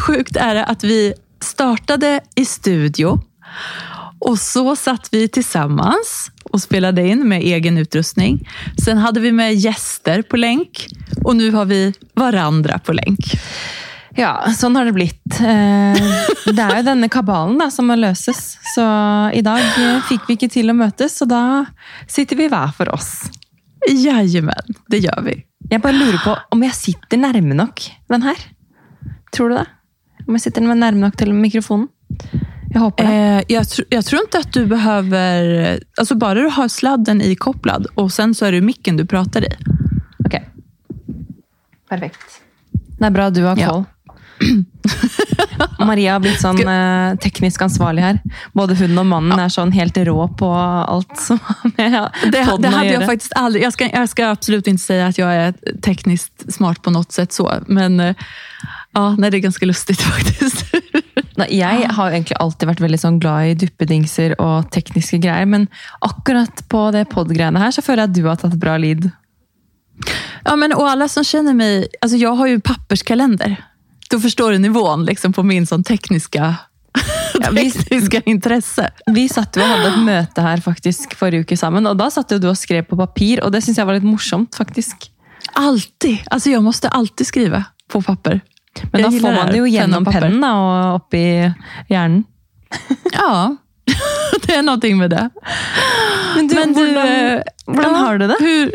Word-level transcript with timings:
sjukt 0.00 0.36
är 0.36 0.54
det 0.54 0.64
att 0.64 0.84
vi 0.84 1.14
startade 1.40 2.20
i 2.36 2.44
studio 2.44 3.20
och 4.18 4.38
så 4.38 4.76
satt 4.76 5.08
vi 5.12 5.28
tillsammans 5.28 6.30
och 6.44 6.62
spelade 6.62 7.06
in 7.08 7.28
med 7.28 7.40
egen 7.42 7.78
utrustning. 7.78 8.48
Sen 8.84 8.98
hade 8.98 9.20
vi 9.20 9.32
med 9.32 9.54
gäster 9.54 10.22
på 10.22 10.36
länk 10.36 10.86
och 11.24 11.36
nu 11.36 11.50
har 11.50 11.64
vi 11.64 11.94
varandra 12.14 12.78
på 12.78 12.92
länk. 12.92 13.18
Ja, 14.16 14.52
sånn 14.58 14.76
har 14.76 14.84
det 14.84 14.92
blitt. 14.92 15.40
Eh, 15.40 15.94
Det 16.50 16.58
er 16.64 16.76
jo 16.80 16.82
denne 16.82 17.08
kabalen 17.08 17.58
da, 17.60 17.68
som 17.70 17.86
må 17.86 17.94
løses. 17.96 18.56
Så 18.74 18.82
i 19.34 19.40
dag 19.46 19.62
fikk 20.08 20.26
vi 20.28 20.34
ikke 20.36 20.48
til 20.50 20.72
å 20.72 20.74
møtes, 20.76 21.14
så 21.20 21.28
da 21.30 21.64
sitter 22.10 22.36
vi 22.36 22.48
hver 22.50 22.72
for 22.76 22.90
oss. 22.92 23.12
Jajamän, 23.88 24.74
det 24.90 24.98
gör 24.98 25.22
vi. 25.24 25.36
Jeg 25.70 25.80
bare 25.82 25.96
lurer 25.96 26.18
på 26.24 26.34
om 26.50 26.62
jeg 26.66 26.74
sitter 26.74 27.22
nærme 27.22 27.54
nok 27.54 27.80
den 28.10 28.22
her. 28.26 28.36
Tror 29.32 29.48
du 29.48 29.60
det? 29.60 29.66
Om 30.30 30.36
jeg 30.38 30.44
sitter 30.46 30.62
nærme 30.62 31.02
nok 31.02 31.16
til 31.18 31.32
mikrofonen? 31.34 31.88
Jeg 32.70 32.78
håper 32.84 33.02
det. 33.02 33.14
Eh, 33.14 33.40
jeg, 33.50 33.66
tr- 33.66 33.86
jeg, 33.90 34.04
tror 34.06 34.26
ikke 34.28 34.42
at 34.44 34.52
du 34.54 34.60
behøver 34.70 35.48
altså 35.98 36.14
Bare 36.22 36.44
du 36.44 36.52
har 36.54 36.68
sladden 36.70 37.18
ikopplad 37.26 37.88
og 37.98 38.12
sen 38.14 38.30
så 38.36 38.46
er 38.46 38.54
det 38.54 38.60
mikken 38.62 39.00
du 39.00 39.02
prater 39.10 39.48
i. 39.48 39.50
Ok. 40.22 40.36
Perfekt. 41.90 42.38
Det 43.00 43.08
er 43.10 43.16
bra 43.16 43.26
du 43.34 43.42
har 43.48 43.58
Ja. 43.58 43.80
Maria 45.84 46.14
har 46.14 46.22
blitt 46.22 46.40
sånn 46.40 46.60
eh, 46.62 47.16
teknisk 47.20 47.60
ansvarlig 47.66 48.04
her. 48.04 48.20
Både 48.56 48.76
hun 48.78 48.94
og 49.02 49.08
mannen 49.10 49.42
er 49.42 49.50
sånn 49.52 49.72
helt 49.74 49.98
rå 50.06 50.28
på 50.38 50.48
alt 50.54 51.10
som 51.20 51.40
har 51.44 51.74
med 51.74 51.96
Det, 52.30 52.44
det 52.62 52.70
jag 52.70 52.86
gjøre. 52.86 53.08
faktiskt 53.10 53.34
aldrig. 53.36 53.66
jeg 53.66 53.74
skal 53.74 53.90
jag 53.92 54.08
ska 54.14 54.30
absolut 54.30 54.70
ikke 54.70 54.84
si 54.86 55.00
at 55.02 55.18
jeg 55.18 55.42
er 55.48 55.76
teknisk 55.84 56.46
smart 56.48 56.80
på 56.86 56.94
noe 56.94 57.04
sett, 57.12 57.34
så, 57.36 57.50
men 57.68 58.00
eh, 58.00 58.14
ja, 58.96 59.04
nei, 59.18 59.30
det 59.30 59.38
er 59.40 59.44
ganske 59.48 59.66
lystig, 59.68 59.96
faktisk. 60.10 60.64
Nei, 61.40 61.46
Jeg 61.56 61.86
har 61.94 62.10
jo 62.10 62.16
egentlig 62.16 62.36
alltid 62.42 62.68
vært 62.68 62.82
veldig 62.84 62.98
sånn 63.00 63.20
glad 63.22 63.52
i 63.52 63.56
duppedingser 63.62 64.34
og 64.42 64.66
tekniske 64.74 65.20
greier, 65.22 65.46
men 65.48 65.68
akkurat 66.04 66.64
på 66.68 66.82
det 66.96 67.06
pod-greiene 67.12 67.62
her 67.62 67.72
så 67.74 67.84
føler 67.86 68.04
jeg 68.04 68.10
at 68.10 68.18
du 68.18 68.26
har 68.28 68.40
tatt 68.42 68.58
bra 68.60 68.74
lid. 68.82 69.06
Ja, 70.44 70.56
men 70.56 70.72
og 70.76 70.86
alle 70.88 71.06
som 71.12 71.24
kjenner 71.26 71.52
meg 71.52 71.90
altså 72.00 72.16
Jeg 72.16 72.32
har 72.38 72.48
jo 72.48 72.60
papperskalender. 72.64 73.58
Da 74.10 74.18
forstår 74.18 74.56
du 74.56 74.62
nivåen 74.64 75.04
liksom, 75.06 75.34
på 75.36 75.44
min 75.46 75.66
sånn 75.68 75.84
tekniske 75.86 76.40
ja, 77.42 77.50
vi- 77.54 78.22
intresse. 78.32 78.88
Vi 79.14 79.26
satt 79.30 79.56
jo 79.56 79.62
og 79.62 79.70
hadde 79.70 79.90
et 79.92 80.00
møte 80.08 80.42
her 80.44 80.62
faktisk 80.64 81.14
forrige 81.20 81.44
uke 81.46 81.56
sammen, 81.60 81.86
og 81.86 81.98
da 82.00 82.08
satt 82.10 82.32
jo 82.34 82.40
du 82.42 82.48
og 82.50 82.58
skrev 82.58 82.88
på 82.90 82.98
papir, 82.98 83.44
og 83.44 83.52
det 83.54 83.62
syns 83.62 83.78
jeg 83.78 83.86
var 83.86 84.00
litt 84.00 84.08
morsomt, 84.08 84.56
faktisk. 84.58 85.06
Alltid. 85.56 86.24
Altså, 86.32 86.50
jeg 86.56 86.64
måtte 86.64 86.90
alltid 86.92 87.28
skrive 87.28 87.62
på 87.90 88.02
papper. 88.04 88.40
Men 88.92 89.02
da 89.02 89.10
får 89.10 89.32
man 89.34 89.50
det 89.50 89.58
jo 89.58 89.66
gjennom 89.70 90.06
pennen 90.06 90.40
da, 90.42 90.52
og 90.58 91.00
oppi 91.00 91.24
hjernen. 91.90 92.22
Ja, 93.14 93.56
det 94.44 94.54
er 94.54 94.62
noe 94.62 94.92
med 94.98 95.10
det. 95.10 95.26
Men 96.36 96.48
du, 96.50 96.54
Men 96.54 96.74
du, 96.76 96.80
hvordan, 96.84 97.08
eh, 97.08 97.42
hvordan 97.66 97.98
har 97.98 98.20
du 98.20 98.26
det? 98.30 98.38
Hur? 98.40 98.72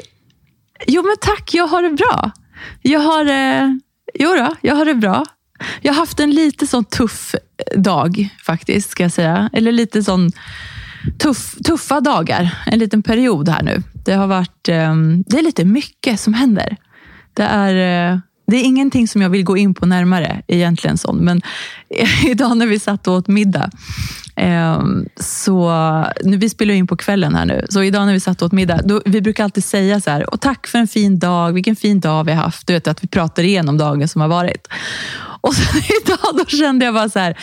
Jo 0.92 1.06
men 1.06 1.20
takk, 1.24 1.54
jeg 1.56 1.70
har 1.72 1.86
det 1.86 1.94
bra. 1.96 2.16
Jeg 2.84 3.02
har, 3.02 3.32
eh, 3.32 3.74
jo 4.20 4.36
da, 4.36 4.52
jeg 4.66 4.76
har 4.76 4.92
det 4.92 4.98
bra. 5.00 5.24
Jeg 5.82 5.94
har 5.94 6.02
hatt 6.04 6.20
en 6.20 6.36
lite 6.36 6.68
sånn 6.68 6.86
tuff 6.92 7.34
dag 7.80 8.18
faktisk, 8.44 8.92
skal 8.92 9.08
jeg 9.08 9.16
si. 9.16 9.28
Eller 9.56 9.76
lite 9.76 10.04
sånn 10.04 10.28
tuff, 11.22 11.54
tuffa 11.64 12.02
dagar. 12.04 12.52
En 12.68 12.82
liten 12.82 13.04
period 13.06 13.50
her 13.50 13.64
nå. 13.64 13.80
Det 14.06 14.20
har 14.20 14.28
vært 14.32 14.72
eh, 14.72 15.04
det 15.24 15.40
er 15.40 15.48
litt 15.48 15.64
mye 15.70 16.18
som 16.20 16.36
hender. 16.36 16.76
Det 17.36 17.48
er 17.48 17.80
det 18.48 18.58
är 18.58 18.64
ingenting 18.64 19.08
som 19.08 19.22
jag 19.22 19.30
vill 19.30 19.44
gå 19.44 19.58
in 19.58 19.74
på 19.74 19.86
närmare 19.86 20.42
egentligen. 20.48 20.98
sånn, 20.98 21.18
Men 21.18 21.42
idag 22.26 22.58
när 22.58 22.68
vi 22.68 22.80
satt 22.80 23.08
och 23.08 23.14
åt 23.14 23.28
middag, 23.28 23.70
eh, 24.36 24.84
så, 25.20 25.72
nu, 26.24 26.38
vi 26.38 26.50
spelar 26.50 26.74
ju 26.74 26.78
in 26.78 26.88
på 26.88 26.98
kvällen 26.98 27.36
här 27.36 27.46
nu, 27.46 27.66
så 27.70 27.84
idag 27.84 28.06
när 28.06 28.14
vi 28.14 28.20
satt 28.20 28.42
och 28.42 28.46
åt 28.46 28.52
middag, 28.52 28.82
då, 28.86 29.02
vi 29.06 29.22
brukar 29.22 29.44
alltid 29.44 29.64
säga 29.64 30.02
så 30.02 30.12
här, 30.12 30.34
och 30.34 30.42
tack 30.42 30.68
för 30.68 30.80
en 30.80 30.88
fin 30.88 31.20
dag, 31.20 31.54
vilken 31.54 31.76
fin 31.76 32.00
dag 32.00 32.24
vi 32.24 32.32
har 32.32 32.44
haft. 32.44 32.68
Du 32.68 32.74
vet 32.74 32.88
att 32.88 33.04
vi 33.04 33.08
pratar 33.08 33.44
igenom 33.44 33.78
dagen 33.78 34.08
som 34.08 34.22
har 34.22 34.28
varit. 34.28 34.68
Och 35.42 35.56
så 35.56 35.78
idag 36.04 36.38
då 36.38 36.46
kände 36.46 36.86
jag 36.86 36.94
bara 36.94 37.10
så 37.10 37.20
här, 37.20 37.38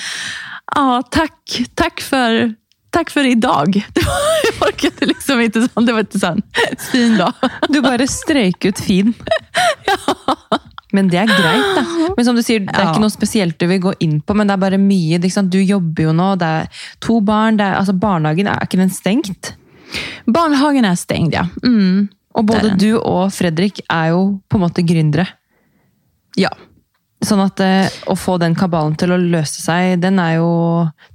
ja 0.74 1.02
tack, 1.10 1.62
tack 1.74 2.00
för 2.00 2.54
Tack 2.92 3.10
för 3.10 3.24
idag. 3.24 3.86
Det 3.94 4.04
var, 4.04 4.14
jag 4.44 4.68
orkade 4.68 5.06
liksom 5.06 5.40
inte 5.40 5.68
sånn, 5.68 5.86
det 5.86 5.92
var 5.92 6.04
ikke 6.04 6.18
sånn 6.20 6.42
fin 6.92 7.16
dag. 7.16 7.32
Du 7.72 7.80
bare 7.80 8.04
strøyk 8.08 8.64
ut 8.68 8.80
fin. 8.84 9.14
Men 10.92 11.08
det 11.08 11.22
er 11.22 11.30
greit, 11.30 11.68
da. 11.78 11.84
Men 12.16 12.26
som 12.26 12.36
du 12.36 12.42
sier, 12.44 12.60
Det 12.60 12.76
er 12.76 12.90
ikke 12.90 13.02
noe 13.04 13.12
spesielt 13.12 13.58
du 13.60 13.66
vil 13.70 13.80
gå 13.80 13.94
inn 14.04 14.18
på, 14.20 14.36
men 14.36 14.48
det 14.48 14.56
er 14.56 14.64
bare 14.64 14.80
mye. 14.80 15.20
Du 15.20 15.58
jobber 15.58 16.08
jo 16.08 16.12
nå, 16.16 16.32
det 16.40 16.48
er 16.48 16.82
to 17.00 17.20
barn. 17.24 17.56
Det 17.56 17.64
er, 17.64 17.78
altså 17.80 17.94
Barnehagen 17.96 18.50
er 18.52 18.66
ikke 18.66 18.80
den 18.80 18.92
stengt? 18.92 19.54
Barnehagen 20.28 20.84
er 20.88 20.98
stengt, 21.00 21.36
ja. 21.36 21.46
Mm. 21.64 22.10
Og 22.36 22.44
både 22.48 22.74
du 22.80 22.90
og 22.98 23.32
Fredrik 23.32 23.82
er 23.92 24.12
jo 24.12 24.20
på 24.48 24.58
en 24.58 24.64
måte 24.64 24.84
gründere. 24.84 25.26
Ja. 26.40 26.52
Sånn 27.22 27.42
at 27.44 27.60
eh, 27.62 27.88
å 28.10 28.16
få 28.18 28.38
den 28.42 28.56
kabalen 28.58 28.96
til 28.98 29.12
å 29.14 29.20
løse 29.20 29.62
seg, 29.62 29.98
den 30.02 30.18
er 30.18 30.38
jo 30.40 30.52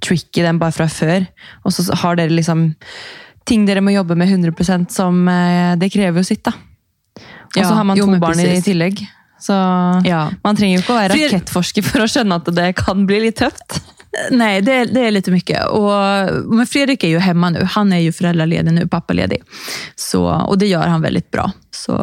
tricky, 0.04 0.44
den 0.46 0.60
bare 0.60 0.74
fra 0.74 0.86
før. 0.88 1.26
Og 1.66 1.74
så 1.74 1.86
har 2.02 2.18
dere 2.20 2.32
liksom 2.32 2.70
ting 3.48 3.66
dere 3.68 3.82
må 3.84 3.92
jobbe 3.94 4.16
med 4.18 4.28
100% 4.28 4.92
som 4.92 5.22
eh, 5.32 5.74
Det 5.80 5.90
krever 5.92 6.20
jo 6.20 6.26
sitt, 6.26 6.44
da. 6.46 6.54
Og 7.48 7.56
så 7.56 7.64
Ja, 7.64 7.76
har 7.80 7.86
man 7.88 7.96
to 7.98 8.04
jo, 8.04 8.18
barn 8.20 8.40
i 8.44 8.60
tillegg. 8.64 9.02
Så 9.40 9.54
Ja. 10.06 10.30
man 10.44 10.56
trenger 10.58 10.78
jo 10.78 10.82
ikke 10.82 10.94
å 10.96 10.98
være 11.02 11.14
rakettforsker 11.18 11.84
for 11.86 12.02
å 12.04 12.08
skjønne 12.10 12.40
at 12.40 12.50
det 12.56 12.72
kan 12.80 13.06
bli 13.06 13.20
litt 13.28 13.38
tøft. 13.38 13.78
Nei, 14.34 14.60
det, 14.64 14.78
det 14.94 15.02
er 15.04 15.12
litt 15.14 15.28
mye. 15.30 15.60
Og, 15.76 16.48
men 16.50 16.66
Fredrik 16.66 17.04
er 17.06 17.12
jo 17.12 17.20
hjemme 17.22 17.50
nå. 17.54 17.62
Han 17.76 17.92
er 17.94 18.00
jo 18.06 18.14
foreldreledig 18.16 18.72
nå, 18.74 18.86
pappaledig. 18.90 19.42
Så, 20.00 20.24
och 20.24 20.58
det 20.58 20.70
gjør 20.72 20.88
han 20.90 21.04
veldig 21.04 21.22
bra. 21.30 21.44
Så, 21.76 21.94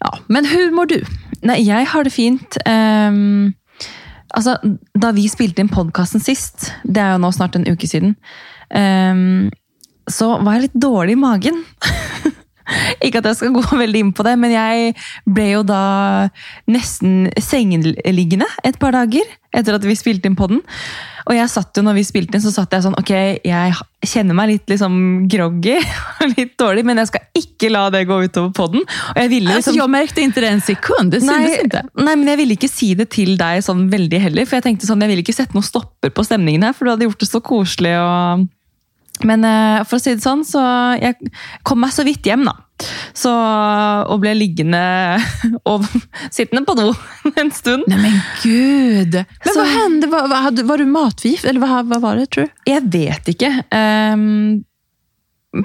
ja. 0.00 0.12
Men 0.32 0.46
hvordan 0.48 0.76
mår 0.78 0.92
du? 0.94 0.98
Nei, 1.46 1.58
jeg 1.66 1.88
har 1.90 2.06
det 2.06 2.14
fint. 2.14 2.56
Um, 2.64 3.52
altså, 4.30 4.56
da 4.96 5.12
vi 5.16 5.26
spilte 5.28 5.60
inn 5.60 5.72
podkasten 5.72 6.22
sist, 6.22 6.70
det 6.84 7.02
er 7.02 7.16
jo 7.16 7.22
nå 7.26 7.32
snart 7.34 7.58
en 7.58 7.66
uke 7.68 7.90
siden, 7.90 8.14
um, 8.72 9.50
så 10.08 10.36
var 10.38 10.56
jeg 10.56 10.68
litt 10.68 10.80
dårlig 10.86 11.18
i 11.18 11.20
magen. 11.20 11.60
Ikke 13.04 13.22
at 13.22 13.30
jeg 13.30 13.40
skal 13.40 13.56
gå 13.56 13.64
veldig 13.84 14.04
inn 14.06 14.14
på 14.16 14.26
det, 14.26 14.36
men 14.40 14.54
jeg 14.54 14.94
ble 15.26 15.50
jo 15.54 15.64
da 15.66 15.82
nesten 16.70 17.28
sengeliggende 17.42 18.48
et 18.66 18.80
par 18.82 18.96
dager 18.96 19.26
etter 19.56 19.76
at 19.76 19.84
vi 19.86 19.94
spilte 19.96 20.28
inn 20.28 20.36
podden. 20.38 20.62
Og 21.26 21.34
jeg 21.34 21.50
satt 21.50 21.74
jo, 21.74 21.82
når 21.82 21.96
vi 21.96 22.04
spilte 22.06 22.36
inn, 22.36 22.42
så 22.44 22.52
satt 22.54 22.74
jeg 22.76 22.84
sånn 22.84 22.94
Ok, 23.00 23.10
jeg 23.10 23.76
kjenner 24.06 24.36
meg 24.38 24.50
litt 24.52 24.70
liksom 24.70 25.26
groggy 25.30 25.74
og 26.22 26.34
litt 26.36 26.54
dårlig, 26.60 26.84
men 26.86 27.00
jeg 27.02 27.10
skal 27.10 27.40
ikke 27.40 27.70
la 27.72 27.86
det 27.94 28.04
gå 28.06 28.18
utover 28.28 28.52
podden. 28.54 28.84
Og 28.84 29.22
jeg 29.22 29.32
ville 29.32 29.56
Alltså, 29.56 29.72
liksom 29.72 29.82
jeg 29.82 29.94
merket 29.96 30.22
ikke 30.22 30.44
det 30.44 30.52
en 30.52 30.64
sekund. 30.64 31.14
Det 31.14 31.22
syntes 31.24 31.48
Nei, 31.48 31.62
inte. 31.64 31.82
nei, 31.98 32.14
men 32.14 32.30
jeg 32.30 32.42
ville 32.42 32.58
ikke 32.58 32.70
si 32.70 32.92
det 32.98 33.08
til 33.14 33.34
deg 33.40 33.64
sånn 33.66 33.86
veldig 33.92 34.22
heller. 34.28 34.46
For 34.46 34.60
jeg 34.60 34.68
tenkte 34.68 34.90
sånn, 34.90 35.02
jeg 35.02 35.14
ville 35.14 35.24
ikke 35.26 35.34
sette 35.36 35.56
noen 35.56 35.66
stopper 35.66 36.14
på 36.14 36.26
stemningen 36.26 36.68
her, 36.68 36.76
for 36.76 36.86
du 36.86 36.94
hadde 36.94 37.08
gjort 37.08 37.24
det 37.24 37.30
så 37.30 37.42
koselig. 37.44 37.96
Og... 37.98 38.46
Men 39.24 39.44
eh, 39.48 39.80
for 39.88 39.96
å 39.96 40.02
si 40.02 40.12
det 40.16 40.22
sånn, 40.24 40.42
så 40.44 40.60
jeg 41.00 41.16
kom 41.64 41.80
meg 41.84 41.94
så 41.96 42.04
vidt 42.04 42.26
hjem, 42.28 42.44
da. 42.48 42.52
Så, 43.16 43.30
og 43.32 44.18
ble 44.20 44.34
liggende 44.36 44.80
og 45.70 45.86
sittende 46.28 46.66
på 46.68 46.74
do 46.76 46.90
en 47.40 47.50
stund. 47.56 47.86
Neimen 47.88 48.18
gud! 48.42 49.16
Men 49.22 49.48
Så- 49.48 49.56
hva 49.62 49.66
hendte? 49.72 50.10
Var, 50.12 50.28
var, 50.28 50.50
var 50.68 50.82
du 50.82 50.86
matförgift? 50.90 51.48
Eller 51.48 51.64
hva, 51.64 51.80
hva 51.88 52.00
var 52.04 52.20
det 52.20 52.28
tror 52.36 52.50
du? 52.50 52.56
Jeg 52.68 52.84
vet 52.92 53.32
ikke. 53.32 53.52
ehm, 53.72 54.64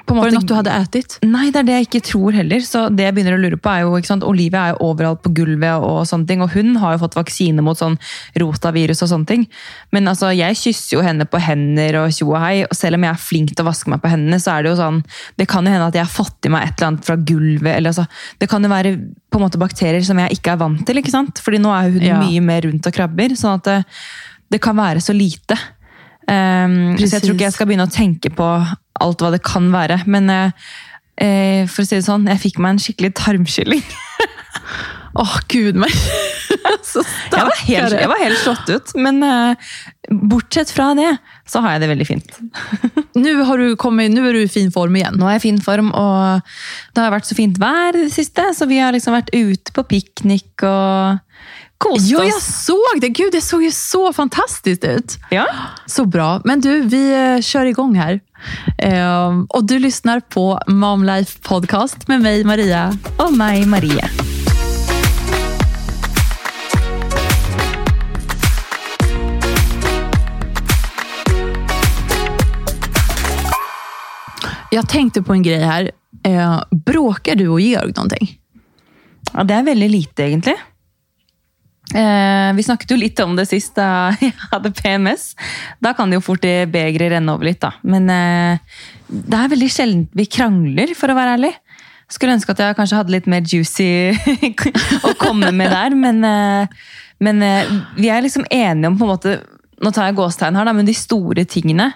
på 0.06 0.14
en 0.16 0.20
Var 0.22 0.30
det 0.30 0.36
noe 0.38 0.48
du 0.48 0.54
hadde 0.56 0.74
ätit? 0.76 1.18
Nei, 1.28 1.50
det 1.52 1.60
er 1.62 1.68
det 1.68 1.76
jeg 1.78 1.88
ikke 1.88 2.02
tror 2.08 2.36
heller. 2.38 2.64
Så 2.66 2.84
det 2.94 3.04
jeg 3.08 3.16
begynner 3.18 3.36
å 3.38 3.42
lure 3.42 3.58
på 3.60 3.72
er 3.72 3.82
jo, 3.84 3.94
ikke 4.00 4.12
sant, 4.12 4.24
Olivia 4.28 4.64
er 4.70 4.74
jo 4.76 4.90
overalt 4.92 5.22
på 5.26 5.32
gulvet, 5.38 5.84
og 5.84 6.06
sånne 6.10 6.28
ting, 6.30 6.42
og 6.46 6.54
hun 6.56 6.76
har 6.82 6.96
jo 6.96 7.02
fått 7.04 7.18
vaksine 7.20 7.64
mot 7.66 7.80
sånn 7.80 7.98
rotavirus 8.40 9.04
og 9.06 9.12
sånne 9.12 9.30
ting. 9.30 9.46
Men 9.92 10.08
altså, 10.12 10.32
jeg 10.36 10.60
kysser 10.60 10.98
jo 10.98 11.04
henne 11.06 11.28
på 11.30 11.42
hender 11.44 12.00
og 12.04 12.16
tjo 12.16 12.30
og 12.32 12.40
hei, 12.44 12.54
og 12.68 12.76
selv 12.78 13.00
om 13.00 13.08
jeg 13.08 13.16
er 13.16 13.24
flink 13.28 13.54
til 13.56 13.66
å 13.66 13.70
vaske 13.70 13.92
meg 13.92 14.02
på 14.04 14.12
hendene, 14.14 14.40
så 14.42 14.56
er 14.56 14.64
det 14.64 14.72
jo 14.74 14.80
sånn 14.80 15.02
Det 15.40 15.48
kan 15.52 15.66
jo 15.66 15.72
hende 15.74 15.90
at 15.92 15.98
jeg 15.98 16.06
har 16.06 16.14
fått 16.14 16.48
i 16.48 16.52
meg 16.54 16.68
et 16.68 16.76
eller 16.78 16.92
annet 16.92 17.06
fra 17.08 17.16
gulvet, 17.18 17.74
eller 17.76 17.92
altså 17.92 18.06
Det 18.40 18.50
kan 18.52 18.64
jo 18.64 18.72
være 18.72 18.96
på 19.32 19.40
en 19.40 19.46
måte 19.46 19.60
bakterier 19.62 20.04
som 20.06 20.20
jeg 20.20 20.38
ikke 20.38 20.54
er 20.56 20.62
vant 20.62 20.82
til, 20.88 21.00
ikke 21.02 21.14
sant? 21.14 21.40
Fordi 21.44 21.60
nå 21.62 21.72
er 21.76 21.92
hun 21.92 22.02
Ja. 22.06 22.20
mye 22.22 22.42
mer 22.44 22.62
rundt 22.68 22.88
og 22.88 22.94
krabber, 22.96 23.36
sånn 23.40 23.60
at 23.60 23.64
det, 23.70 23.78
det 24.52 24.62
kan 24.62 24.76
være 24.76 25.00
så 25.04 25.16
lite. 25.16 25.56
Um, 26.28 26.96
så 27.00 27.18
jeg 27.18 27.26
tror 27.26 27.36
ikke 27.36 27.48
jeg 27.50 27.56
skal 27.58 27.70
begynne 27.70 27.90
å 27.90 27.94
tenke 27.94 28.32
på 28.34 28.48
alt 29.02 29.24
hva 29.24 29.32
det 29.34 29.42
kan 29.46 29.72
være. 29.74 30.02
Men 30.12 30.30
uh, 30.32 30.72
for 31.72 31.84
å 31.84 31.88
si 31.88 31.98
det 31.98 32.06
sånn, 32.08 32.30
jeg 32.32 32.44
fikk 32.46 32.62
meg 32.62 32.76
en 32.76 32.84
skikkelig 32.86 33.14
tarmkylling. 33.20 33.86
Åh 35.22 35.34
gud, 35.52 35.76
meg! 35.80 35.92
Så 36.88 37.02
Jeg 37.04 37.44
var 37.44 37.52
helt, 37.52 37.88
stackare. 37.88 38.00
jeg 38.00 38.10
var 38.12 38.20
helt 38.22 38.40
slått 38.42 38.70
ut. 38.72 38.94
Men 39.00 39.20
uh, 39.24 39.72
bortsett 40.32 40.72
fra 40.72 40.92
det, 40.98 41.10
så 41.50 41.62
har 41.64 41.76
jeg 41.76 41.84
det 41.84 41.90
veldig 41.92 42.08
fint. 42.08 42.38
Nå 43.20 43.34
er 43.44 43.64
du 43.64 43.76
kommit, 43.80 44.16
du 44.16 44.40
i 44.40 44.48
fin 44.52 44.72
form 44.74 44.96
igjen? 45.00 45.18
Nå 45.20 45.28
er 45.28 45.36
jeg 45.36 45.42
i 45.42 45.46
fin 45.50 45.60
form, 45.64 45.92
og 45.98 46.54
det 46.96 47.04
har 47.04 47.14
vært 47.14 47.28
så 47.28 47.38
fint 47.38 47.60
vær 47.62 47.98
i 47.98 48.06
det 48.06 48.14
siste, 48.14 48.46
så 48.56 48.68
vi 48.70 48.80
har 48.82 48.96
liksom 48.96 49.16
vært 49.18 49.34
ute 49.36 49.76
på 49.76 49.86
piknik 49.92 50.66
og 50.68 51.20
koste 51.82 52.14
Ja, 52.14 52.24
jag 52.24 52.42
såg 52.42 53.02
det. 53.02 53.10
Gud, 53.10 53.32
det 53.32 53.42
såg 53.42 53.64
ju 53.64 53.72
så 53.72 54.14
fantastiskt 54.14 54.84
ut. 54.84 55.18
Ja. 55.30 55.48
Så 55.86 56.06
bra. 56.06 56.42
Men 56.44 56.62
du, 56.62 56.82
vi 56.82 57.34
eh, 57.36 57.42
kör 57.42 57.66
igång 57.66 57.96
här. 57.96 58.20
Ehm, 58.78 59.46
och 59.46 59.64
du 59.64 59.80
lyssnar 59.80 60.20
på 60.20 60.60
Momlife 60.68 61.40
Podcast 61.42 62.08
med 62.08 62.22
mig, 62.22 62.44
Maria. 62.44 62.98
Og 63.18 63.34
meg, 63.38 63.68
Maria. 63.68 64.10
Jag 74.74 74.90
tänkte 74.90 75.22
på 75.22 75.34
en 75.34 75.44
grej 75.44 75.64
här. 75.64 75.92
Eh, 76.24 76.64
bråkar 76.86 77.36
du 77.36 77.48
och 77.48 77.62
Georg 77.62 77.94
någonting? 77.96 78.38
Ja, 79.34 79.44
det 79.44 79.54
er 79.54 79.64
veldig 79.64 79.90
lite, 79.90 80.24
egentlig. 80.24 80.56
Eh, 81.92 82.50
vi 82.56 82.64
snakket 82.64 82.94
jo 82.94 83.00
litt 83.00 83.20
om 83.24 83.36
det 83.36 83.48
sist 83.50 83.76
da 83.80 84.12
jeg 84.22 84.36
hadde 84.52 84.74
PMS. 84.78 85.32
Da 85.84 85.94
kan 85.98 86.12
det 86.12 86.20
jo 86.20 86.26
fort 86.26 86.46
begeret 86.46 87.12
renne 87.16 87.36
over 87.36 87.50
litt, 87.50 87.62
da. 87.64 87.74
Men 87.84 88.10
eh, 88.12 88.82
det 89.12 89.38
er 89.38 89.52
veldig 89.52 89.70
sjelden 89.72 90.08
vi 90.18 90.28
krangler, 90.32 90.96
for 90.98 91.12
å 91.12 91.18
være 91.18 91.38
ærlig. 91.40 91.54
Skulle 92.12 92.36
ønske 92.36 92.52
at 92.52 92.60
jeg 92.64 92.76
kanskje 92.76 93.00
hadde 93.00 93.16
litt 93.16 93.30
mer 93.32 93.46
juicy 93.48 93.88
å 95.08 95.16
komme 95.20 95.54
med 95.56 95.72
der, 95.72 95.96
men, 95.96 96.24
eh, 96.28 96.92
men 97.24 97.46
eh, 97.46 97.72
vi 98.00 98.12
er 98.12 98.24
liksom 98.26 98.48
enige 98.50 98.92
om 98.92 99.00
på 99.00 99.08
en 99.08 99.16
måte 99.16 99.40
Nå 99.82 99.90
tar 99.90 100.12
jeg 100.12 100.14
gåstegn 100.20 100.60
her, 100.60 100.68
da, 100.70 100.76
men 100.78 100.86
de 100.86 100.94
store 100.94 101.42
tingene. 101.50 101.88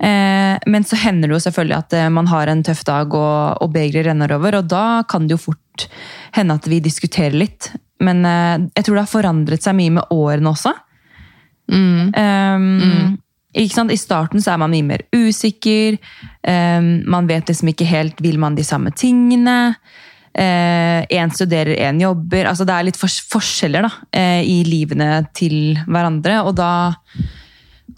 Eh, 0.00 0.54
men 0.64 0.84
så 0.88 0.96
hender 0.96 1.28
det 1.28 1.34
jo 1.34 1.42
selvfølgelig 1.44 1.76
at 1.76 1.96
eh, 1.98 2.06
man 2.08 2.30
har 2.30 2.48
en 2.48 2.62
tøff 2.64 2.80
dag 2.88 3.12
og, 3.12 3.58
og 3.60 3.74
begeret 3.74 4.06
renner 4.06 4.32
over, 4.32 4.56
og 4.56 4.70
da 4.70 5.02
kan 5.10 5.26
det 5.28 5.36
jo 5.36 5.42
fort 5.50 5.84
hende 6.32 6.56
at 6.56 6.68
vi 6.72 6.78
diskuterer 6.80 7.36
litt. 7.36 7.68
Men 8.04 8.24
eh, 8.26 8.66
jeg 8.78 8.86
tror 8.86 8.98
det 8.98 9.06
har 9.06 9.14
forandret 9.14 9.64
seg 9.64 9.78
mye 9.78 9.96
med 9.98 10.12
årene 10.14 10.52
også. 10.52 10.74
Um, 11.68 13.16
Ikke 13.58 13.74
sant? 13.74 13.92
I 13.92 14.00
starten 14.00 14.40
så 14.40 14.54
er 14.54 14.60
man 14.62 14.72
mye 14.72 14.86
mer 14.86 15.02
usikker. 15.12 15.98
Um, 16.42 16.92
man 17.10 17.28
vet 17.28 17.50
liksom 17.50 17.72
ikke 17.72 17.88
helt 17.88 18.22
vil 18.24 18.38
man 18.40 18.56
de 18.56 18.64
samme 18.66 18.94
tingene. 18.96 19.74
Én 20.38 21.32
studerer, 21.34 21.74
én 21.88 21.98
jobber. 21.98 22.46
altså 22.46 22.62
Det 22.68 22.74
er 22.76 22.86
litt 22.86 23.00
fors 23.00 23.16
forskjeller 23.32 23.88
da, 23.88 23.90
uh, 24.14 24.40
i 24.46 24.60
livene 24.68 25.24
til 25.34 25.80
hverandre. 25.88 26.38
Og 26.46 26.54
da 26.60 26.70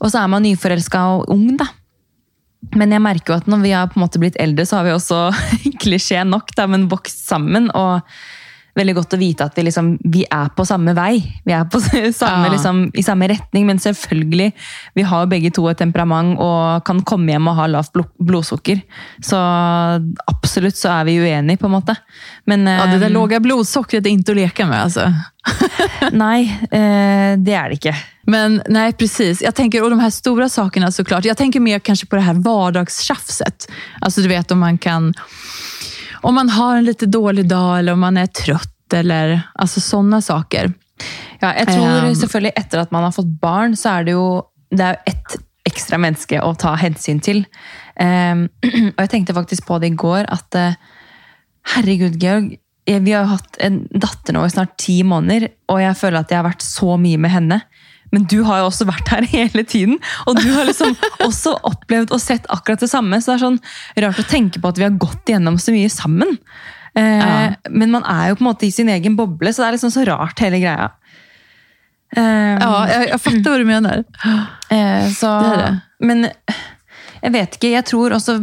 og 0.01 0.09
så 0.09 0.23
er 0.23 0.31
man 0.33 0.45
nyforelska 0.45 1.03
og 1.15 1.31
ung, 1.33 1.55
da. 1.61 1.67
Men 2.77 2.93
jeg 2.95 3.03
merker 3.03 3.33
jo 3.33 3.39
at 3.41 3.49
når 3.51 3.63
vi 3.65 3.73
har 3.75 3.89
på 3.91 3.99
en 3.99 4.05
måte 4.05 4.21
blitt 4.23 4.39
eldre, 4.41 4.67
så 4.69 4.79
har 4.79 4.89
vi 4.89 4.95
også 4.95 5.21
klisjé 5.83 6.23
nok, 6.29 6.55
da, 6.57 6.69
men 6.71 6.89
vokst 6.93 7.27
sammen. 7.29 7.69
Og 7.77 8.05
veldig 8.77 8.95
godt 8.95 9.15
å 9.17 9.19
vite 9.21 9.45
at 9.45 9.57
vi, 9.59 9.63
liksom, 9.67 9.99
vi 10.05 10.25
er 10.31 10.49
på 10.57 10.65
samme 10.69 10.95
vei. 10.95 11.19
Vi 11.45 11.53
er 11.53 11.65
på 11.71 11.81
samme, 11.83 12.47
Ja. 12.47 12.53
liksom, 12.53 12.91
i 12.95 13.03
samme 13.03 13.29
retning, 13.29 13.67
men 13.67 13.79
selvfølgelig, 13.83 14.53
vi 14.95 15.03
har 15.03 15.27
begge 15.27 15.51
to 15.57 15.67
et 15.71 15.79
temperament 15.79 16.39
og 16.41 16.85
kan 16.85 17.03
komme 17.03 17.33
hjem 17.35 17.49
og 17.51 17.57
ha 17.57 17.67
lavt 17.67 17.93
blod, 17.93 18.11
blodsukker. 18.21 18.81
Så 19.25 19.41
absolutt 20.31 20.77
så 20.79 20.93
er 21.01 21.05
vi 21.11 21.19
uenige, 21.21 21.59
på 21.61 21.67
en 21.71 21.77
måte. 21.79 21.97
Men 22.47 22.67
Ja, 22.67 22.87
det 22.87 23.01
der 23.03 23.11
lave 23.11 23.41
blodsukkeret 23.43 24.07
er 24.07 24.17
ikke 24.17 24.33
å 24.33 24.41
leke 24.41 24.67
med. 24.67 24.81
altså. 24.87 25.11
nei, 26.13 26.45
eh, 26.71 27.37
det 27.41 27.55
er 27.57 27.69
det 27.73 27.79
ikke. 27.81 27.95
Men 28.31 28.63
nej, 28.69 28.93
precis. 28.93 29.43
Jag 29.43 29.55
tänker, 29.55 29.83
och 29.85 29.91
de 29.91 29.99
här 30.01 30.11
stora 30.11 30.49
sakerna 30.49 30.93
såklart. 30.93 31.25
Jag 31.25 31.37
tänker 31.37 31.61
mer 31.61 31.79
kanske 31.79 32.07
på 32.07 32.17
det 32.17 32.23
här 32.23 32.35
vardagstjafset. 32.35 33.67
Alltså 34.01 34.21
du 34.21 34.29
vet 34.29 34.51
om 34.51 34.59
man 34.59 34.79
kan... 34.79 35.15
Om 36.23 36.35
man 36.37 36.49
har 36.53 36.77
en 36.77 36.85
lite 36.85 37.07
dårlig 37.07 37.47
dag 37.49 37.79
eller 37.79 37.97
om 37.97 38.03
man 38.05 38.19
er 38.21 38.31
trøtt, 38.35 38.95
eller 38.95 39.39
altså 39.55 39.81
sånne 39.81 40.21
saker. 40.25 40.73
Ja, 41.41 41.55
jeg 41.57 41.71
tror 41.71 42.09
Um, 42.11 42.15
selvfølgelig 42.19 42.53
etter 42.61 42.83
at 42.83 42.91
man 42.93 43.07
har 43.07 43.15
fått 43.15 43.31
barn, 43.41 43.77
så 43.79 43.95
er 43.97 44.09
det 44.09 44.17
jo 44.17 44.27
det 44.71 44.87
er 44.87 44.99
ett 45.09 45.37
ekstra 45.67 45.99
menneske 46.01 46.41
å 46.43 46.53
ta 46.59 46.75
hensyn 46.79 47.21
til. 47.25 47.45
Um, 47.97 48.49
og 48.97 49.01
jeg 49.05 49.13
tenkte 49.13 49.37
faktisk 49.37 49.67
på 49.69 49.79
det 49.81 49.93
i 49.93 50.01
går, 50.01 50.29
at 50.29 50.59
uh, 50.59 50.75
herregud, 51.77 52.21
Georg. 52.21 52.59
Vi 52.91 53.13
har 53.13 53.23
jo 53.23 53.37
hatt 53.37 53.59
en 53.63 53.83
datter 53.93 54.35
nå 54.35 54.43
i 54.43 54.51
snart 54.51 54.73
ti 54.81 55.01
måneder, 55.07 55.51
og 55.71 55.83
jeg 55.83 55.99
føler 56.01 56.25
at 56.25 56.33
jeg 56.33 56.41
har 56.41 56.49
vært 56.49 56.65
så 56.65 56.97
mye 56.99 57.21
med 57.21 57.31
henne. 57.31 57.61
Men 58.11 58.27
du 58.31 58.41
har 58.47 58.63
jo 58.63 58.69
også 58.71 58.87
vært 58.89 59.13
her 59.13 59.27
hele 59.37 59.65
tiden, 59.65 59.99
og 60.27 60.41
du 60.41 60.49
har 60.55 60.69
liksom 60.69 60.97
også 61.27 61.57
opplevd 61.71 62.15
og 62.15 62.23
sett 62.23 62.49
akkurat 62.53 62.83
det 62.83 62.91
samme. 62.91 63.21
Så 63.21 63.33
det 63.33 63.39
er 63.39 63.45
sånn 63.47 63.61
rart 64.07 64.23
å 64.23 64.29
tenke 64.31 64.63
på 64.63 64.73
at 64.73 64.81
vi 64.81 64.87
har 64.89 65.01
gått 65.01 65.31
igjennom 65.31 65.59
så 65.63 65.75
mye 65.77 65.91
sammen. 65.93 66.39
Eh, 66.95 67.19
Ja. 67.21 67.35
Men 67.71 67.93
man 67.95 68.07
er 68.09 68.31
jo 68.31 68.41
på 68.41 68.45
en 68.45 68.51
måte 68.51 68.67
i 68.67 68.75
sin 68.75 68.91
egen 68.91 69.17
boble, 69.19 69.53
så 69.53 69.63
det 69.63 69.69
er 69.69 69.79
liksom 69.79 69.95
så 69.95 70.07
rart 70.09 70.43
hele 70.43 70.63
greia. 70.63 70.91
Um, 72.17 72.59
Ja, 72.59 72.87
jeg, 72.91 73.09
jeg, 73.13 73.21
fatter 73.23 73.53
hva 73.53 73.59
du 73.61 73.69
mener. 73.69 74.03
Uh, 74.73 75.07
så, 75.21 75.31
Det 75.45 75.55
det. 75.61 75.71
Men 76.01 76.27
jeg 77.21 77.35
vet 77.37 77.57
ikke. 77.57 77.75
Jeg 77.77 77.87
tror 77.87 78.17
også 78.17 78.41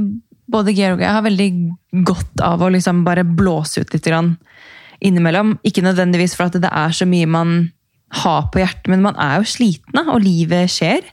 både 0.48 0.72
Georg 0.76 1.02
og 1.02 1.04
jeg 1.04 1.16
har 1.18 1.26
veldig 1.26 1.50
godt 2.08 2.44
av 2.46 2.62
å 2.64 2.70
liksom 2.72 3.04
bare 3.04 3.26
blåse 3.28 3.82
ut 3.82 3.92
litt 3.92 4.06
grann 4.08 4.38
innimellom. 5.04 5.58
Ikke 5.68 5.84
nødvendigvis 5.86 6.38
for 6.38 6.48
at 6.48 6.62
det 6.62 6.72
er 6.72 6.94
så 6.96 7.08
mye 7.10 7.28
man 7.30 7.58
har 8.24 8.48
på 8.54 8.62
hjertet, 8.62 8.88
men 8.92 9.04
man 9.04 9.18
er 9.20 9.42
jo 9.42 9.52
sliten, 9.52 10.02
og 10.08 10.24
livet 10.24 10.72
skjer. 10.72 11.04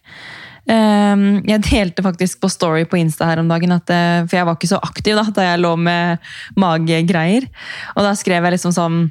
Eh, 0.65 1.25
jeg 1.51 1.65
delte 1.67 2.05
faktisk 2.05 2.41
på 2.41 2.53
Story 2.53 2.87
på 2.89 3.01
Insta 3.01 3.29
her 3.29 3.43
om 3.43 3.51
dagen, 3.51 3.75
at, 3.75 3.91
eh, 3.91 4.23
for 4.25 4.39
jeg 4.39 4.47
var 4.49 4.57
ikke 4.57 4.73
så 4.73 4.81
aktiv 4.85 5.19
da, 5.19 5.27
da 5.35 5.51
jeg 5.51 5.65
lå 5.65 5.75
med 5.77 6.19
magegreier. 6.57 7.49
Og 7.97 8.07
da 8.07 8.15
skrev 8.19 8.43
jeg 8.45 8.59
liksom 8.59 8.75
sånn 8.77 9.05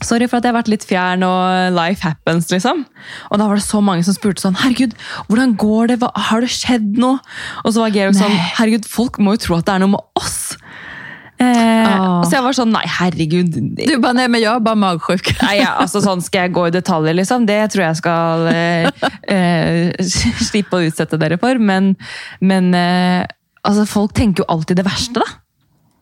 Sorry 0.00 0.24
for 0.30 0.38
at 0.38 0.46
jeg 0.46 0.54
har 0.54 0.62
vært 0.62 0.70
litt 0.72 0.84
fjern, 0.88 1.20
og 1.26 1.74
life 1.76 2.00
happens, 2.00 2.46
liksom. 2.48 2.86
Og 3.28 3.36
da 3.36 3.44
var 3.50 3.58
det 3.58 3.66
så 3.66 3.82
mange 3.84 4.00
som 4.06 4.14
spurte 4.16 4.40
sånn 4.40 4.56
Herregud, 4.56 4.94
hvordan 5.28 5.52
går 5.60 5.90
det? 5.90 5.98
Hva, 6.00 6.08
har 6.30 6.40
det 6.40 6.48
skjedd 6.54 6.96
noe? 6.96 7.18
Og 7.66 7.74
så 7.74 7.82
var 7.82 7.92
Georg 7.92 8.16
sånn 8.16 8.32
Herregud, 8.32 8.88
folk 8.88 9.20
må 9.20 9.36
jo 9.36 9.42
tro 9.44 9.58
at 9.58 9.68
det 9.68 9.74
er 9.74 9.82
noe 9.84 9.92
med 9.98 10.22
oss. 10.22 10.56
Eh, 11.40 11.80
Ah. 11.90 12.22
Så 12.24 12.36
jeg 12.36 12.44
var 12.44 12.54
sånn 12.56 12.72
Nei, 12.74 12.84
herregud. 12.86 13.54
Du 13.76 13.92
bare 14.00 14.14
Nei, 14.18 14.26
men 14.28 14.42
jag 14.42 14.56
är 14.60 14.64
bara 14.64 14.78
magsjuk. 14.78 15.32
Nei, 15.42 15.56
ja, 15.60 15.72
altså 15.80 16.02
sånn 16.04 16.22
Skal 16.24 16.46
jeg 16.46 16.54
gå 16.56 16.66
i 16.68 16.74
detaljer, 16.74 17.16
liksom? 17.16 17.46
Det 17.48 17.58
tror 17.72 17.84
jeg 17.86 17.98
skal 18.00 18.46
eh, 18.52 19.04
eh, 19.34 20.08
slippe 20.50 20.78
å 20.78 20.84
utsette 20.86 21.18
dere 21.20 21.38
for. 21.40 21.58
Men, 21.58 21.94
men 22.44 22.70
eh, 22.76 23.24
altså, 23.64 23.86
folk 23.88 24.14
tenker 24.16 24.44
jo 24.44 24.50
alltid 24.52 24.80
det 24.82 24.86
verste, 24.88 25.24
da. 25.24 25.40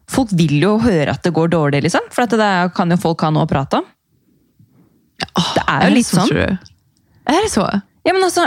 Folk 0.09 0.33
vil 0.37 0.57
jo 0.63 0.77
høre 0.81 1.13
at 1.13 1.25
det 1.27 1.35
går 1.37 1.51
dårlig, 1.53 1.83
liksom. 1.87 2.07
For 2.15 2.25
at 2.27 2.37
det 2.41 2.53
kan 2.77 2.91
jo 2.95 3.01
folk 3.01 3.23
ha 3.27 3.31
noe 3.35 3.47
å 3.47 3.51
prate 3.51 3.83
om. 3.83 3.89
Det 5.19 5.65
er 5.67 5.89
jo 5.89 5.95
litt 5.97 6.09
sånn. 6.09 6.31
Er? 6.33 6.59
Det 7.29 7.51
så? 7.53 7.67
Ja, 8.07 8.15
men 8.15 8.25
altså, 8.25 8.47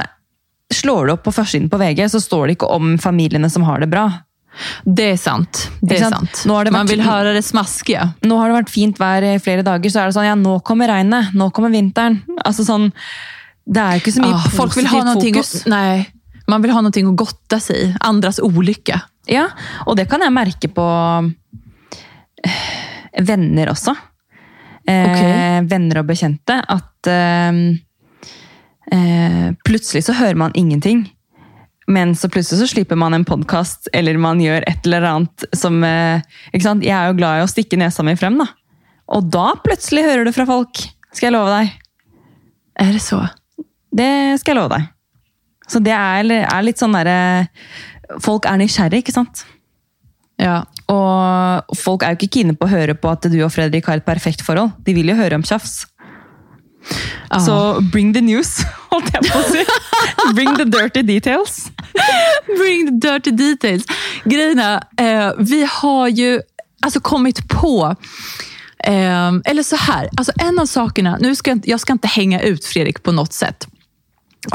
Slår 0.71 1.09
du 1.09 1.11
opp 1.11 1.25
på 1.25 1.33
førstesiden 1.35 1.67
på 1.67 1.77
VG, 1.81 2.05
så 2.13 2.21
står 2.23 2.45
det 2.47 2.53
ikke 2.55 2.69
om 2.71 2.93
familiene 3.01 3.49
som 3.51 3.65
har 3.67 3.81
det 3.83 3.89
bra. 3.91 4.05
Det 4.85 5.05
er 5.13 5.19
sant. 5.19 5.65
Det 5.81 5.97
er 5.97 6.09
sant? 6.11 6.43
det 6.43 6.73
Man 6.73 6.89
vil 6.89 7.03
høre 7.05 7.33
det 7.35 7.43
smaske. 7.47 8.01
Nå 8.27 8.39
har 8.39 8.51
det 8.51 8.57
vært 8.59 8.73
fint 8.73 8.99
vær 8.99 9.25
i 9.25 9.35
flere 9.41 9.63
dager, 9.65 9.93
så 9.93 10.01
er 10.01 10.09
det 10.09 10.17
sånn 10.17 10.27
ja, 10.27 10.35
nå 10.37 10.57
kommer 10.67 10.91
regnet, 10.91 11.31
nå 11.37 11.49
kommer 11.55 11.73
vinteren. 11.73 12.19
Altså 12.43 12.67
sånn, 12.67 12.91
Det 13.65 13.81
er 13.81 14.01
ikke 14.01 14.11
så 14.11 14.23
mye 14.23 14.35
Ah, 14.35 14.49
folk 14.51 14.75
vill 14.75 14.89
ha 14.89 15.03
positivt 15.05 15.37
fokus. 15.37 15.65
Å, 15.65 15.69
nei. 15.71 16.05
man 16.49 16.63
vil 16.63 16.73
ha 16.75 16.81
noe 16.83 17.05
å 17.07 17.15
godte 17.15 17.59
seg 17.61 17.77
i. 17.77 17.89
Andres 18.03 18.41
ulykke. 18.43 18.99
Ja, 19.31 19.47
og 19.85 19.95
det 19.99 20.07
kan 20.09 20.23
jeg 20.25 20.33
merke 20.33 20.67
på 20.73 20.85
eh, 22.43 22.63
venner 23.21 23.71
også. 23.71 23.95
Eh, 24.89 25.61
Venner 25.69 26.01
og 26.01 26.09
bekjente. 26.09 26.57
At 26.57 27.07
eh, 27.07 27.59
eh, 28.91 29.49
plutselig 29.65 30.05
så 30.07 30.17
hører 30.17 30.39
man 30.39 30.55
ingenting. 30.57 31.05
Men 31.91 32.13
så 32.15 32.29
plutselig 32.31 32.61
så 32.61 32.69
slipper 32.71 32.99
man 32.99 33.15
en 33.17 33.27
podkast, 33.27 33.89
eller 33.95 34.19
man 34.21 34.39
gjør 34.41 34.63
et 34.69 34.87
eller 34.87 35.07
annet 35.09 35.45
som 35.57 35.81
eh, 35.83 36.23
ikke 36.53 36.65
sant? 36.67 36.85
Jeg 36.85 36.95
er 36.95 37.11
jo 37.11 37.17
glad 37.19 37.41
i 37.41 37.45
å 37.45 37.51
stikke 37.51 37.79
nesa 37.79 38.05
mi 38.05 38.15
frem, 38.19 38.39
da. 38.39 38.47
Og 39.11 39.27
da 39.33 39.51
plutselig 39.59 40.05
hører 40.07 40.27
du 40.27 40.31
fra 40.35 40.47
folk. 40.47 40.83
Skal 41.11 41.29
jeg 41.29 41.35
love 41.35 41.51
deg. 41.51 41.73
Er 42.79 42.93
det 42.95 43.03
så? 43.03 43.19
Det 43.91 44.11
skal 44.39 44.53
jeg 44.53 44.61
love 44.61 44.77
deg. 44.77 44.91
Så 45.71 45.81
det 45.83 45.95
er, 45.95 46.31
er 46.41 46.63
litt 46.65 46.81
sånn 46.81 46.95
derre 46.95 47.47
Folk 48.19 48.43
er 48.49 48.57
nysgjerrige, 48.59 49.05
ikke 49.05 49.13
sant? 49.15 49.45
Ja. 50.41 50.57
Og 50.91 51.77
folk 51.79 52.03
er 52.03 52.11
jo 52.11 52.19
ikke 52.19 52.41
kine 52.41 52.55
på 52.57 52.67
å 52.67 52.71
høre 52.71 52.95
på 52.99 53.07
at 53.07 53.27
du 53.31 53.37
og 53.39 53.53
Fredrik 53.53 53.87
har 53.87 54.01
et 54.01 54.07
perfekt 54.07 54.43
forhold. 54.43 54.73
De 54.83 54.95
vil 54.97 55.13
jo 55.13 55.15
høre 55.15 55.37
om 55.39 55.45
tjafs. 55.47 55.85
Ja. 57.29 57.39
Så 57.39 57.81
bring 57.81 58.13
the 58.13 58.21
news, 58.21 58.57
holdt 58.89 59.13
jeg 59.13 59.31
på 59.31 59.39
å 59.39 59.43
si. 59.43 59.65
bring 60.35 60.55
the 60.55 60.65
dirty 60.65 61.01
details. 61.01 61.71
Bring 62.57 62.85
the 63.01 63.07
dirty 63.07 63.31
details. 63.31 63.83
Grejerna, 64.23 64.83
eh, 64.97 65.31
vi 65.37 65.67
har 65.71 66.07
ju 66.07 66.41
alltså 66.81 66.99
kommit 66.99 67.47
på 67.49 67.95
eh, 68.83 69.27
eller 69.45 69.63
så 69.63 69.75
här, 69.75 70.09
alltså 70.17 70.31
en 70.35 70.59
av 70.59 70.65
sakerna, 70.65 71.17
nu 71.19 71.35
ska 71.35 71.51
jag, 71.51 71.61
jag 71.65 71.79
ska 71.79 71.93
inte 71.93 72.07
hänga 72.07 72.41
ut 72.41 72.65
Fredrik 72.65 73.03
på 73.03 73.11
något 73.11 73.33
sätt. 73.33 73.67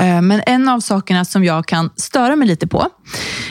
Eh, 0.00 0.22
Men 0.22 0.42
en 0.46 0.68
av 0.68 0.80
sakerna 0.80 1.24
som 1.24 1.44
jag 1.44 1.66
kan 1.66 1.90
störa 1.96 2.36
mig 2.36 2.48
lite 2.48 2.66
på, 2.66 2.88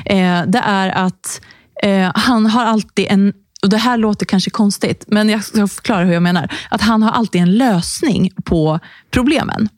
eh, 0.06 0.42
det 0.48 0.62
är 0.66 0.90
att 0.90 1.42
eh, 1.84 2.12
han 2.16 2.46
har 2.46 2.66
alltid 2.66 3.08
en 3.10 3.34
och 3.66 3.70
det 3.70 3.78
här 3.78 3.98
låter 3.98 4.26
kanske 4.26 4.50
konstigt, 4.50 5.06
men 5.08 5.30
jag 5.30 5.44
ska 5.44 5.68
förklara 5.68 6.06
hur 6.06 6.14
jag 6.14 6.24
menar. 6.24 6.54
Att 6.70 6.82
han 6.82 7.04
har 7.04 7.12
alltid 7.12 7.42
en 7.42 7.52
lösning 7.52 8.32
på 8.44 8.80
problemen. 9.12 9.70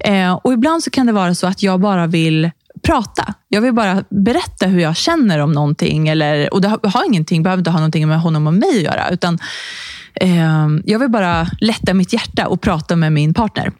Eh, 0.00 0.32
och 0.32 0.52
ibland 0.52 0.82
så 0.82 0.90
kan 0.90 1.06
det 1.06 1.12
vara 1.12 1.34
så 1.34 1.46
att 1.46 1.62
jag 1.62 1.80
bara 1.80 2.06
vill 2.06 2.50
prata. 2.82 3.34
Jag 3.48 3.60
vill 3.60 3.72
bara 3.72 4.04
berätta 4.10 4.66
hur 4.66 4.80
jag 4.80 4.96
känner 4.96 5.38
om 5.38 5.52
någonting. 5.52 6.08
Eller, 6.08 6.54
och 6.54 6.60
det 6.60 6.68
har, 6.68 6.80
har 6.82 7.04
ingenting, 7.04 7.42
behöver 7.42 7.60
inte 7.60 7.70
ha 7.70 7.78
någonting 7.78 8.08
med 8.08 8.20
honom 8.20 8.46
och 8.46 8.54
mig 8.54 8.76
att 8.76 8.82
göra. 8.82 9.10
Utan 9.10 9.38
eh, 10.14 10.68
jag 10.84 10.98
vill 10.98 11.10
bara 11.10 11.46
lätta 11.60 11.94
mitt 11.94 12.12
hjärta 12.12 12.46
och 12.46 12.60
prata 12.60 12.96
med 12.96 13.12
min 13.12 13.34
partner. 13.34 13.72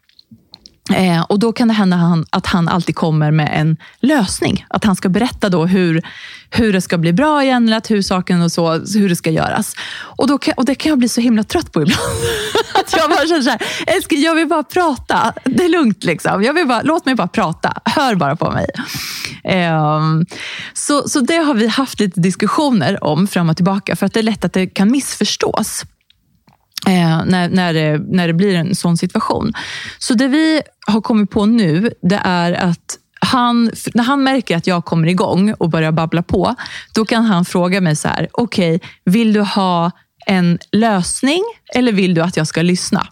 Eh, 0.91 1.23
och 1.23 1.39
Då 1.39 1.53
kan 1.53 1.69
det 1.69 1.75
hända 1.75 1.97
han, 1.97 2.27
att 2.31 2.47
han 2.47 2.69
alltid 2.69 2.97
kommer 2.97 3.31
med 3.31 3.51
en 3.61 3.77
lösning. 4.01 4.67
Att 4.69 4.85
han 4.85 4.97
ska 4.97 5.09
berätta 5.09 5.49
då 5.49 5.67
hur, 5.67 6.03
hur 6.51 6.73
det 6.73 6.81
ska 6.81 6.99
bli 6.99 7.13
bra 7.13 7.43
igen, 7.43 7.67
eller 7.67 7.77
att 7.77 7.91
hur 7.91 8.03
saken 8.03 8.43
och 8.43 8.53
så, 8.53 8.73
hur 8.73 9.09
det 9.09 9.17
ska 9.17 9.31
göras. 9.31 9.75
Och, 9.95 10.29
då 10.29 10.39
kan, 10.39 10.55
och 10.57 10.65
Det 10.65 10.75
kan 10.75 10.91
jag 10.91 10.99
bli 10.99 11.09
så 11.09 11.21
himla 11.21 11.43
trött 11.43 11.73
på 11.73 11.83
ibland. 11.83 12.01
att 12.75 12.93
jag 12.97 13.11
bara 13.11 13.27
känner 13.27 13.43
så 13.43 13.51
här, 13.51 13.63
älskling, 13.87 14.21
jag 14.21 14.35
vill 14.35 14.49
bara 14.49 14.63
prata. 14.63 15.33
Det 15.45 15.65
är 15.65 15.69
lugnt. 15.69 16.05
Liksom. 16.05 16.43
Jag 16.43 16.53
vill 16.53 16.67
bara, 16.67 16.83
låt 16.83 17.07
mig 17.07 17.15
bara 17.15 17.29
prata. 17.29 17.81
Hör 17.85 18.15
bara 18.15 18.37
på 18.37 18.51
mig. 18.51 18.67
Eh, 19.45 20.01
så, 20.75 21.09
så 21.09 21.21
det 21.21 21.37
har 21.37 21.55
vi 21.55 21.67
haft 21.67 22.01
lite 22.01 22.21
diskussioner 22.21 23.05
om 23.05 23.27
fram 23.27 23.51
och 23.51 23.57
tillbaka, 23.57 23.97
för 23.97 24.07
att 24.07 24.15
det 24.15 24.21
är 24.21 24.25
lätt 24.25 24.45
att 24.45 24.53
det 24.53 24.67
kan 24.67 24.91
missförstås. 24.91 25.85
Eh, 26.87 27.25
när, 27.25 27.49
när, 27.49 27.75
det, 27.75 27.99
när 27.99 28.27
det 28.27 28.35
blir 28.35 28.55
en 28.55 28.75
sån 28.75 28.97
situation. 28.97 29.53
Så 29.99 30.15
det 30.15 30.29
vi 30.29 30.63
har 30.87 31.01
kommit 31.01 31.31
på 31.31 31.47
nu, 31.47 31.91
det 32.03 32.21
är 32.25 32.53
att 32.53 32.99
han, 33.21 33.71
när 33.95 34.05
han 34.05 34.23
märker 34.23 34.57
att 34.57 34.67
jag 34.67 34.85
kommer 34.85 35.09
igång 35.09 35.53
och 35.53 35.71
börjar 35.71 35.93
babbla 35.93 36.23
på, 36.23 36.55
då 36.95 37.05
kan 37.05 37.25
han 37.25 37.45
fråga 37.45 37.81
mig 37.81 37.97
så 37.97 38.09
här, 38.09 38.29
okej, 38.33 38.77
okay, 38.77 38.89
vill 39.05 39.33
du 39.33 39.41
ha 39.41 39.91
en 40.27 40.59
lösning 40.73 41.43
eller 41.75 41.93
vill 41.93 42.15
du 42.15 42.21
att 42.21 42.37
jag 42.37 42.47
ska 42.47 42.63
lyssna? 42.63 43.07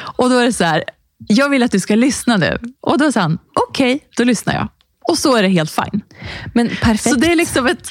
Och 0.00 0.30
då 0.30 0.38
är 0.38 0.44
det 0.44 0.52
så 0.52 0.64
här, 0.64 0.84
jag 1.28 1.48
vill 1.48 1.62
att 1.62 1.70
du 1.70 1.80
ska 1.80 1.94
lyssna 1.94 2.36
nu. 2.36 2.58
Och 2.80 2.98
då 2.98 3.12
sa 3.12 3.20
han, 3.20 3.38
okej, 3.68 3.94
okay, 3.94 4.08
då 4.16 4.24
lyssnar 4.24 4.54
jag. 4.54 4.68
Och 5.08 5.18
så 5.18 5.36
är 5.36 5.42
det 5.42 5.48
helt 5.48 5.70
fine. 5.70 6.02
Men 6.54 6.68
perfekt. 6.68 7.14
Så 7.14 7.14
det 7.14 7.32
är 7.32 7.36
liksom 7.36 7.66
ett, 7.66 7.88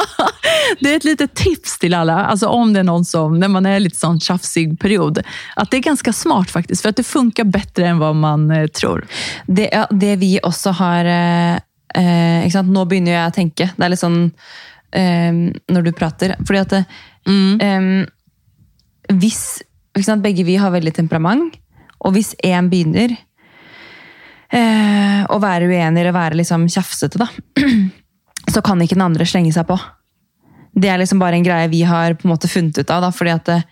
det 0.80 0.92
är 0.92 0.96
ett 0.96 1.04
litet 1.04 1.34
tips 1.34 1.78
till 1.78 1.94
alla. 1.94 2.24
Alltså 2.24 2.46
om 2.46 2.72
det 2.72 2.80
är 2.80 2.84
någon 2.84 3.04
som, 3.04 3.38
när 3.38 3.48
man 3.48 3.66
är 3.66 3.76
i 3.76 3.80
lite 3.80 3.96
sån 3.96 4.20
tjafsig 4.20 4.80
period, 4.80 5.22
att 5.56 5.70
det 5.70 5.76
är 5.76 5.80
ganska 5.80 6.12
smart 6.12 6.50
faktiskt. 6.50 6.82
För 6.82 6.88
att 6.88 6.96
det 6.96 7.02
funkar 7.02 7.44
bättre 7.44 7.86
än 7.86 7.98
vad 7.98 8.16
man 8.16 8.50
eh, 8.50 8.66
tror. 8.66 9.06
Det, 9.46 9.68
ja, 9.72 9.86
det 9.90 10.16
vi 10.16 10.40
också 10.42 10.70
har 10.70 11.04
eh, 11.04 11.54
eh, 11.94 12.62
Nå 12.64 12.84
begynner 12.84 13.12
jeg 13.12 13.30
å 13.30 13.34
tenke. 13.34 13.70
Det 13.76 13.86
er 13.86 13.94
litt 13.94 14.02
sånn 14.02 14.20
eh, 14.90 15.32
når 15.70 15.86
du 15.86 15.92
prater. 15.94 16.34
Fordi 16.42 16.64
at 16.64 16.76
mm. 17.30 17.60
eh, 17.60 19.16
Hvis 19.22 19.62
begge 20.22 20.44
vi 20.44 20.58
har 20.58 20.74
veldig 20.74 20.94
temperament, 20.98 21.54
og 22.00 22.14
hvis 22.16 22.34
én 22.42 22.70
begynner 22.72 23.14
eh, 24.52 25.22
å 25.30 25.38
være 25.42 25.70
uenig 25.70 26.02
eller 26.02 26.16
være 26.16 26.40
liksom 26.40 26.66
tjafsete, 26.70 27.20
da, 27.20 27.28
så 28.54 28.62
kan 28.64 28.82
ikke 28.82 28.98
den 28.98 29.06
andre 29.06 29.26
slenge 29.28 29.54
seg 29.54 29.68
på. 29.68 29.78
Det 30.80 30.90
er 30.90 31.00
liksom 31.02 31.22
bare 31.22 31.38
en 31.38 31.46
greie 31.46 31.70
vi 31.70 31.82
har 31.86 32.14
på 32.18 32.28
en 32.28 32.34
måte 32.34 32.50
funnet 32.50 32.78
ut 32.78 32.90
av. 32.90 33.02
da, 33.06 33.10
fordi 33.14 33.34
at 33.34 33.50
eh, 33.56 33.66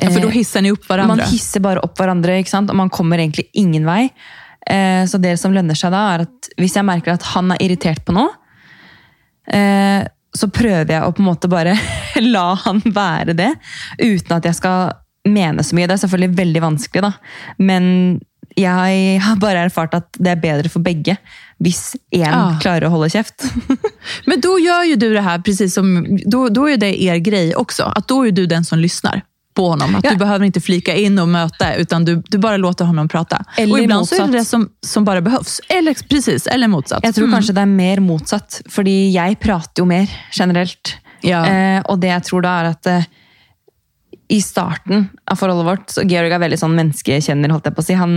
ja, 0.00 0.08
For 0.10 0.24
da 0.24 0.32
hisser 0.34 0.64
ni 0.64 0.72
opp 0.74 0.86
hverandre? 0.88 1.22
Man 1.22 1.30
hisser 1.30 1.62
bare 1.62 1.82
opp 1.84 1.98
hverandre, 2.00 2.40
ikke 2.42 2.50
sant? 2.50 2.72
og 2.72 2.78
man 2.78 2.90
kommer 2.92 3.20
egentlig 3.20 3.46
ingen 3.54 3.86
vei. 3.86 4.08
Eh, 4.66 5.04
så 5.06 5.20
det 5.22 5.36
som 5.40 5.54
lønner 5.54 5.78
seg 5.78 5.92
da, 5.94 6.02
er 6.14 6.26
at 6.26 6.50
hvis 6.58 6.74
jeg 6.78 6.88
merker 6.88 7.14
at 7.14 7.28
han 7.34 7.52
er 7.54 7.62
irritert 7.62 8.02
på 8.06 8.16
noe, 8.16 8.32
eh, 9.46 10.02
så 10.34 10.50
prøver 10.50 10.96
jeg 10.96 11.06
å 11.06 11.12
på 11.14 11.22
en 11.22 11.28
måte 11.28 11.50
bare 11.52 11.76
la 12.34 12.48
han 12.64 12.82
være 12.84 13.36
det, 13.38 13.52
uten 14.00 14.38
at 14.38 14.48
jeg 14.50 14.58
skal 14.58 14.94
mene 15.30 15.64
så 15.64 15.76
mye. 15.76 15.88
Det 15.88 15.96
er 15.96 16.04
selvfølgelig 16.04 16.38
veldig 16.40 16.62
vanskelig, 16.64 17.04
da. 17.04 17.12
Men 17.62 17.84
jeg 18.58 19.18
har 19.22 19.36
bare 19.42 19.66
erfart 19.66 19.96
at 19.98 20.08
det 20.18 20.30
er 20.34 20.40
bedre 20.42 20.70
for 20.70 20.84
begge 20.84 21.16
hvis 21.62 21.94
én 22.14 22.24
ja. 22.26 22.40
klarer 22.62 22.88
å 22.88 22.92
holde 22.92 23.10
kjeft. 23.14 23.46
Men 24.28 24.42
da 24.42 24.56
gjør 24.60 24.88
jo 24.90 24.96
du 25.00 25.06
det 25.14 25.22
her, 25.24 25.38
precis 25.46 25.74
som, 25.74 25.94
då, 26.26 26.48
då 26.52 26.66
er 26.70 26.80
det 26.82 26.92
er 27.06 27.22
grei 27.24 27.46
også, 27.56 27.86
at 27.94 28.08
da 28.10 28.18
er 28.20 28.30
jo 28.30 28.36
du 28.42 28.44
den 28.50 28.66
som 28.66 28.82
lytter 28.82 29.22
på 29.54 29.68
honom. 29.68 29.94
Att 29.94 30.04
ja. 30.04 30.10
Du 30.10 30.16
behöver 30.16 30.46
ikke 30.46 30.60
flika 30.60 30.94
in 30.94 31.18
og 31.18 31.28
møte, 31.30 31.68
utan 31.78 32.04
du, 32.04 32.16
du 32.28 32.38
bare 32.42 32.58
låter 32.58 32.84
honom 32.84 33.08
prate. 33.08 33.38
Eller 33.56 33.72
och 33.72 33.78
ibland 33.78 34.00
motsatt. 34.00 34.18
så 34.18 34.24
är 34.24 34.26
det 34.26 34.38
det 34.38 34.44
som, 34.44 34.68
som 34.80 35.04
bare 35.04 35.22
behövs. 35.22 35.60
Eller, 35.68 36.08
precis, 36.08 36.46
eller 36.46 36.68
motsatt. 36.68 37.04
Jeg 37.04 37.14
tror 37.14 37.26
mm. 37.26 37.34
kanskje 37.36 37.54
det 37.54 37.62
er 37.62 37.70
mer 37.70 38.00
motsatt, 38.00 38.62
fordi 38.68 38.96
jeg 39.14 39.38
prater 39.40 39.82
jo 39.82 39.86
mer 39.86 40.10
generelt. 40.32 40.96
Ja. 41.22 41.46
Eh, 41.46 41.82
og 41.86 42.00
det 42.02 42.10
jeg 42.10 42.26
tror 42.26 42.44
da 42.44 42.56
er 42.60 42.72
at 42.74 42.90
eh, 42.90 43.06
i 44.34 44.40
starten 44.42 45.08
av 45.30 45.38
forholdet 45.38 45.66
vårt 45.68 45.92
så 45.94 46.04
Georg 46.08 46.32
er 46.34 46.42
veldig 46.42 46.58
sånn 46.58 46.74
menneskekjenner, 46.76 47.52
holdt 47.54 47.68
jeg 47.68 47.76
på 47.76 47.84
å 47.84 47.86
si. 47.86 47.96
Han 47.98 48.14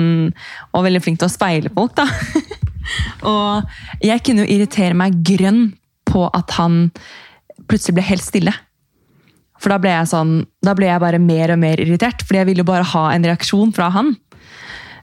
var 0.73 0.85
veldig 0.87 1.01
flink 1.03 1.21
til 1.21 1.29
å 1.29 1.33
speile 1.33 1.71
folk. 1.73 1.93
da. 1.97 2.07
og 3.33 4.05
jeg 4.05 4.23
kunne 4.25 4.45
jo 4.45 4.55
irritere 4.55 4.97
meg 4.97 5.19
grønn 5.27 5.67
på 6.07 6.25
at 6.33 6.55
han 6.57 6.87
plutselig 7.67 7.99
ble 7.99 8.07
helt 8.07 8.25
stille. 8.25 8.53
For 9.61 9.73
da 9.73 9.79
ble 9.81 9.93
jeg 9.93 10.09
sånn, 10.11 10.33
da 10.65 10.73
ble 10.77 10.89
jeg 10.89 11.03
bare 11.03 11.21
mer 11.21 11.53
og 11.53 11.61
mer 11.61 11.81
irritert, 11.81 12.23
fordi 12.25 12.41
jeg 12.41 12.49
ville 12.51 12.63
jo 12.63 12.69
bare 12.69 12.87
ha 12.93 13.05
en 13.13 13.25
reaksjon 13.25 13.73
fra 13.75 13.89
han. 13.93 14.13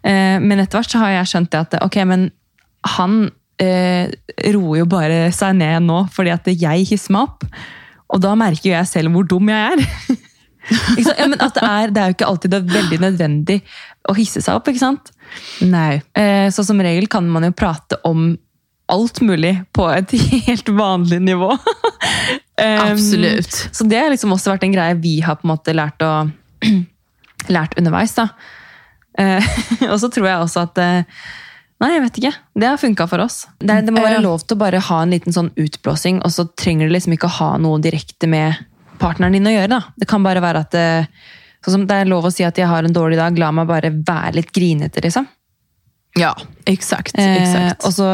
Eh, 0.06 0.36
men 0.42 0.60
etter 0.60 0.78
hvert 0.78 0.94
så 0.94 1.02
har 1.02 1.16
jeg 1.16 1.30
skjønt 1.32 1.52
det 1.54 1.62
at 1.64 1.78
ok, 1.82 2.00
men 2.08 2.28
han 2.96 3.24
eh, 3.62 4.12
roer 4.54 4.82
jo 4.82 4.90
bare 4.90 5.26
seg 5.34 5.56
ned 5.58 5.86
nå 5.86 6.04
fordi 6.12 6.34
at 6.34 6.50
jeg 6.52 6.86
hisser 6.90 7.16
meg 7.16 7.30
opp. 7.30 7.48
Og 8.14 8.22
da 8.22 8.34
merker 8.38 8.70
jo 8.70 8.76
jeg 8.76 8.90
selv 8.90 9.14
hvor 9.14 9.26
dum 9.26 9.50
jeg 9.50 9.74
er. 9.74 9.84
ja, 10.70 11.26
men 11.28 11.36
det, 11.38 11.50
er, 11.60 11.92
det 11.92 12.00
er 12.00 12.10
jo 12.10 12.16
ikke 12.16 12.30
alltid 12.30 12.54
det 12.54 12.60
er 12.60 12.72
veldig 12.78 13.00
nødvendig 13.02 13.58
å 14.08 14.16
hisse 14.16 14.42
seg 14.44 14.58
opp. 14.58 14.70
ikke 14.70 14.82
sant? 14.82 15.12
Nei. 15.64 16.00
Eh, 16.16 16.48
så 16.54 16.64
som 16.66 16.80
regel 16.84 17.08
kan 17.12 17.28
man 17.30 17.46
jo 17.48 17.54
prate 17.56 18.00
om 18.08 18.32
alt 18.92 19.20
mulig 19.24 19.54
på 19.72 19.86
et 19.92 20.12
helt 20.48 20.68
vanlig 20.68 21.20
nivå. 21.24 21.52
Absolutt. 22.60 23.68
Så 23.72 23.86
det 23.88 24.00
har 24.00 24.12
liksom 24.12 24.34
også 24.36 24.54
vært 24.54 24.66
en 24.66 24.74
greie 24.76 24.98
vi 25.00 25.18
har 25.24 25.40
på 25.40 25.48
en 25.48 25.54
måte 25.54 25.76
lært, 25.76 26.04
å, 26.04 26.28
lært 27.56 27.78
underveis. 27.80 28.16
da. 28.18 28.28
Uh, 29.14 29.54
og 29.92 29.98
så 30.02 30.10
tror 30.10 30.26
jeg 30.26 30.42
også 30.42 30.64
at 30.66 30.80
uh, 30.82 31.24
Nei, 31.82 31.88
jeg 31.90 32.02
vet 32.04 32.18
ikke. 32.20 32.30
Det 32.62 32.68
har 32.70 32.78
funka 32.80 33.04
for 33.10 33.20
oss. 33.24 33.40
Det, 33.58 33.80
det, 33.84 33.92
må 33.92 34.00
være 34.00 34.22
lov 34.22 34.44
til 34.44 34.56
å 34.56 34.60
bare 34.62 34.78
ha 34.86 35.00
en 35.02 35.10
liten 35.12 35.34
sånn 35.34 35.50
utblåsing, 35.58 36.20
og 36.24 36.30
så 36.32 36.46
trenger 36.56 36.88
du 36.88 36.94
liksom 36.94 37.16
ikke 37.16 37.28
å 37.28 37.34
ha 37.34 37.48
noe 37.60 37.80
direkte 37.82 38.30
med 38.30 38.62
partneren 39.00 39.36
din 39.36 39.48
å 39.50 39.54
gjøre. 39.54 39.70
da. 39.76 39.80
Det 39.96 40.08
kan 40.10 40.24
bare 40.24 40.42
være 40.44 40.64
at 40.64 40.74
det, 40.74 40.86
sånn 41.64 41.78
som 41.78 41.86
det 41.88 42.00
er 42.02 42.10
lov 42.10 42.28
å 42.28 42.32
si 42.34 42.46
at 42.46 42.58
jeg 42.58 42.68
har 42.70 42.84
en 42.84 42.94
dårlig 42.94 43.18
dag, 43.20 43.38
la 43.38 43.50
meg 43.54 43.70
bare 43.70 43.92
være 43.94 44.36
litt 44.40 44.52
grinete, 44.54 45.02
liksom. 45.04 45.28
Ja, 46.14 46.30
exakt. 46.64 47.16
exakt. 47.18 47.82
Eh, 47.82 47.86
og 47.86 47.92
så, 47.92 48.08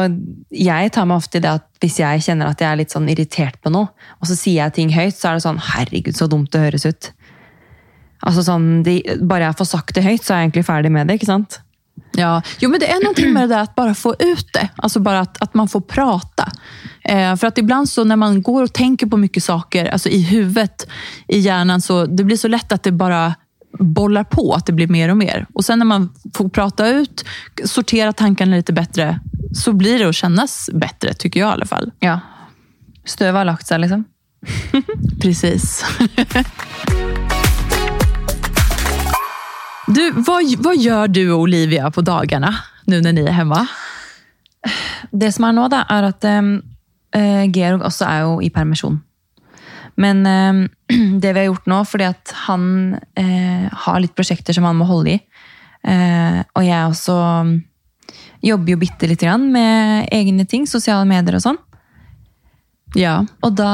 Jeg 0.49 0.91
tar 0.91 1.05
meg 1.05 1.21
ofte 1.21 1.37
i 1.37 1.41
det 1.43 1.51
at 1.53 1.67
hvis 1.83 1.99
jeg 2.01 2.23
kjenner 2.25 2.49
at 2.49 2.61
jeg 2.61 2.71
er 2.71 2.79
litt 2.79 2.93
sånn 2.93 3.09
irritert 3.09 3.59
på 3.61 3.69
noe, 3.73 3.91
og 4.17 4.29
så 4.29 4.37
sier 4.37 4.63
jeg 4.63 4.73
ting 4.77 4.93
høyt, 4.93 5.13
så 5.17 5.29
er 5.29 5.37
det 5.37 5.45
sånn 5.45 5.61
Herregud, 5.61 6.17
så 6.17 6.29
dumt 6.29 6.49
det 6.53 6.63
høres 6.63 6.87
ut. 6.89 7.11
Altså 8.25 8.45
sånn, 8.45 8.81
de, 8.85 8.99
Bare 9.21 9.49
jeg 9.49 9.57
får 9.59 9.69
sagt 9.69 9.97
det 9.97 10.05
høyt, 10.05 10.23
så 10.25 10.33
er 10.33 10.41
jeg 10.41 10.49
egentlig 10.49 10.65
ferdig 10.65 10.93
med 10.93 11.09
det. 11.09 11.19
ikke 11.19 11.29
sant? 11.29 11.61
Ja, 12.17 12.41
jo, 12.59 12.69
men 12.71 12.81
det 12.81 12.89
er 12.91 12.99
noe 13.03 13.27
med 13.31 13.51
det 13.51 13.59
at 13.59 13.75
bare 13.75 13.93
bara 13.93 13.97
få 13.97 14.13
ut 14.17 14.49
det. 14.55 14.65
Altså 14.83 14.99
bare 15.03 15.23
at, 15.27 15.37
at 15.43 15.53
man 15.55 15.69
får 15.71 15.83
prata. 15.87 16.49
Eh, 17.11 17.35
för 17.35 17.47
att 17.47 17.57
ibland 17.57 17.89
så 17.89 18.03
när 18.03 18.15
man 18.15 18.41
går 18.41 18.63
och 18.63 18.73
tänker 18.73 19.05
på 19.05 19.17
mycket 19.17 19.43
saker 19.43 19.85
alltså 19.85 20.09
i 20.09 20.21
huvudet, 20.21 20.87
i 21.27 21.39
hjärnan, 21.39 21.81
så 21.81 22.05
det 22.05 22.23
blir 22.23 22.37
så 22.37 22.47
lätt 22.47 22.71
att 22.71 22.83
det 22.83 22.91
bara 22.91 23.35
bollar 23.79 24.23
på, 24.23 24.53
att 24.53 24.65
det 24.65 24.73
blir 24.73 24.87
mer 24.87 25.09
och 25.09 25.17
mer. 25.17 25.47
Och 25.53 25.65
sen 25.65 25.79
när 25.79 25.85
man 25.85 26.13
får 26.35 26.49
prata 26.49 26.87
ut, 26.87 27.25
sortera 27.65 28.13
tankarna 28.13 28.55
lite 28.55 28.73
bättre, 28.73 29.19
så 29.53 29.73
blir 29.73 29.99
det 29.99 30.09
att 30.09 30.15
kännas 30.15 30.69
bättre, 30.73 31.13
tycker 31.13 31.39
jag 31.39 31.49
i 31.49 31.53
alla 31.53 31.65
fall. 31.65 31.91
Ja. 31.99 32.19
Støv 33.05 33.35
har 33.35 33.45
lagt 33.45 33.67
sig 33.67 33.79
liksom. 33.79 34.03
Precis. 35.21 35.85
Du, 39.87 40.11
vad, 40.11 40.43
vad 40.57 40.77
gör 40.77 41.07
du 41.07 41.31
och 41.31 41.39
Olivia 41.39 41.91
på 41.91 42.01
dagarna 42.01 42.55
nu 42.85 43.01
när 43.01 43.13
ni 43.13 43.21
är 43.21 43.31
hemma? 43.31 43.67
Det 45.11 45.31
som 45.31 45.45
er 45.45 45.55
nå, 45.57 45.67
da, 45.67 45.81
er 45.89 46.03
at 46.03 46.25
eh, 47.15 47.47
Georg 47.53 47.85
også 47.87 48.07
er 48.07 48.25
jo 48.25 48.35
i 48.43 48.51
permisjon. 48.53 48.99
Men 50.01 50.23
eh, 50.25 50.61
det 51.23 51.33
vi 51.33 51.39
har 51.39 51.49
gjort 51.49 51.69
nå, 51.71 51.81
fordi 51.87 52.07
at 52.09 52.35
han 52.45 52.63
eh, 53.19 53.67
har 53.85 53.99
litt 54.03 54.15
prosjekter 54.17 54.55
som 54.57 54.67
han 54.67 54.79
må 54.79 54.87
holde 54.89 55.17
i, 55.17 55.19
eh, 55.87 56.39
og 56.55 56.65
jeg 56.67 56.93
også 56.93 57.17
jobber 58.41 58.73
jo 58.73 58.79
bitte 58.81 59.09
lite 59.09 59.27
grann 59.27 59.51
med 59.53 60.07
egne 60.13 60.47
ting, 60.49 60.65
sosiale 60.69 61.05
medier 61.09 61.37
og 61.37 61.43
sånn. 61.43 61.59
Ja. 62.97 63.21
Og 63.45 63.53
da, 63.55 63.73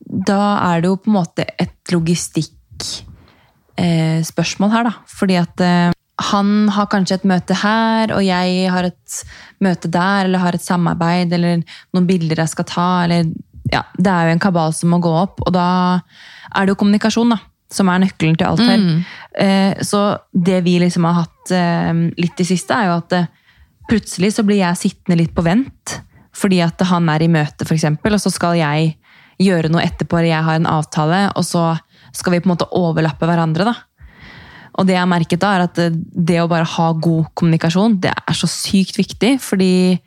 da 0.00 0.42
er 0.70 0.82
det 0.82 0.92
jo 0.92 1.00
på 1.02 1.10
en 1.10 1.18
måte 1.18 1.46
et 1.60 1.92
logistikk 1.92 2.86
eh, 3.76 4.22
her, 4.22 4.84
da. 4.86 4.94
Fordi 5.10 5.38
at 5.40 5.64
eh, 5.64 5.90
han 6.30 6.68
har 6.72 6.90
kanskje 6.92 7.20
et 7.20 7.28
møte 7.28 7.56
her, 7.62 8.12
og 8.14 8.22
jeg 8.24 8.68
har 8.72 8.88
et 8.88 9.22
møte 9.62 9.90
der, 9.92 10.26
eller 10.26 10.42
har 10.42 10.56
et 10.56 10.64
samarbeid, 10.64 11.32
eller 11.34 11.62
noen 11.94 12.08
bilder 12.08 12.42
jeg 12.44 12.52
skal 12.52 12.68
ta, 12.68 12.90
eller 13.06 13.30
ja, 13.72 13.84
det 13.96 14.10
er 14.10 14.28
jo 14.28 14.36
en 14.36 14.42
kabal 14.42 14.74
som 14.76 14.92
må 14.92 15.00
gå 15.02 15.12
opp, 15.22 15.42
og 15.46 15.52
da 15.54 15.66
er 16.52 16.66
det 16.66 16.74
jo 16.74 16.80
kommunikasjon 16.82 17.34
da, 17.34 17.38
som 17.72 17.88
er 17.88 18.02
nøkkelen 18.02 18.38
til 18.38 18.48
alt 18.48 18.64
her. 18.66 18.86
Eh, 19.40 19.82
så 19.86 20.02
det 20.32 20.60
vi 20.66 20.78
liksom 20.82 21.06
har 21.08 21.22
hatt 21.22 21.52
eh, 21.56 21.92
litt 22.20 22.42
i 22.42 22.48
siste, 22.48 22.76
er 22.76 22.90
jo 22.90 22.98
at 22.98 23.16
eh, 23.16 23.30
plutselig 23.88 24.34
så 24.36 24.44
blir 24.46 24.60
jeg 24.60 24.80
sittende 24.80 25.20
litt 25.22 25.32
på 25.36 25.44
vent, 25.46 26.00
fordi 26.36 26.60
at 26.64 26.80
han 26.88 27.08
er 27.12 27.24
i 27.24 27.30
møte 27.32 27.68
eksempel, 27.68 28.16
og 28.16 28.22
så 28.22 28.32
skal 28.32 28.58
jeg 28.60 28.94
gjøre 29.42 29.72
noe 29.72 29.84
etterpå, 29.84 30.18
eller 30.18 30.32
jeg 30.34 30.46
har 30.48 30.60
en 30.60 30.70
avtale, 30.70 31.24
og 31.36 31.46
så 31.46 31.72
skal 32.12 32.34
vi 32.34 32.42
på 32.42 32.50
en 32.50 32.54
måte 32.54 32.68
overlappe 32.76 33.26
hverandre 33.28 33.66
da. 33.70 33.74
Og 34.80 34.88
det 34.88 34.94
jeg 34.94 35.02
har 35.02 35.10
merket 35.10 35.40
da, 35.42 35.50
er 35.52 35.66
at 35.66 35.78
det 36.00 36.38
å 36.40 36.48
bare 36.48 36.64
ha 36.64 36.86
god 36.96 37.26
kommunikasjon, 37.36 37.98
det 38.00 38.12
er 38.14 38.36
så 38.36 38.48
sykt 38.48 38.96
viktig. 38.96 39.34
fordi 39.44 39.98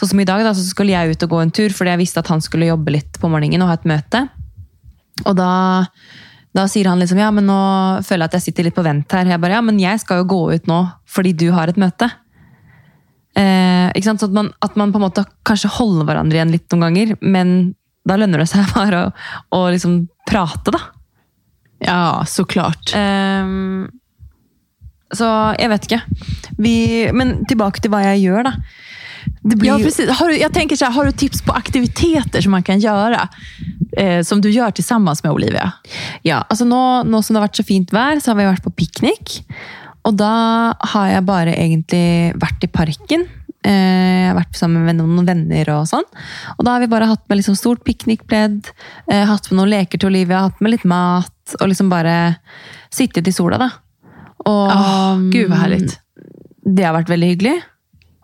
Sånn 0.00 0.14
som 0.14 0.22
i 0.22 0.28
dag, 0.28 0.44
da, 0.46 0.54
så 0.56 0.64
skulle 0.64 0.94
jeg 0.94 1.12
ut 1.12 1.26
og 1.26 1.34
gå 1.34 1.40
en 1.42 1.52
tur 1.54 1.74
fordi 1.76 1.92
jeg 1.92 2.02
visste 2.06 2.22
at 2.24 2.30
han 2.32 2.40
skulle 2.44 2.70
jobbe 2.70 2.94
litt 2.96 3.20
på 3.20 3.28
morgenen 3.28 3.66
og 3.66 3.72
ha 3.72 3.76
et 3.76 3.88
møte. 3.88 4.24
Og 5.28 5.36
da, 5.38 5.50
da 6.56 6.66
sier 6.70 6.88
han 6.88 7.02
liksom 7.02 7.20
ja, 7.20 7.28
men 7.34 7.46
nå 7.50 7.60
føler 8.06 8.24
jeg 8.24 8.32
at 8.32 8.38
jeg 8.38 8.46
sitter 8.48 8.68
litt 8.68 8.78
på 8.78 8.86
vent 8.86 9.12
her. 9.12 9.28
Jeg 9.28 9.42
bare 9.42 9.58
ja, 9.58 9.64
men 9.64 9.80
jeg 9.82 10.00
skal 10.02 10.22
jo 10.22 10.30
gå 10.32 10.42
ut 10.56 10.70
nå 10.70 10.80
fordi 11.14 11.34
du 11.44 11.50
har 11.54 11.70
et 11.70 11.80
møte. 11.80 12.08
Eh, 13.36 13.90
ikke 13.92 14.08
sant? 14.08 14.22
Så 14.22 14.30
at 14.30 14.36
man, 14.36 14.52
at 14.64 14.76
man 14.78 14.94
på 14.94 15.00
en 15.00 15.08
måte 15.08 15.26
kanskje 15.46 15.72
holder 15.76 16.08
hverandre 16.08 16.38
igjen 16.38 16.54
litt 16.54 16.70
noen 16.72 16.88
ganger, 16.88 17.16
men 17.20 17.74
da 18.08 18.16
lønner 18.20 18.42
det 18.42 18.50
seg 18.50 18.72
bare 18.76 19.08
å, 19.08 19.14
å 19.58 19.64
liksom 19.74 20.04
prate, 20.28 20.72
da. 20.74 20.82
Ja, 21.84 22.24
så 22.28 22.46
klart. 22.48 22.94
Ehm, 22.96 23.90
så 25.18 25.28
jeg 25.58 25.70
vet 25.72 25.88
ikke. 25.88 26.00
Vi, 26.58 26.74
men 27.12 27.36
tilbake 27.50 27.82
til 27.82 27.92
hva 27.94 28.02
jeg 28.06 28.24
gjør, 28.26 28.50
da. 28.50 28.54
Det 29.44 29.56
blir 29.56 29.70
Ja, 29.70 29.78
precis. 29.78 30.10
Har 30.18 30.28
du, 30.28 30.36
jag 30.38 30.52
tänker 30.52 30.76
så 30.76 30.84
här, 30.84 30.92
har 30.92 31.04
du 31.04 31.12
tips 31.12 31.42
på 31.42 31.52
aktiviteter 31.52 32.40
som 32.40 32.52
man 32.52 32.62
kan 32.62 32.80
gjøre? 32.80 33.28
Eh, 33.96 34.22
som 34.22 34.40
du 34.40 34.50
gjør 34.50 34.82
sammen 34.82 35.16
med 35.22 35.32
Olivia? 35.32 35.72
Ja, 36.22 36.44
altså 36.48 36.64
nå, 36.64 37.02
nå 37.04 37.22
som 37.22 37.34
det 37.34 37.40
har 37.40 37.48
vært 37.48 37.60
så 37.60 37.66
fint 37.66 37.92
vær, 37.92 38.20
så 38.20 38.32
har 38.32 38.40
vi 38.40 38.48
vært 38.48 38.64
på 38.64 38.74
piknik. 38.74 39.38
Og 40.04 40.16
da 40.20 40.74
har 40.92 41.08
jeg 41.08 41.24
bare 41.24 41.54
egentlig 41.56 42.34
vært 42.40 42.64
i 42.64 42.68
parken. 42.68 43.24
Eh, 43.64 44.24
Jeg 44.24 44.28
har 44.28 44.36
vært 44.36 44.58
sammen 44.58 44.84
med 44.84 44.98
noen 45.00 45.24
venner 45.28 45.70
og 45.76 45.86
sånn. 45.88 46.04
Og 46.58 46.64
da 46.66 46.74
har 46.74 46.80
vi 46.84 46.90
bare 46.92 47.08
hatt 47.08 47.24
med 47.28 47.40
liksom 47.40 47.56
stort 47.56 47.84
piknikpledd, 47.84 48.68
eh, 49.08 49.24
hatt 49.24 49.50
med 49.50 49.60
noen 49.60 49.72
leker 49.72 49.98
til 50.00 50.10
Olivia, 50.10 50.44
hatt 50.48 50.60
med 50.60 50.74
litt 50.76 50.84
mat, 50.84 51.32
og 51.60 51.68
liksom 51.68 51.88
bare 51.92 52.36
sittet 52.92 53.28
i 53.28 53.32
sola, 53.32 53.58
da. 53.58 53.70
Og 54.46 54.70
Åh, 54.70 55.20
gud 55.32 55.48
vad 55.48 55.58
herlig. 55.58 55.92
det 56.64 56.84
har 56.84 56.94
vært 56.96 57.08
veldig 57.12 57.30
hyggelig. 57.34 57.54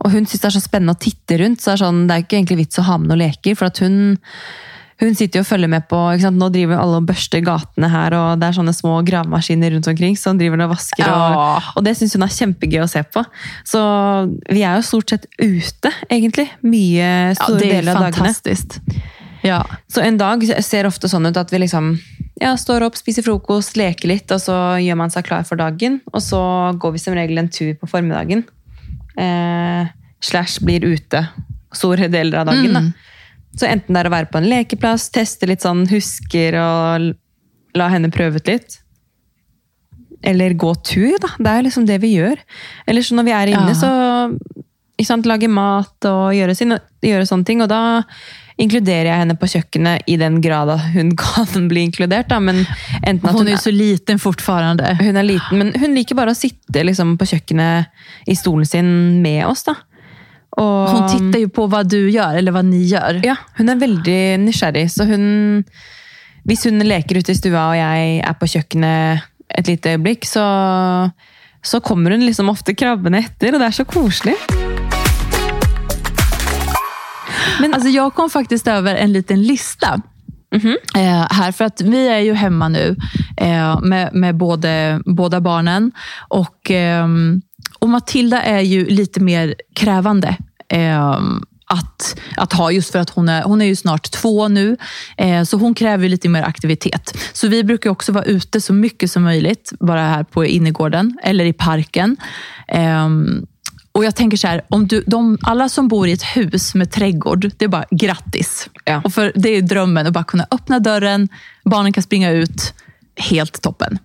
Og 0.05 0.11
hun 0.15 0.25
syns 0.27 0.41
det 0.41 0.49
er 0.49 0.57
så 0.59 0.65
spennende 0.65 0.95
å 0.97 1.01
titte 1.01 1.37
rundt. 1.43 1.61
så 1.61 1.71
Det 1.71 1.77
er, 1.77 1.85
sånn, 1.85 2.07
det 2.09 2.15
er 2.17 2.23
ikke 2.25 2.37
egentlig 2.41 2.57
vits 2.67 2.79
å 2.81 2.85
ha 2.89 2.97
med 2.99 3.09
noen 3.11 3.19
leker. 3.21 3.55
For 3.59 3.67
at 3.69 3.79
hun, 3.85 4.17
hun 5.01 5.15
sitter 5.15 5.41
jo 5.41 5.45
og 5.45 5.49
følger 5.51 5.69
med 5.69 5.85
på? 5.91 5.99
Nå 6.33 6.49
driver 6.53 6.81
alle 6.81 7.01
og 7.03 7.07
børster 7.09 7.41
gatene 7.45 7.89
her, 7.93 8.17
og 8.17 8.41
det 8.41 8.49
er 8.49 8.57
sånne 8.57 8.73
små 8.77 8.95
gravemaskiner 9.05 9.73
rundt 9.75 9.89
omkring 9.93 10.17
Så 10.17 10.31
hun 10.33 10.39
driver 10.41 10.65
og 10.65 10.71
vasker. 10.73 11.05
Og, 11.05 11.37
Ja. 11.37 11.61
og 11.77 11.85
det 11.85 11.97
syns 11.99 12.15
hun 12.17 12.23
er 12.25 12.33
kjempegøy 12.33 12.81
å 12.85 12.89
se 12.89 13.03
på. 13.13 13.25
Så 13.65 13.81
vi 14.49 14.63
er 14.65 14.77
jo 14.77 14.83
stort 14.89 15.11
sett 15.11 15.27
ute, 15.39 15.93
egentlig. 16.11 16.49
Mye 16.63 17.35
Ja, 17.35 17.35
store 17.35 17.61
ja, 17.65 17.73
deler 17.81 17.97
av 17.97 18.03
dagene. 18.09 18.25
fantastisk 18.25 18.81
Ja. 19.45 19.63
Så 19.89 20.03
en 20.05 20.17
dag 20.19 20.43
ser 20.65 20.85
ofte 20.85 21.09
sånn 21.09 21.27
ut 21.29 21.37
at 21.37 21.51
vi 21.51 21.59
liksom 21.59 21.99
ja, 22.41 22.55
står 22.57 22.87
opp, 22.87 22.97
spiser 22.97 23.25
frokost, 23.27 23.77
leker 23.77 24.09
litt, 24.09 24.33
og 24.33 24.41
så 24.41 24.57
gjør 24.81 24.97
man 24.97 25.13
seg 25.13 25.27
klar 25.29 25.45
for 25.49 25.61
dagen. 25.61 26.01
Og 26.15 26.23
så 26.25 26.41
går 26.81 26.95
vi 26.97 27.03
som 27.03 27.17
regel 27.17 27.39
en 27.43 27.51
tur 27.53 27.75
på 27.77 27.89
formiddagen. 27.91 28.47
Eh, 29.21 29.91
slash 30.25 30.61
blir 30.65 30.85
ute 30.89 31.25
store 31.77 32.09
deler 32.13 32.41
av 32.41 32.49
dagen. 32.51 32.73
Da. 32.77 32.85
Så 33.61 33.67
enten 33.69 33.95
det 33.95 34.01
er 34.03 34.09
å 34.09 34.15
være 34.15 34.31
på 34.33 34.41
en 34.41 34.49
lekeplass, 34.49 35.11
teste 35.13 35.49
litt 35.51 35.65
sånn 35.65 35.85
husker 35.91 36.57
og 36.61 37.11
la 37.79 37.89
henne 37.93 38.11
prøve 38.15 38.41
ut 38.41 38.49
litt. 38.51 38.79
Eller 40.23 40.57
gå 40.59 40.73
tur, 40.85 41.17
da. 41.23 41.31
Det 41.39 41.53
er 41.53 41.67
liksom 41.69 41.87
det 41.89 42.01
vi 42.03 42.15
gjør. 42.17 42.41
Eller 42.87 43.05
så 43.07 43.17
når 43.17 43.29
vi 43.29 43.37
er 43.37 43.53
inne, 43.55 43.75
Ja. 43.75 43.79
så 43.79 45.07
sant, 45.07 45.25
lage 45.27 45.49
mat 45.49 46.05
og 46.05 46.35
gjøre, 46.37 46.55
sin, 46.57 46.77
gjøre 47.03 47.25
sånne 47.29 47.47
ting. 47.49 47.63
Og 47.63 47.69
da 47.69 48.03
inkluderer 48.61 49.09
jeg 49.11 49.23
henne 49.23 49.37
på 49.41 49.49
kjøkkenet 49.51 50.09
i 50.11 50.17
den 50.21 50.39
grad 50.45 50.73
hun 50.95 51.15
kan 51.21 51.69
bli 51.71 51.87
inkludert. 51.89 52.31
Da. 52.33 52.41
Men 52.43 52.63
enten 53.01 53.25
at 53.25 53.35
hun, 53.35 53.43
hun, 53.43 53.51
er 53.51 53.57
jo 53.57 53.63
så 53.65 53.75
liten 53.75 54.21
fortfarande. 54.23 54.97
hun 55.01 55.17
er 55.17 55.27
liten, 55.27 55.61
men 55.61 55.73
hun 55.81 55.97
liker 55.97 56.19
bare 56.19 56.35
å 56.35 56.39
sitte 56.39 56.85
liksom, 56.87 57.17
på 57.21 57.29
kjøkkenet 57.33 58.31
i 58.31 58.37
stolen 58.39 58.69
sin 58.69 58.91
med 59.25 59.45
oss. 59.49 59.65
da. 59.69 59.77
Og, 60.59 60.91
hun 60.91 61.09
titter 61.09 61.45
jo 61.45 61.51
på 61.55 61.69
hva 61.71 61.85
du 61.87 62.01
gjør, 62.11 62.41
eller 62.41 62.55
hva 62.55 62.65
ni 62.67 62.83
gjør. 62.91 63.23
ja, 63.25 63.37
hun 63.61 63.71
er 63.71 63.81
veldig 63.81 64.21
nysgjerrig, 64.43 64.89
så 64.91 65.07
hun 65.07 65.65
Hvis 66.49 66.65
hun 66.67 66.81
leker 66.81 67.21
ute 67.21 67.35
i 67.35 67.37
stua 67.37 67.67
og 67.69 67.77
jeg 67.77 68.15
er 68.25 68.37
på 68.41 68.49
kjøkkenet 68.49 69.29
et 69.61 69.69
lite 69.69 69.93
øyeblikk, 69.93 70.25
så, 70.25 70.45
så 71.63 71.83
kommer 71.85 72.17
hun 72.17 72.25
liksom 72.25 72.49
ofte 72.49 72.75
krabbende 72.75 73.21
etter, 73.21 73.53
og 73.53 73.61
det 73.61 73.69
er 73.69 73.77
så 73.77 73.85
koselig. 73.85 74.39
Men 77.61 77.75
alltså, 77.75 77.89
jag 77.89 78.15
kom 78.15 78.31
faktiskt 78.31 78.67
över 78.69 78.95
en 78.95 79.13
liten 79.13 79.43
lista. 79.43 80.01
Eh, 80.97 81.27
här, 81.31 81.53
för 81.53 81.65
att 81.65 81.81
vi 81.81 82.09
är 82.09 82.19
ju 82.19 82.35
hemma 82.35 82.69
nu 82.69 82.97
eh, 83.37 83.81
med, 83.81 84.15
med 84.15 84.37
både, 84.37 85.01
båda 85.05 85.41
barnen. 85.41 85.93
Och, 86.29 86.71
eh, 86.71 87.09
och 87.79 87.89
Matilda 87.89 88.43
är 88.43 88.61
ju 88.61 88.87
lite 88.87 89.21
mer 89.21 89.55
krävande. 89.75 90.37
ehm, 90.69 91.43
att, 91.73 92.21
att 92.37 92.53
ha 92.53 92.71
just 92.71 92.93
för 92.93 92.99
att 92.99 93.11
hon 93.11 93.29
är, 93.29 93.43
hon 93.43 93.63
är 93.63 93.67
ju 93.67 93.77
snart 93.77 94.11
två 94.11 94.49
nu. 94.49 94.77
Eh, 95.17 95.43
så 95.43 95.57
hon 95.57 95.75
kräver 95.75 96.09
lite 96.09 96.29
mer 96.29 96.43
aktivitet. 96.43 97.19
Så 97.33 97.49
vi 97.49 97.65
brukar 97.65 97.91
också 97.91 98.13
vara 98.13 98.25
ute 98.25 98.61
så 98.61 98.73
mycket 98.73 99.11
som 99.11 99.23
möjligt. 99.23 99.73
Bara 99.81 100.01
här 100.01 100.23
på 100.25 100.45
innergården 100.45 101.19
eller 101.23 101.45
i 101.45 101.53
parken. 101.53 102.17
Ehm, 102.69 103.47
och 103.93 104.05
jag 104.05 104.17
tänker 104.17 104.37
så 104.37 104.47
här, 104.47 104.63
om 104.69 104.87
du, 104.87 105.05
de, 105.07 105.39
alla 105.43 105.69
som 105.69 105.89
bor 105.89 106.09
i 106.09 106.13
ett 106.13 106.23
hus 106.23 106.75
med 106.75 106.91
trädgård, 106.91 107.51
det 107.57 107.65
är 107.65 107.69
bara 107.69 107.85
grattis. 107.91 108.69
Ja. 108.85 109.01
Och 109.05 109.13
för, 109.15 109.33
det 109.35 109.49
är 109.49 109.63
drömmen 109.63 110.07
att 110.07 110.13
bara 110.13 110.25
kunna 110.25 110.47
öppna 110.51 110.79
dörren, 110.79 111.29
barnen 111.65 111.93
kan 111.93 112.03
springa 112.03 112.31
ut. 112.31 112.75
Helt 113.17 113.63
toppen. 113.63 113.99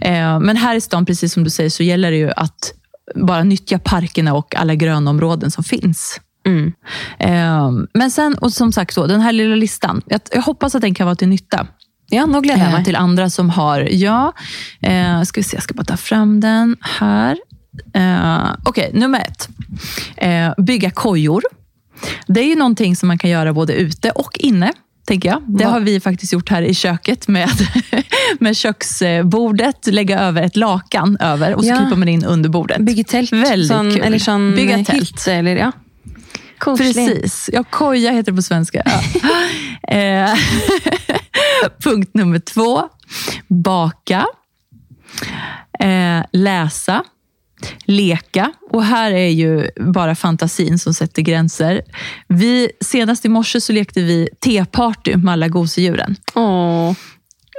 Eh, 0.00 0.40
men 0.40 0.56
här 0.56 0.76
i 0.76 0.80
stan, 0.80 1.06
precis 1.06 1.32
som 1.32 1.44
du 1.44 1.50
säger, 1.50 1.70
så 1.70 1.82
gäller 1.82 2.10
det 2.10 2.16
ju 2.16 2.30
att 2.36 2.72
bara 3.14 3.44
nyttja 3.44 3.78
parkerna 3.78 4.34
och 4.34 4.54
alla 4.56 4.74
grönområden 4.74 5.50
som 5.50 5.64
finns. 5.64 6.20
Eh, 7.18 7.70
men 7.94 8.10
sen, 8.10 8.34
och 8.34 8.52
som 8.52 8.72
sagt, 8.72 8.94
så, 8.94 9.06
den 9.06 9.20
här 9.20 9.32
lilla 9.32 9.54
listan. 9.54 10.02
Jag, 10.06 10.20
jag 10.32 10.42
hoppas 10.42 10.74
att 10.74 10.80
den 10.80 10.94
kan 10.94 11.06
vara 11.06 11.16
till 11.16 11.28
nytta. 11.28 11.66
Ja, 12.10 12.26
nå 12.26 12.40
gleder 12.40 12.60
jeg 12.60 12.68
Eh, 12.68 12.72
meg. 12.76 12.84
till 12.84 12.96
andra 12.96 13.30
som 13.30 13.50
har, 13.50 13.80
ja. 13.90 14.32
Eh, 14.82 15.22
ska 15.22 15.40
vi 15.40 15.44
se, 15.44 15.56
jag 15.56 15.62
ska 15.62 15.74
bara 15.74 15.84
ta 15.84 15.96
fram 15.96 16.40
den 16.40 16.76
här. 16.80 17.38
Eh, 17.94 18.52
Okej, 18.64 18.90
nummer 18.94 19.20
ett. 19.20 19.48
Eh, 20.16 20.64
bygga 20.64 20.90
kojor. 20.90 21.42
Det 22.26 22.40
är 22.40 22.44
ju 22.46 22.54
någonting 22.56 22.96
som 22.96 23.06
man 23.06 23.18
kan 23.18 23.30
göra 23.30 23.52
både 23.52 23.72
ute 23.72 24.10
och 24.10 24.38
inne. 24.38 24.72
Tänker 25.06 25.28
jag. 25.28 25.42
Det 25.46 25.64
har 25.64 25.80
vi 25.80 26.00
faktiskt 26.00 26.32
gjort 26.32 26.48
här 26.50 26.62
i 26.62 26.74
köket 26.74 27.28
med, 27.28 27.50
med 28.40 28.56
köksbordet. 28.56 29.86
Lägga 29.86 30.18
över 30.20 30.42
ett 30.42 30.56
lakan 30.56 31.16
över 31.20 31.54
och 31.54 31.64
så 31.64 31.70
Ja. 31.70 31.76
kryper 31.78 31.96
man 31.96 32.08
in 32.08 32.24
under 32.24 32.48
bordet. 32.50 32.78
Bygge 32.80 33.04
telt. 33.04 33.32
Väldigt 33.32 33.68
sån, 33.68 33.90
kul. 33.92 34.00
Eller 34.02 34.18
sån 34.18 34.54
Bygga 34.56 34.84
tält. 34.84 35.02
hytte, 35.02 35.32
eller 35.32 35.56
ja. 35.56 35.72
Precis. 36.76 37.50
Ja, 37.52 37.64
koja 37.70 38.10
heter 38.10 38.32
det 38.32 38.36
på 38.36 38.42
svenska. 38.42 38.82
Ja. 38.84 39.00
Eh, 39.88 40.34
Punkt 41.84 42.10
nummer 42.14 42.38
två. 42.38 42.82
Baka. 43.48 44.26
Eh, 45.80 46.24
läsa. 46.32 47.04
Leka. 47.84 48.52
Och 48.70 48.84
här 48.84 49.12
är 49.12 49.28
ju 49.28 49.68
bara 49.80 50.14
fantasin 50.14 50.78
som 50.78 50.94
sätter 50.94 51.22
gränser. 51.22 51.82
Vi, 52.28 52.70
senast 52.80 53.24
i 53.24 53.28
morse 53.28 53.60
så 53.60 53.72
lekte 53.72 54.02
vi 54.02 54.28
teparty 54.40 55.16
med 55.16 55.32
alla 55.32 55.48
gosedjuren. 55.48 56.16
Åh, 56.34 56.92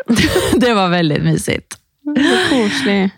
Det 0.58 0.74
var 0.74 0.90
väldigt 0.90 1.24
mysigt. 1.24 1.78
koselig. 2.50 3.10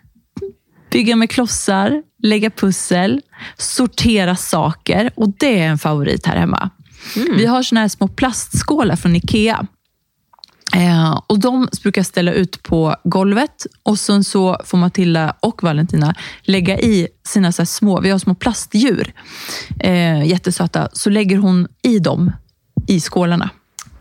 Bygga 0.92 1.16
med 1.16 1.30
klossar, 1.30 2.04
lägga 2.24 2.50
pussel, 2.50 3.22
sortera 3.58 4.36
saker. 4.36 5.12
Och 5.16 5.34
det 5.40 5.60
är 5.60 5.68
en 5.68 5.78
favorit 5.78 6.26
här 6.26 6.38
hemma. 6.38 6.70
Vi 7.38 7.46
har 7.46 7.64
såna 7.64 7.82
här 7.82 7.88
små 7.88 8.08
plastskålar 8.08 8.96
från 8.96 9.16
Ikea. 9.16 9.68
Eh, 10.78 11.22
och 11.28 11.40
De 11.40 11.68
brukar 11.84 12.00
jag 12.00 12.06
ställa 12.06 12.34
ut 12.34 12.64
på 12.64 12.96
golvet 13.04 13.66
och 13.84 14.00
sen 14.00 14.24
så 14.24 14.62
får 14.66 14.78
Matilda 14.78 15.34
och 15.40 15.64
Valentina 15.64 16.16
lägga 16.42 16.80
i 16.80 17.08
sina 17.28 17.52
så 17.52 17.62
här 17.62 17.66
små, 17.66 18.02
vi 18.02 18.10
har 18.10 18.20
små 18.20 18.36
plastdjur, 18.36 19.14
eh, 19.80 20.24
jättesöta, 20.24 20.90
så 20.94 21.10
lägger 21.10 21.38
hon 21.38 21.68
i 21.84 22.00
dem 22.00 22.32
i 22.88 23.00
skålarna 23.00 23.50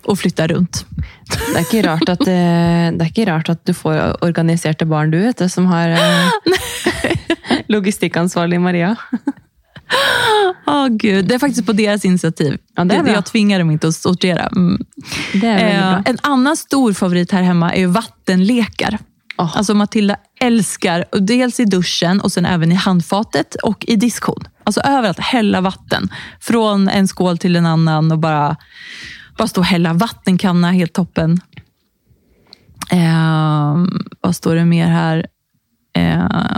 och 0.02 0.18
flytta 0.18 0.46
runt. 0.46 0.86
Det 1.26 1.56
er, 1.56 1.64
ikke 1.64 1.82
rart 1.88 2.08
at, 2.08 2.20
eh, 2.20 2.92
det 2.94 3.02
er 3.02 3.10
ikke 3.10 3.26
rart 3.30 3.48
at 3.50 3.64
du 3.66 3.72
får 3.74 4.22
organiserte 4.24 4.86
barn, 4.86 5.10
du, 5.10 5.18
vet 5.18 5.38
du, 5.38 5.48
som 5.48 5.66
har 5.66 5.96
eh, 5.96 6.30
logistikkansvarlig 7.72 8.60
Maria. 8.60 8.96
Åh 10.66 10.86
gud, 10.88 11.26
det 11.28 11.34
är 11.34 11.38
faktiskt 11.38 11.66
på 11.66 11.72
deras 11.72 12.04
initiativ. 12.04 12.58
Ja, 12.76 12.84
det 12.84 12.96
det, 12.96 13.02
bra. 13.02 13.12
jag 13.12 13.24
tvingar 13.26 13.58
dem 13.58 13.70
inte 13.70 13.88
att 13.88 13.94
sortera. 13.94 14.46
Mm. 14.46 14.78
Det 15.32 15.46
er 15.46 15.58
Eh, 15.58 15.90
bra. 15.92 16.02
en 16.06 16.18
annan 16.22 16.56
stor 16.56 16.92
favorit 16.92 17.32
här 17.32 17.42
hemma 17.42 17.72
är 17.74 17.80
jo 17.82 17.90
vattenlekar. 17.90 18.98
Oh. 19.38 19.56
Alltså 19.56 19.74
Matilda 19.74 20.16
älskar, 20.40 21.04
dels 21.12 21.60
i 21.60 21.64
duschen 21.64 22.20
och 22.20 22.32
sen 22.32 22.46
även 22.46 22.72
i 22.72 22.74
handfatet 22.74 23.54
och 23.54 23.84
i 23.88 23.96
diskon. 23.96 24.44
Alltså 24.64 24.80
överallt, 24.80 25.18
hälla 25.18 25.60
vatten. 25.60 26.08
Från 26.40 26.88
en 26.88 27.08
skål 27.08 27.38
till 27.38 27.56
en 27.56 27.66
annan 27.66 28.12
och 28.12 28.18
bara, 28.18 28.56
bara 29.38 29.48
stå 29.48 29.60
och 29.60 29.64
hälla 29.66 29.92
vattenkanna, 29.92 30.70
helt 30.72 30.92
toppen. 30.92 31.40
Eh, 32.90 33.76
vad 34.20 34.36
står 34.36 34.54
det 34.54 34.64
mer 34.64 34.86
här? 34.86 35.26
Eh, 35.96 36.56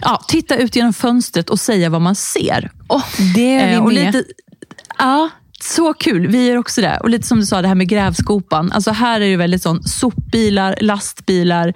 ja, 0.00 0.20
titta 0.28 0.56
ut 0.56 0.76
genom 0.76 0.92
fönstret 0.92 1.50
och 1.50 1.60
säga 1.60 1.90
vad 1.90 2.00
man 2.00 2.14
ser. 2.14 2.70
Oh, 2.88 3.04
det 3.34 3.54
är 3.54 3.68
vi 3.68 3.74
Eh, 3.74 3.84
och 3.84 3.92
lite, 3.92 4.24
ja, 4.98 5.30
så 5.60 5.94
kul. 5.94 6.26
Vi 6.26 6.46
gör 6.48 6.56
också 6.56 6.80
det. 6.80 6.98
Och 7.02 7.10
lite 7.10 7.26
som 7.26 7.40
du 7.40 7.46
sa, 7.46 7.62
det 7.62 7.68
här 7.68 7.74
med 7.74 7.88
grävskopan. 7.88 8.72
Alltså 8.72 8.90
här 8.90 9.20
är 9.20 9.30
det 9.30 9.36
väldigt 9.36 9.62
sån 9.62 9.82
sopbilar, 9.82 10.76
lastbilar, 10.80 11.74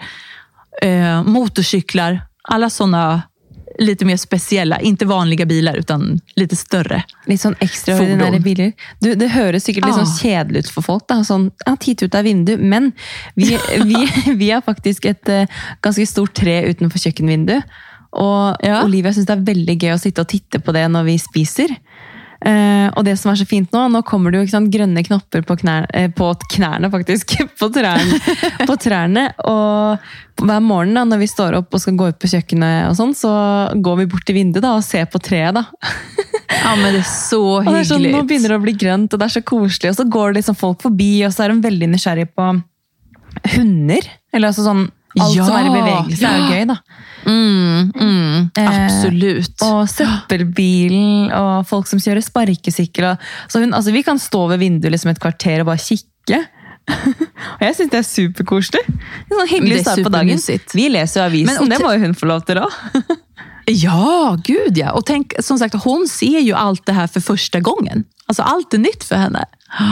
eh, 0.83 1.23
motorcyklar. 1.23 2.21
Alla 2.49 2.71
såna 2.71 3.23
lite 3.79 4.05
mer 4.05 4.16
speciella. 4.16 4.81
Inte 4.81 5.07
vanliga 5.07 5.47
bilar, 5.47 5.75
utan 5.75 6.21
lite 6.37 6.57
större. 6.57 7.03
Litt 7.27 7.40
sånn 7.40 7.55
ekstraordinære 7.61 8.38
biler. 8.40 8.73
Du, 9.01 9.14
det 9.14 9.29
høres 9.29 9.64
sikkert 9.69 9.85
litt 9.85 9.95
sånn 9.99 10.09
Ah. 10.09 10.19
kjedelig 10.23 10.59
ut 10.64 10.71
for 10.71 10.83
folk. 10.83 11.05
da, 11.09 11.19
sånn, 11.25 11.51
ja, 11.66 11.77
Titt 11.77 12.03
ut 12.03 12.14
av 12.14 12.25
vinduet. 12.25 12.61
Men 12.61 12.92
vi, 13.35 13.59
vi, 13.85 14.09
vi 14.35 14.51
har 14.51 14.61
faktisk 14.64 15.05
et 15.05 15.29
eh, 15.29 15.47
ganske 15.83 16.07
stort 16.07 16.35
tre 16.35 16.62
utenfor 16.71 16.99
kjøkkenvinduet. 16.99 17.64
Og 18.16 18.64
Ja. 18.64 18.83
Olivia 18.85 19.12
syns 19.12 19.29
det 19.29 19.37
er 19.37 19.48
veldig 19.52 19.79
gøy 19.79 19.94
å 19.94 20.00
sitte 20.00 20.24
og 20.24 20.31
titte 20.31 20.61
på 20.62 20.72
det 20.76 20.87
når 20.90 21.11
vi 21.11 21.18
spiser. 21.20 21.74
Uh, 22.37 22.92
og 22.92 23.07
det 23.07 23.14
som 23.16 23.31
er 23.33 23.38
så 23.40 23.46
fint 23.48 23.70
nå, 23.72 23.87
nå 23.88 24.02
kommer 24.05 24.31
det 24.31 24.42
jo 24.42 24.48
sant, 24.52 24.68
grønne 24.70 25.00
knopper 25.07 25.40
på, 25.48 25.55
knær, 25.62 25.87
eh, 25.96 26.11
på 26.12 26.29
knærne, 26.52 26.90
faktisk. 26.92 27.33
På 27.61 27.70
trærne. 27.72 28.18
på 28.68 28.76
trærne. 28.76 29.31
Og 29.48 30.44
hver 30.44 30.61
morgen 30.61 30.92
da, 30.98 31.07
når 31.09 31.22
vi 31.22 31.31
står 31.33 31.57
opp 31.57 31.72
og 31.72 31.81
skal 31.81 31.96
gå 31.96 32.11
ut 32.12 32.18
på 32.20 32.29
kjøkkenet, 32.29 32.90
og 32.90 32.98
sånn, 32.98 33.14
så 33.16 33.33
går 33.81 34.02
vi 34.02 34.09
bort 34.12 34.26
til 34.29 34.37
vinduet 34.37 34.62
da, 34.62 34.74
og 34.76 34.85
ser 34.85 35.09
på 35.09 35.22
treet. 35.22 35.57
da. 35.57 35.64
Ja, 36.57 36.74
men 36.79 36.94
det 36.94 37.00
er 37.02 37.09
så 37.09 37.40
det 37.64 37.72
er 37.81 37.88
sånn, 37.88 38.05
nå 38.11 38.20
begynner 38.26 38.52
det 38.52 38.59
å 38.59 38.62
bli 38.62 38.76
grønt, 38.79 39.12
og 39.12 39.20
det 39.20 39.26
er 39.26 39.35
så 39.38 39.42
koselig. 39.46 39.90
Og 39.92 39.98
så 39.98 40.07
går 40.11 40.31
det 40.31 40.42
liksom 40.42 40.59
folk 40.59 40.85
forbi, 40.85 41.11
og 41.26 41.35
så 41.35 41.46
er 41.46 41.52
de 41.55 41.64
veldig 41.64 41.88
nysgjerrige 41.94 42.31
på 42.37 42.46
hunder. 43.57 44.09
Eller 44.35 44.52
altså 44.52 44.66
sånn 44.66 44.87
Alt 45.20 45.37
Ja, 45.37 45.46
som 45.46 45.57
er 45.57 45.68
i 45.68 45.74
bevegelse, 45.74 46.29
er 46.29 46.40
jo 46.40 46.48
gøy, 46.52 46.64
da. 46.70 46.76
Mm, 47.26 47.92
mm, 47.94 48.50
Eh. 48.57 49.64
Og 49.66 49.88
søppelbilen, 49.90 51.33
og 51.33 51.66
folk 51.66 51.88
som 51.90 52.00
kjører 52.02 52.22
sparkesykkel. 52.24 53.09
Og, 53.12 53.24
så 53.48 53.62
hun, 53.62 53.74
altså, 53.74 53.92
vi 53.92 54.02
kan 54.07 54.18
stå 54.18 54.46
ved 54.52 54.62
vinduet 54.62 54.92
liksom 54.94 55.11
et 55.11 55.20
kvarter 55.20 55.64
og 55.64 55.70
bare 55.72 55.83
kikke. 55.83 56.42
og 57.59 57.62
jeg 57.64 57.74
syns 57.74 57.90
det 57.90 57.98
er 57.98 58.07
superkoselig. 58.07 58.83
Er 58.87 59.38
sånn 59.40 59.50
hyggelig 59.50 59.81
start 59.83 60.05
på 60.07 60.12
dagen. 60.14 60.38
Musitt. 60.38 60.74
Vi 60.76 60.88
leser 60.92 61.20
jo 61.20 61.26
avisen, 61.26 61.52
Men, 61.52 61.62
og 61.64 61.72
det 61.72 61.81
må 61.83 61.94
jo 61.96 62.05
hun 62.07 62.14
få 62.14 62.31
lov 62.31 62.44
til 62.48 62.62
òg. 62.64 62.76
Ja, 63.66 64.37
gud 64.46 64.79
ja. 64.79 64.92
Og 64.94 65.02
tenk, 65.09 65.33
som 65.42 65.59
sagt, 65.59 65.74
hun 65.83 66.07
ser 66.07 66.38
jo 66.38 66.55
alt 66.55 66.85
det 66.87 66.94
her 66.94 67.09
for 67.11 67.24
første 67.35 67.59
gangen. 67.66 68.05
Altså, 68.31 68.44
alt 68.46 68.74
er 68.74 68.79
nytt 68.85 69.02
for 69.02 69.18
henne. 69.18 69.42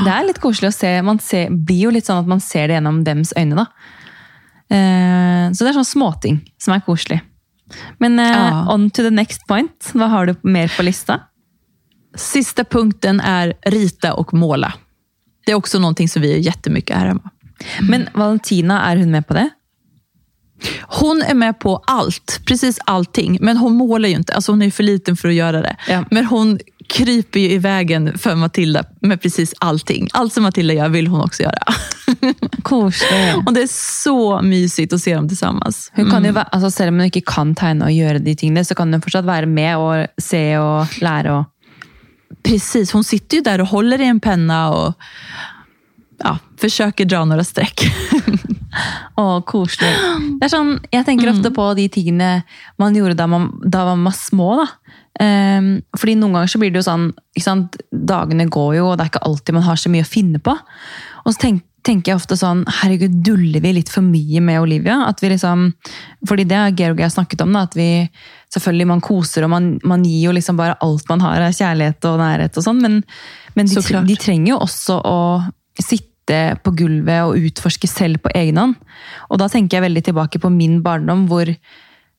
Det 0.06 0.12
er 0.14 0.28
litt 0.28 0.38
koselig 0.42 0.70
å 0.70 0.76
se. 0.76 0.92
Man 1.02 1.18
ser, 1.18 1.50
blir 1.50 1.88
jo 1.88 1.94
litt 1.94 2.06
sånn 2.06 2.22
at 2.22 2.30
man 2.30 2.42
ser 2.42 2.70
det 2.70 2.78
gjennom 2.78 3.02
dems 3.06 3.34
øyne. 3.34 3.64
da. 3.64 3.66
Eh, 4.70 5.52
så 5.52 5.64
det 5.64 5.70
er 5.72 5.78
sånn 5.78 5.84
småting 5.92 6.40
som 6.58 6.74
er 6.74 6.80
koselig. 6.86 7.20
Men 7.98 8.18
eh, 8.18 8.30
Ja. 8.30 8.66
on 8.72 8.90
to 8.90 9.02
the 9.02 9.10
next 9.10 9.46
point. 9.48 9.90
Hva 9.94 10.08
har 10.08 10.26
du 10.26 10.34
mer 10.42 10.68
på 10.68 10.82
lista? 10.84 11.20
Sista 12.16 12.64
punkten 12.64 13.20
er 13.20 13.54
rita 13.66 14.14
og 14.14 14.32
måla. 14.34 14.72
Det 15.46 15.52
er 15.52 15.58
også 15.58 15.80
noe 15.82 16.08
som 16.08 16.22
vi 16.22 16.30
gjør 16.34 16.52
kjempemye 16.52 16.94
her 16.96 17.06
hjemme. 17.12 17.30
Men 17.82 18.08
Valentina, 18.14 18.80
er 18.90 18.96
hun 19.02 19.10
med 19.10 19.26
på 19.26 19.34
det? 19.34 19.50
Hon 21.00 21.22
är 21.22 21.34
med 21.34 21.58
på 21.60 21.76
allt, 21.86 22.40
precis 22.46 22.78
allting. 22.86 23.38
Men 23.40 23.56
hon 23.56 23.74
målar 23.74 24.08
ju 24.08 24.14
inte. 24.14 24.34
Alltså 24.34 24.52
hon 24.52 24.62
är 24.62 24.66
ju 24.66 24.70
för 24.70 24.82
liten 24.82 25.16
för 25.16 25.28
att 25.28 25.34
göra 25.34 25.60
det. 25.62 25.76
Ja. 25.88 26.04
Men 26.10 26.24
hon 26.24 26.58
kryper 26.88 27.40
ju 27.40 27.50
i 27.50 27.58
vägen 27.58 28.18
för 28.18 28.34
Matilda 28.34 28.84
med 29.00 29.22
precis 29.22 29.54
allting. 29.58 30.08
Allt 30.12 30.32
som 30.32 30.42
Matilda 30.42 30.74
gör 30.74 30.88
vill 30.88 31.06
hon 31.06 31.20
också 31.20 31.42
göra. 31.42 31.64
Koselig. 32.62 33.36
Och 33.46 33.52
det 33.54 33.62
är 33.62 34.00
så 34.02 34.42
mysigt 34.42 34.92
att 34.92 35.00
se 35.00 35.14
dem 35.14 35.28
tillsammans. 35.28 35.90
Hun 35.94 36.10
kan 36.10 36.24
jo 36.24 36.32
være, 36.32 36.48
altså 36.52 36.70
Selv 36.70 36.88
om 36.88 36.98
hun 37.00 37.08
ikke 37.08 37.24
kan 37.26 37.54
tegne 37.54 37.86
og 37.86 37.94
gjøre 37.94 38.18
de 38.18 38.34
tingene, 38.34 38.64
så 38.64 38.74
kan 38.74 38.92
hun 38.92 39.02
fortsatt 39.02 39.26
være 39.26 39.46
med 39.46 39.76
og 39.76 40.06
se 40.18 40.58
og 40.58 40.86
lære. 41.00 41.32
og 41.32 41.44
Precis, 42.44 42.92
hon 42.92 43.04
sitter 43.04 43.36
ju 43.36 43.42
där 43.42 43.60
och 43.60 43.66
håller 43.66 44.00
i 44.00 44.06
en 44.06 44.20
penna 44.20 44.70
och 44.70 44.94
ja, 46.18 46.38
försöker 46.56 47.04
dra 47.04 47.24
några 47.24 47.44
streck. 47.44 47.80
Å, 49.16 49.42
koselig. 49.46 49.92
Det 50.40 50.48
er 50.48 50.50
sånn, 50.50 50.72
jeg 50.90 51.06
tenker 51.06 51.30
ofte 51.30 51.52
på 51.54 51.66
de 51.78 51.86
tingene 51.88 52.30
man 52.80 52.96
gjorde 52.96 53.14
da 53.18 53.28
man, 53.30 53.52
da 53.62 53.84
man 53.92 54.02
var 54.08 54.16
små. 54.18 54.48
da. 54.58 54.66
Ehm, 55.22 55.68
fordi 55.94 56.16
noen 56.18 56.34
ganger 56.34 56.50
så 56.50 56.58
blir 56.58 56.72
det 56.74 56.80
jo 56.82 56.88
sånn 56.88 57.10
sant? 57.42 57.76
Dagene 57.90 58.48
går 58.50 58.80
jo, 58.80 58.88
og 58.90 58.98
det 58.98 59.06
er 59.06 59.12
ikke 59.12 59.26
alltid 59.28 59.56
man 59.58 59.66
har 59.68 59.78
så 59.78 59.92
mye 59.92 60.06
å 60.06 60.10
finne 60.10 60.40
på. 60.42 60.54
Og 61.24 61.34
så 61.34 61.46
tenk, 61.46 61.62
tenker 61.84 62.12
jeg 62.12 62.20
ofte 62.20 62.38
sånn 62.40 62.64
Herregud, 62.80 63.20
duller 63.26 63.62
vi 63.62 63.74
litt 63.76 63.92
for 63.92 64.04
mye 64.06 64.42
med 64.44 64.62
Olivia? 64.62 65.02
At 65.06 65.22
vi 65.22 65.30
liksom, 65.34 65.68
fordi 66.28 66.46
det 66.50 66.58
har 66.58 66.74
Georg 66.74 66.98
og 66.98 67.04
jeg 67.06 67.16
snakket 67.16 67.44
om, 67.44 67.54
da, 67.54 67.66
at 67.68 67.76
vi 67.78 67.88
selvfølgelig 68.54 68.88
man 68.90 69.04
koser 69.04 69.46
og 69.46 69.52
man, 69.54 69.70
man 69.86 70.06
gir 70.06 70.28
jo 70.28 70.34
liksom 70.34 70.58
bare 70.58 70.78
alt 70.84 71.08
man 71.10 71.22
har 71.24 71.46
av 71.46 71.54
kjærlighet 71.54 72.10
og 72.10 72.18
nærhet 72.22 72.58
og 72.58 72.66
sånn, 72.66 72.82
men, 72.82 73.00
men 73.58 73.70
de, 73.70 73.78
Så 73.82 74.02
de 74.06 74.18
trenger 74.20 74.54
jo 74.54 74.60
også 74.62 74.98
å 74.98 75.18
sitte 75.82 76.12
på 76.64 76.72
gulvet 76.78 77.26
og 77.26 77.48
utforske 77.50 77.90
selv 77.90 78.22
på 78.24 78.32
egen 78.38 78.56
hånd. 78.56 78.78
Og 79.28 79.42
da 79.42 79.50
tenker 79.52 79.76
jeg 79.76 79.88
veldig 79.90 80.04
tilbake 80.06 80.40
på 80.40 80.50
min 80.54 80.78
barndom, 80.86 81.26
hvor 81.28 81.50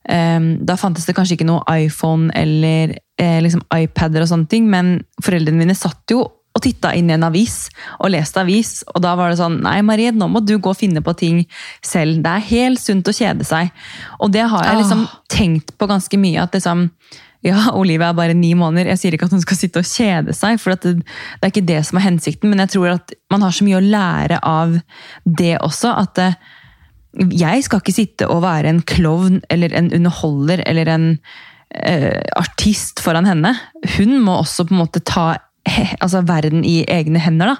da 0.06 0.76
fantes 0.78 1.06
det 1.08 1.16
kanskje 1.16 1.38
ikke 1.38 1.48
noe 1.48 1.64
iPhone 1.82 2.30
eller 2.36 2.94
eh, 3.18 3.38
liksom 3.42 3.64
iPader 3.74 4.22
og 4.22 4.30
sånne 4.30 4.50
ting, 4.50 4.68
men 4.70 5.00
foreldrene 5.24 5.58
mine 5.64 5.74
satt 5.78 6.14
jo 6.14 6.24
og 6.56 6.62
titta 6.64 6.94
inn 6.96 7.10
i 7.10 7.16
en 7.16 7.26
avis 7.26 7.66
og 7.98 8.10
leste 8.14 8.40
avis, 8.40 8.80
og 8.94 9.02
da 9.04 9.12
var 9.18 9.28
det 9.32 9.40
sånn 9.40 9.58
Nei, 9.64 9.76
Marie, 9.84 10.12
nå 10.14 10.28
må 10.32 10.40
du 10.40 10.54
gå 10.56 10.72
og 10.72 10.78
finne 10.78 11.02
på 11.04 11.12
ting 11.18 11.42
selv. 11.84 12.22
Det 12.24 12.32
er 12.32 12.48
helt 12.48 12.80
sunt 12.80 13.08
å 13.08 13.14
kjede 13.16 13.44
seg. 13.44 13.72
Og 14.24 14.32
det 14.32 14.46
har 14.48 14.64
jeg 14.64 14.80
liksom 14.80 15.04
Åh. 15.04 15.14
tenkt 15.32 15.74
på 15.76 15.88
ganske 15.90 16.20
mye. 16.20 16.46
at 16.46 16.56
liksom 16.56 16.88
ja, 17.44 17.70
Olivia 17.76 18.08
er 18.10 18.16
bare 18.16 18.34
ni 18.34 18.54
måneder. 18.58 18.90
Jeg 18.94 19.02
sier 19.02 19.16
ikke 19.16 19.28
at 19.28 19.36
hun 19.36 19.44
skal 19.44 19.58
sitte 19.58 19.82
og 19.82 19.88
kjede 19.88 20.34
seg, 20.36 20.58
for 20.62 20.74
at 20.74 20.86
det, 20.86 21.04
det 21.04 21.44
er 21.44 21.52
ikke 21.52 21.68
det 21.68 21.82
som 21.86 22.00
er 22.00 22.06
hensikten. 22.08 22.50
Men 22.50 22.64
jeg 22.64 22.76
tror 22.76 22.94
at 22.96 23.14
man 23.32 23.44
har 23.44 23.54
så 23.54 23.66
mye 23.66 23.78
å 23.78 23.84
lære 23.84 24.40
av 24.42 24.78
det 25.24 25.54
også. 25.60 25.92
At 25.92 26.22
eh, 26.22 26.38
jeg 27.16 27.64
skal 27.64 27.80
ikke 27.80 27.96
sitte 27.96 28.28
og 28.30 28.42
være 28.44 28.70
en 28.70 28.82
klovn 28.86 29.40
eller 29.52 29.72
en 29.76 29.92
underholder 29.96 30.62
eller 30.68 30.90
en 30.92 31.06
eh, 31.74 32.20
artist 32.36 33.00
foran 33.04 33.28
henne. 33.28 33.54
Hun 33.96 34.18
må 34.24 34.40
også 34.40 34.66
på 34.66 34.76
en 34.76 34.82
måte 34.84 35.04
ta 35.04 35.30
he, 35.68 35.88
altså 36.04 36.24
verden 36.28 36.64
i 36.64 36.82
egne 36.88 37.22
hender. 37.22 37.54
da. 37.54 37.58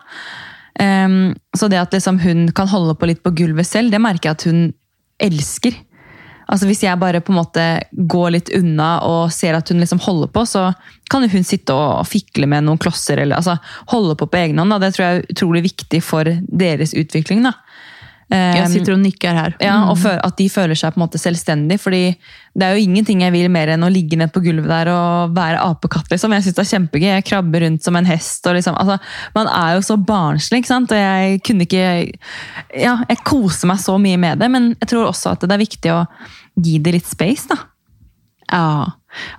Um, 0.76 1.32
så 1.56 1.70
det 1.72 1.80
at 1.80 1.94
liksom 1.96 2.18
hun 2.20 2.50
kan 2.52 2.68
holde 2.68 2.92
på 3.00 3.08
litt 3.08 3.22
på 3.24 3.32
gulvet 3.32 3.64
selv, 3.64 3.88
det 3.88 4.00
merker 4.02 4.28
jeg 4.28 4.36
at 4.36 4.48
hun 4.50 4.58
elsker. 5.24 5.78
Altså 6.46 6.68
Hvis 6.68 6.84
jeg 6.84 7.00
bare 7.00 7.22
på 7.24 7.32
en 7.32 7.40
måte 7.40 7.62
går 7.90 8.28
litt 8.36 8.50
unna 8.54 9.00
og 9.02 9.32
ser 9.34 9.56
at 9.56 9.66
hun 9.72 9.80
liksom 9.82 9.98
holder 10.04 10.28
på, 10.30 10.44
så 10.46 10.68
kan 11.10 11.26
hun 11.26 11.46
sitte 11.46 11.74
og 11.74 12.06
fikle 12.06 12.46
med 12.46 12.68
noen 12.68 12.78
klosser. 12.78 13.18
eller 13.18 13.40
altså 13.40 13.56
holde 13.90 14.14
på 14.14 14.28
på 14.30 14.38
egen 14.38 14.58
hånd. 14.58 14.70
da. 14.70 14.78
Det 14.78 14.92
tror 14.94 15.06
jeg 15.06 15.16
er 15.16 15.32
utrolig 15.32 15.62
viktig 15.66 16.02
for 16.04 16.30
deres 16.46 16.94
utvikling. 16.94 17.42
da. 17.42 17.56
Jag 18.28 18.56
Ehm, 18.64 18.72
sitter 18.72 18.92
og 18.96 18.98
nikker 18.98 19.30
her. 19.38 19.52
ja, 19.60 19.84
og 19.88 19.98
At 20.04 20.36
de 20.36 20.48
føler 20.50 20.74
seg 20.74 20.92
på 20.94 20.98
en 21.00 21.04
måte 21.06 21.18
selvstendig. 21.18 21.78
fordi 21.78 22.16
det 22.58 22.62
er 22.66 22.74
jo 22.74 22.82
ingenting 22.82 23.20
jeg 23.22 23.30
vil 23.32 23.48
mer 23.48 23.68
enn 23.68 23.84
å 23.86 23.90
ligge 23.92 24.16
ned 24.18 24.32
på 24.32 24.42
gulvet 24.42 24.66
der 24.66 24.88
og 24.90 25.34
være 25.36 25.60
apekatt. 25.62 26.08
liksom. 26.10 26.32
Jeg 26.32 26.42
synes 26.42 26.54
det 26.56 26.64
er 26.66 26.78
kjempegøy. 26.78 27.06
Jeg 27.14 27.24
krabber 27.24 27.60
rundt 27.62 27.82
som 27.84 27.94
en 27.94 28.04
hest. 28.04 28.44
og 28.46 28.54
liksom, 28.56 28.74
altså, 28.74 28.98
Man 29.34 29.46
er 29.46 29.74
jo 29.76 29.80
så 29.86 29.96
barnslig, 30.04 30.58
ikke 30.64 30.66
sant? 30.66 30.90
og 30.90 30.98
jeg 30.98 31.40
kunne 31.44 31.62
ikke 31.68 32.12
Ja, 32.80 32.96
jeg 33.08 33.18
koser 33.24 33.66
meg 33.68 33.78
så 33.78 33.94
mye 34.00 34.18
med 34.18 34.38
det, 34.40 34.50
men 34.50 34.74
jeg 34.80 34.88
tror 34.88 35.06
også 35.12 35.30
at 35.32 35.40
det 35.40 35.52
er 35.52 35.58
viktig 35.64 35.90
å 35.92 36.06
gi 36.60 36.78
det 36.78 36.94
litt 36.94 37.06
space. 37.06 37.46
da. 37.46 37.56
Ja, 38.52 38.86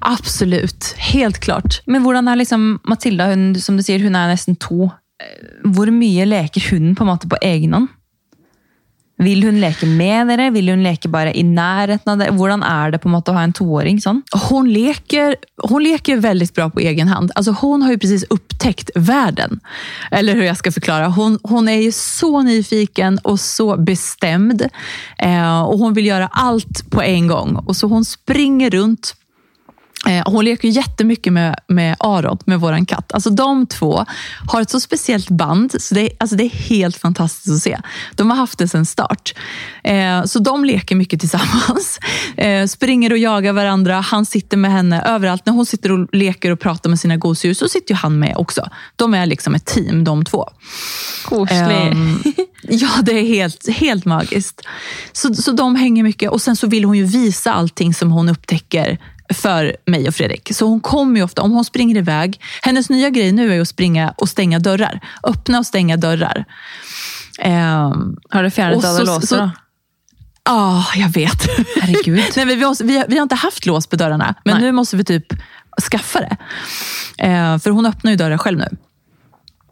absolutt. 0.02 0.94
Helt 1.12 1.40
klart. 1.42 1.82
Men 1.88 2.04
hvordan 2.04 2.28
er 2.32 2.38
liksom 2.38 2.80
Matilda, 2.88 3.30
hun, 3.34 3.54
som 3.56 3.76
du 3.78 3.84
sier, 3.84 4.00
hun 4.04 4.16
er 4.16 4.32
nesten 4.34 4.58
to. 4.60 4.92
Eh, 5.20 5.48
Hvor 5.66 5.88
mye 5.92 6.26
leker 6.26 6.62
hun 6.72 6.96
på 6.96 7.02
en 7.02 7.12
måte 7.18 7.28
på 7.28 7.38
egen 7.42 7.74
hånd? 7.74 7.90
Vil 9.28 9.44
hun 9.44 9.60
leke 9.60 9.88
med 9.90 10.32
dere? 10.32 10.50
Vil 10.56 10.72
hun 10.72 10.86
leke 10.86 11.10
bare 11.12 11.34
i 11.36 11.44
nærheten 11.44 12.14
av 12.14 12.22
dere? 12.22 12.36
Hvordan 12.38 12.64
er 12.64 12.94
det 12.94 13.02
på 13.04 13.10
en 13.10 13.16
måte 13.18 13.34
å 13.34 13.38
ha 13.38 13.44
en 13.48 13.56
toåring 13.56 14.00
sånn? 14.04 14.22
Hun 14.48 14.70
leker, 14.72 15.36
hun 15.68 15.84
leker 15.84 16.22
veldig 16.24 16.48
bra 16.56 16.70
på 16.72 16.84
egen 16.88 17.12
hand. 17.12 17.34
Altså, 17.40 17.56
hun 17.60 17.84
har 17.84 17.96
jo 17.96 18.02
precis 18.06 18.26
upptäckt 18.34 18.94
verden. 18.96 19.60
Eller 20.16 20.40
hur 20.40 20.48
jeg 20.48 20.62
skal 20.62 20.76
forklare. 20.78 21.12
Hun, 21.18 21.38
hun 21.50 21.68
er 21.72 21.82
jo 21.84 21.94
så 21.96 22.44
nyfiken 22.48 23.20
og 23.28 23.40
så 23.44 23.74
bestemt. 23.78 24.64
Eh, 24.64 25.62
og 25.68 25.84
hun 25.84 25.98
vil 25.98 26.12
gjøre 26.14 26.32
alt 26.48 26.86
på 26.94 27.04
en 27.04 27.32
gang. 27.32 27.58
Og 27.66 27.76
så 27.76 27.92
hun 27.92 28.08
springer 28.08 28.76
runt. 28.78 29.16
Eh, 30.08 30.24
Hon 30.26 30.46
leker 30.46 30.68
jättemycket 30.68 31.34
med, 31.34 31.56
med 31.68 31.96
Aron, 32.00 32.38
med 32.46 32.60
våran 32.60 32.86
katt. 32.86 33.12
Alltså 33.14 33.30
de 33.30 33.68
två 33.68 34.06
har 34.48 34.62
ett 34.62 34.70
så 34.70 34.80
speciellt 34.80 35.30
band, 35.30 35.76
så 35.80 35.96
det, 35.96 36.10
alltså 36.20 36.36
det 36.36 36.44
är 36.44 36.50
helt 36.50 36.98
fantastiskt 36.98 37.56
att 37.56 37.62
se. 37.62 37.78
De 38.16 38.30
har 38.30 38.38
haft 38.38 38.58
det 38.60 38.68
sedan 38.68 38.86
start. 38.86 39.34
Eh, 39.84 40.24
så 40.24 40.40
de 40.40 40.66
leker 40.66 40.96
mycket 40.96 41.20
tillsammans. 41.20 42.00
Eh, 42.38 42.68
springer 42.68 43.12
och 43.12 43.18
jagar 43.18 43.54
varandra. 43.54 44.00
Han 44.00 44.26
sitter 44.26 44.58
med 44.58 44.72
henne 44.72 45.02
överallt. 45.02 45.46
När 45.46 45.54
hon 45.54 45.66
sitter 45.66 45.92
och 45.92 46.08
leker 46.16 46.52
och 46.52 46.60
pratar 46.60 46.90
med 46.90 47.00
sina 47.00 47.18
gosedjur 47.18 47.54
så 47.54 47.70
sitter 47.70 47.94
ju 47.94 47.98
han 47.98 48.20
med 48.20 48.38
också. 48.38 48.70
De 48.96 49.14
är 49.14 49.26
liksom 49.26 49.56
ett 49.56 49.66
team, 49.66 50.04
de 50.04 50.26
två. 50.26 50.50
Koselig. 51.26 51.88
Ehm, 51.88 52.24
ja, 52.62 52.90
det 53.02 53.12
är 53.12 53.26
helt, 53.26 53.70
helt 53.70 54.06
magiskt. 54.06 54.62
Så, 55.12 55.34
så 55.34 55.52
de 55.52 55.76
hänger 55.76 56.04
mycket 56.04 56.32
och 56.32 56.42
sen 56.42 56.56
så 56.56 56.68
vill 56.68 56.86
hon 56.86 56.98
ju 56.98 57.04
visa 57.04 57.54
allting 57.54 57.94
som 57.94 58.12
hon 58.12 58.30
upptäcker 58.30 58.98
för 59.34 59.76
mig 59.86 60.08
och 60.08 60.16
Fredrik. 60.16 60.50
Så 60.54 60.66
hon 60.66 60.80
kommer 60.80 61.20
ju 61.20 61.24
ofta, 61.24 61.42
om 61.42 61.52
hon 61.52 61.66
springer 61.66 61.98
iväg, 61.98 62.42
hennes 62.62 62.90
nya 62.90 63.10
grej 63.10 63.32
nu 63.32 63.54
är 63.54 63.62
att 63.62 63.68
springa 63.68 64.14
och 64.18 64.30
stänga 64.30 64.60
dörrar. 64.60 65.00
Öppna 65.24 65.60
och 65.60 65.66
stänga 65.66 65.98
dörrar. 65.98 66.46
Ehm, 67.40 68.18
Har 68.30 68.44
du 68.44 68.50
fjernet 68.50 68.86
alla 68.86 69.00
lås 69.00 69.08
då? 69.08 69.14
låser, 69.14 69.44
oh. 69.44 69.50
Ja, 70.46 70.86
jag 70.96 71.10
vet. 71.10 71.48
Herregud. 71.82 72.24
Nej, 72.36 72.46
men 72.46 72.58
vi, 72.60 72.64
har, 72.64 72.84
vi, 72.84 72.98
har, 72.98 73.06
vi 73.08 73.16
har 73.18 73.24
inte 73.24 73.36
haft 73.36 73.66
lås 73.66 73.88
på 73.88 73.96
dörrarna, 73.96 74.36
men 74.46 74.54
Nej. 74.54 74.64
nu 74.64 74.72
måste 74.72 74.98
vi 74.98 75.04
typ 75.04 75.34
skaffa 75.92 76.20
det. 76.20 76.38
Eh, 77.28 77.58
för 77.58 77.70
hon 77.70 77.86
öppnar 77.86 78.12
ju 78.12 78.18
dörrar 78.18 78.38
själv 78.38 78.60
nu. 78.60 78.68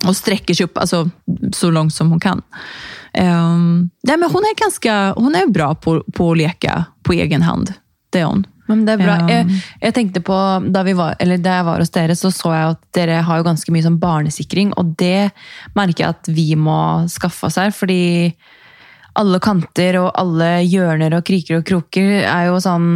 Och 0.05 0.17
sträcker 0.17 0.53
sig 0.53 0.63
upp 0.63 0.77
alltså, 0.77 1.09
så 1.53 1.71
långt 1.71 1.93
som 1.93 2.09
hon 2.09 2.19
kan. 2.19 2.41
Eh, 3.13 3.57
nej, 4.03 4.17
men 4.17 4.23
hon 4.31 4.41
är 4.43 4.61
ganska 4.61 5.13
hon 5.13 5.35
är 5.35 5.47
bra 5.47 5.75
på, 5.75 6.03
på 6.13 6.31
att 6.31 6.37
leka 6.37 6.85
på 7.03 7.13
egen 7.13 7.41
hand. 7.41 7.73
Det 8.09 8.19
är 8.19 8.25
hon. 8.25 8.45
Men 8.69 8.83
det 8.87 8.95
er 8.95 9.03
bra. 9.03 9.15
Ja. 9.21 9.39
Jeg, 9.39 9.61
jeg 9.83 9.95
tenkte 9.97 10.23
på, 10.25 10.35
da, 10.73 10.83
vi 10.87 10.95
var, 10.97 11.17
eller 11.21 11.41
da 11.41 11.59
jeg 11.59 11.67
var 11.67 11.83
hos 11.83 11.93
dere, 11.93 12.17
så 12.17 12.31
så 12.33 12.53
jeg 12.55 12.75
at 12.75 12.83
dere 12.97 13.21
har 13.27 13.39
jo 13.39 13.47
ganske 13.47 13.73
mye 13.73 13.85
sånn 13.85 14.01
barnesikring, 14.01 14.73
og 14.79 14.95
det 14.99 15.31
merker 15.77 16.05
jeg 16.05 16.15
at 16.15 16.31
vi 16.33 16.47
må 16.57 16.79
skaffe 17.11 17.49
oss 17.49 17.59
her, 17.61 17.73
fordi 17.75 18.33
alle 19.15 19.39
kanter 19.39 19.99
og 20.01 20.09
alle 20.19 20.49
hjørner 20.67 21.13
og 21.15 21.23
kriker 21.27 21.61
og 21.61 21.67
kroker 21.67 22.25
er 22.25 22.49
jo 22.49 22.57
sånn 22.63 22.87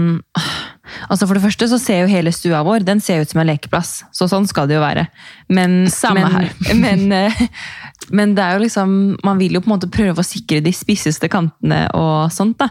Altså 1.10 1.28
For 1.28 1.38
det 1.38 1.44
første 1.44 1.68
så 1.72 1.80
ser 1.82 2.02
jo 2.04 2.12
hele 2.12 2.32
stua 2.36 2.64
vår 2.66 2.86
den 2.88 3.00
ser 3.04 3.22
ut 3.22 3.30
som 3.30 3.42
en 3.44 3.48
lekeplass, 3.52 4.04
så 4.12 4.28
sånn 4.32 4.48
skal 4.50 4.68
det 4.70 4.78
jo 4.80 4.82
være. 4.84 5.08
Men, 5.50 5.86
Samme 5.92 6.26
men, 6.26 6.32
her. 6.36 6.50
Men, 6.84 7.12
eh, 7.12 7.46
men 8.16 8.32
det 8.34 8.42
er 8.42 8.56
jo 8.56 8.62
liksom 8.64 8.92
Man 9.26 9.38
vil 9.42 9.58
jo 9.58 9.62
på 9.62 9.70
en 9.70 9.74
måte 9.76 9.90
prøve 9.92 10.22
å 10.22 10.26
sikre 10.26 10.62
de 10.64 10.72
spisseste 10.74 11.28
kantene 11.30 11.88
og 11.98 12.32
sånt. 12.34 12.58
da. 12.62 12.70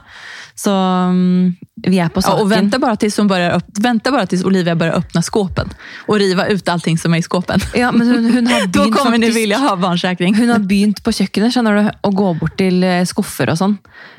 Så 0.58 0.72
mm, 0.72 1.56
vi 1.86 2.00
er 2.02 2.08
på 2.10 2.22
saken. 2.24 2.38
Ja, 2.38 2.42
og 2.42 2.50
bara, 2.50 2.78
bare 2.82 2.96
til 2.96 3.28
börjar 3.28 3.54
upp, 3.58 3.68
vänta 3.78 4.10
bara 4.10 4.26
tills 4.26 4.44
Olivia 4.44 4.74
börjar 4.74 4.98
öppna 4.98 5.22
skåpen 5.22 5.68
Og 6.08 6.18
rive 6.18 6.48
ut 6.50 6.68
allting 6.68 6.98
som 6.98 7.14
er 7.14 7.18
i 7.18 7.22
skåpen. 7.22 7.60
Ja, 7.74 7.92
men 7.92 8.08
hun, 8.08 8.24
hun 8.32 8.46
har 8.46 8.66
begynt 8.72 8.96
kommer 8.96 9.18
ni 9.18 9.26
faktisk- 9.26 9.36
vilja 9.36 9.58
ha 9.58 9.76
barnsäkring. 9.76 10.34
Hun 10.34 10.48
har 10.48 10.58
begynt 10.58 11.02
på 11.04 11.12
kjøkkenet 11.12 11.54
skjønner 11.54 11.78
du, 11.82 11.90
å 12.02 12.10
gå 12.10 12.32
bort 12.40 12.56
til 12.58 12.82
eh, 12.82 13.04
skuffer 13.06 13.52
og 13.52 13.58
sånn. 13.60 13.78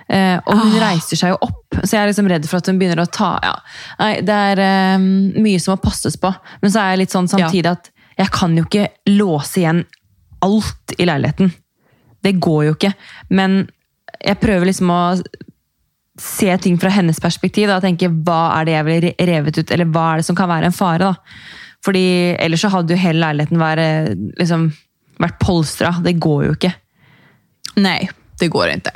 Eh, 0.10 0.38
og 0.46 0.56
hun 0.58 0.78
Ah. 0.80 0.92
reiser 0.94 1.18
seg 1.20 1.34
jo 1.34 1.38
opp, 1.42 1.69
så 1.70 1.96
jeg 1.96 2.02
er 2.02 2.10
liksom 2.10 2.30
redd 2.32 2.48
for 2.50 2.60
at 2.60 2.70
hun 2.70 2.80
begynner 2.82 3.04
å 3.04 3.12
ta 3.14 3.30
ja. 3.46 3.54
Nei, 4.00 4.14
Det 4.26 4.36
er 4.52 4.62
um, 4.98 5.04
mye 5.38 5.60
som 5.62 5.76
må 5.76 5.82
passes 5.84 6.18
på. 6.20 6.32
Men 6.64 6.74
så 6.74 6.82
er 6.82 6.94
jeg 6.94 7.04
litt 7.04 7.14
sånn 7.16 7.30
samtidig 7.30 7.70
at 7.72 7.92
jeg 8.20 8.34
kan 8.36 8.56
jo 8.58 8.66
ikke 8.66 8.88
låse 9.14 9.62
igjen 9.62 9.84
alt 10.44 10.96
i 10.98 11.06
leiligheten. 11.08 11.54
Det 12.26 12.34
går 12.42 12.64
jo 12.68 12.74
ikke. 12.76 12.92
Men 13.32 13.62
jeg 14.20 14.42
prøver 14.42 14.68
liksom 14.68 14.92
å 14.92 15.02
se 16.20 16.52
ting 16.60 16.76
fra 16.82 16.92
hennes 16.92 17.22
perspektiv. 17.24 17.70
Da, 17.70 17.78
og 17.80 17.86
tenke 17.86 18.10
hva 18.12 18.42
er 18.58 18.68
det 18.68 18.76
jeg 18.76 18.88
vil 18.90 19.10
revet 19.30 19.62
ut, 19.62 19.72
eller 19.72 19.92
hva 19.94 20.06
er 20.12 20.20
det 20.20 20.28
som 20.28 20.38
kan 20.40 20.52
være 20.52 20.72
en 20.72 20.76
fare. 20.76 21.12
da. 21.14 21.78
Fordi 21.86 22.06
ellers 22.42 22.66
så 22.66 22.74
hadde 22.74 22.96
jo 22.96 23.00
hele 23.00 23.24
leiligheten 23.24 23.62
vært, 23.62 24.18
liksom, 24.42 24.68
vært 25.22 25.40
polstra. 25.40 25.94
Det 26.04 26.18
går 26.20 26.50
jo 26.50 26.58
ikke. 26.58 26.74
Nei, 27.80 28.02
det 28.42 28.52
går 28.52 28.74
inte. 28.74 28.96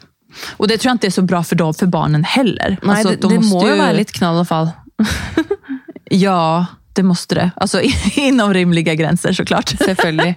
Och 0.58 0.68
det 0.68 0.78
tror 0.78 0.90
jag 0.90 0.96
inte 0.96 1.08
är 1.08 1.12
så 1.12 1.22
bra 1.22 1.44
för 1.44 1.56
dem, 1.56 1.74
för 1.74 1.86
barnen 1.86 2.24
heller. 2.24 2.78
Nei, 2.82 2.96
Alltså, 2.96 3.10
det, 3.10 3.16
de 3.22 3.28
det 3.34 3.40
må 3.40 3.50
måste 3.56 3.70
ju- 3.70 3.78
være 3.82 3.94
litt 3.98 4.12
knall 4.12 4.40
og 4.40 4.48
fall. 4.48 4.72
Ja, 6.12 6.66
det 6.94 7.04
måste 7.04 7.36
det. 7.36 7.52
Alltså 7.56 7.82
inom 8.16 8.54
rimliga 8.54 8.96
gränser 8.96 9.34
såklart. 9.34 9.70
Selvfølgelig. 9.86 10.36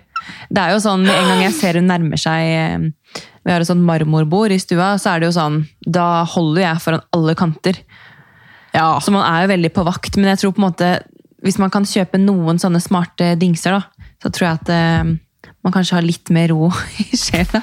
Det 0.51 0.61
er 0.63 0.73
jo 0.73 0.81
sånn, 0.81 1.03
med 1.07 1.15
En 1.15 1.29
gang 1.29 1.43
jeg 1.45 1.53
ser 1.55 1.75
hun 1.79 1.87
nærmer 1.91 2.19
seg 2.19 2.47
eh, 2.51 3.21
Vi 3.45 3.53
har 3.53 3.61
et 3.63 3.69
sånt 3.69 3.85
marmorbord 3.87 4.51
i 4.55 4.59
stua, 4.59 4.95
så 4.99 5.13
er 5.13 5.21
det 5.23 5.29
jo 5.29 5.35
sånn 5.37 5.61
Da 5.87 6.25
holder 6.33 6.63
jeg 6.65 6.81
foran 6.83 7.05
alle 7.15 7.35
kanter. 7.39 7.79
Ja, 8.75 8.97
Så 9.01 9.13
man 9.15 9.23
er 9.29 9.45
jo 9.45 9.53
veldig 9.53 9.71
på 9.77 9.85
vakt, 9.87 10.17
men 10.17 10.33
jeg 10.33 10.41
tror 10.43 10.57
på 10.57 10.63
en 10.65 10.69
måte 10.71 10.91
hvis 11.45 11.59
man 11.63 11.71
kan 11.71 11.85
kjøpe 11.87 12.19
noen 12.19 12.59
sånne 12.59 12.81
smarte 12.83 13.35
dingser, 13.39 13.77
da, 13.77 14.09
så 14.25 14.33
tror 14.35 14.49
jeg 14.49 14.59
at 14.65 14.73
eh, 14.75 15.13
man 15.63 15.73
kanskje 15.77 15.95
har 16.01 16.03
litt 16.09 16.33
mer 16.35 16.49
ro 16.51 16.73
i 17.05 17.07
sjela. 17.15 17.61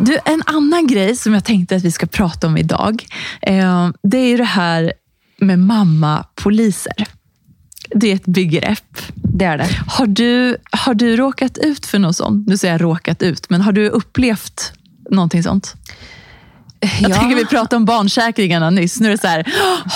Du, 0.00 0.18
en 0.24 0.42
annen 0.46 0.86
grej 0.86 1.16
som 1.16 1.34
jag 1.34 1.44
tänkte 1.44 1.76
att 1.76 1.82
vi 1.82 1.90
ska 1.92 2.06
prata 2.06 2.46
om 2.46 2.56
idag, 2.56 3.04
eh, 3.42 3.88
det 4.02 4.18
är 4.18 4.28
ju 4.28 4.36
det 4.36 4.44
här 4.44 4.92
med 5.40 5.58
mamma-poliser. 5.58 7.06
Det 7.94 8.10
är 8.10 8.14
ett 8.14 8.26
begrepp. 8.26 8.98
Det 9.14 9.44
er 9.44 9.58
det. 9.58 9.68
Har 9.86 10.06
du, 10.06 10.56
har 10.70 10.94
du 10.94 11.16
råkat 11.16 11.58
ut 11.58 11.86
för 11.86 11.98
något 11.98 12.16
sånt? 12.16 12.48
Nu 12.48 12.56
säger 12.56 12.74
jag 12.74 12.82
råkat 12.82 13.22
ut, 13.22 13.50
men 13.50 13.60
har 13.60 13.72
du 13.72 13.88
upplevt 13.88 14.72
någonting 15.10 15.42
sånt? 15.42 15.74
Jeg 16.80 17.10
Ja. 17.10 17.16
tenker 17.18 17.36
vi 17.36 17.44
pratet 17.44 17.72
om 17.72 17.84
barnsäkringarna 17.84 18.70
nyss. 18.70 19.00
Nå 19.00 19.06
er 19.06 19.10
det 19.10 19.20
så 19.20 19.26
här, 19.26 19.44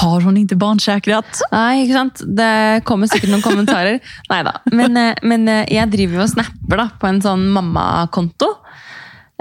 har 0.02 0.20
hun 0.20 0.36
ikke 0.36 0.54
barnsäkrat? 0.56 1.40
Nei, 1.52 1.82
ikke 1.82 1.92
sant? 1.94 2.22
Det 2.36 2.80
kommer 2.84 3.06
sikkert 3.10 3.30
noen 3.30 3.42
kommentarer. 3.42 3.98
Nei 4.30 4.42
da. 4.46 4.52
Men, 4.72 4.96
eh, 4.96 5.14
men 5.22 5.48
eh, 5.48 5.64
jeg 5.74 5.90
driver 5.90 6.14
jo 6.20 6.22
og 6.22 6.30
snapper 6.30 6.76
da, 6.76 6.88
på 7.00 7.06
en 7.10 7.18
sånn 7.22 7.48
mammakonto. 7.50 8.52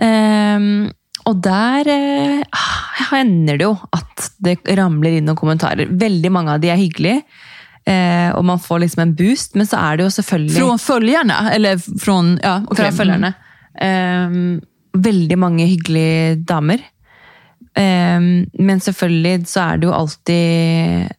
Ehm, 0.03 0.91
og 1.25 1.41
der 1.41 1.89
eh, 1.89 2.41
ah, 2.53 3.03
hender 3.11 3.57
det 3.59 3.65
jo 3.65 3.73
at 3.95 4.29
det 4.43 4.59
ramler 4.77 5.17
inn 5.17 5.27
noen 5.27 5.39
kommentarer. 5.39 5.89
Veldig 5.89 6.31
mange 6.33 6.55
av 6.55 6.63
de 6.63 6.71
er 6.73 6.79
hyggelige, 6.79 7.23
eh, 7.89 8.29
og 8.35 8.45
man 8.45 8.61
får 8.61 8.83
liksom 8.83 9.05
en 9.05 9.15
boost. 9.17 9.55
Men 9.57 9.69
så 9.69 9.81
er 9.81 9.97
det 9.97 10.07
jo 10.07 10.15
selvfølgelig 10.19 10.59
Fra 10.59 10.79
følgerne? 10.85 11.39
Eller 11.55 11.81
fra 11.81 12.19
Ja, 12.43 12.57
okay. 12.65 12.83
fra 12.83 12.91
følgerne. 12.99 13.33
Ehm, 13.81 14.59
veldig 14.95 15.39
mange 15.39 15.67
hyggelige 15.67 16.35
damer. 16.47 16.83
Ehm, 17.75 18.45
men 18.59 18.79
selvfølgelig 18.79 19.47
så 19.51 19.65
er 19.71 19.77
det 19.77 19.89
jo 19.89 19.95
alltid, 19.95 21.15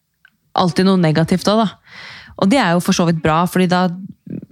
alltid 0.55 0.87
noe 0.89 1.01
negativt 1.03 1.49
òg, 1.53 1.65
da. 1.65 2.03
Og 2.37 2.51
det 2.53 2.61
er 2.61 2.77
jo 2.77 2.85
for 2.85 2.97
så 2.97 3.07
vidt 3.09 3.23
bra, 3.25 3.43
fordi 3.49 3.67
da 3.73 3.89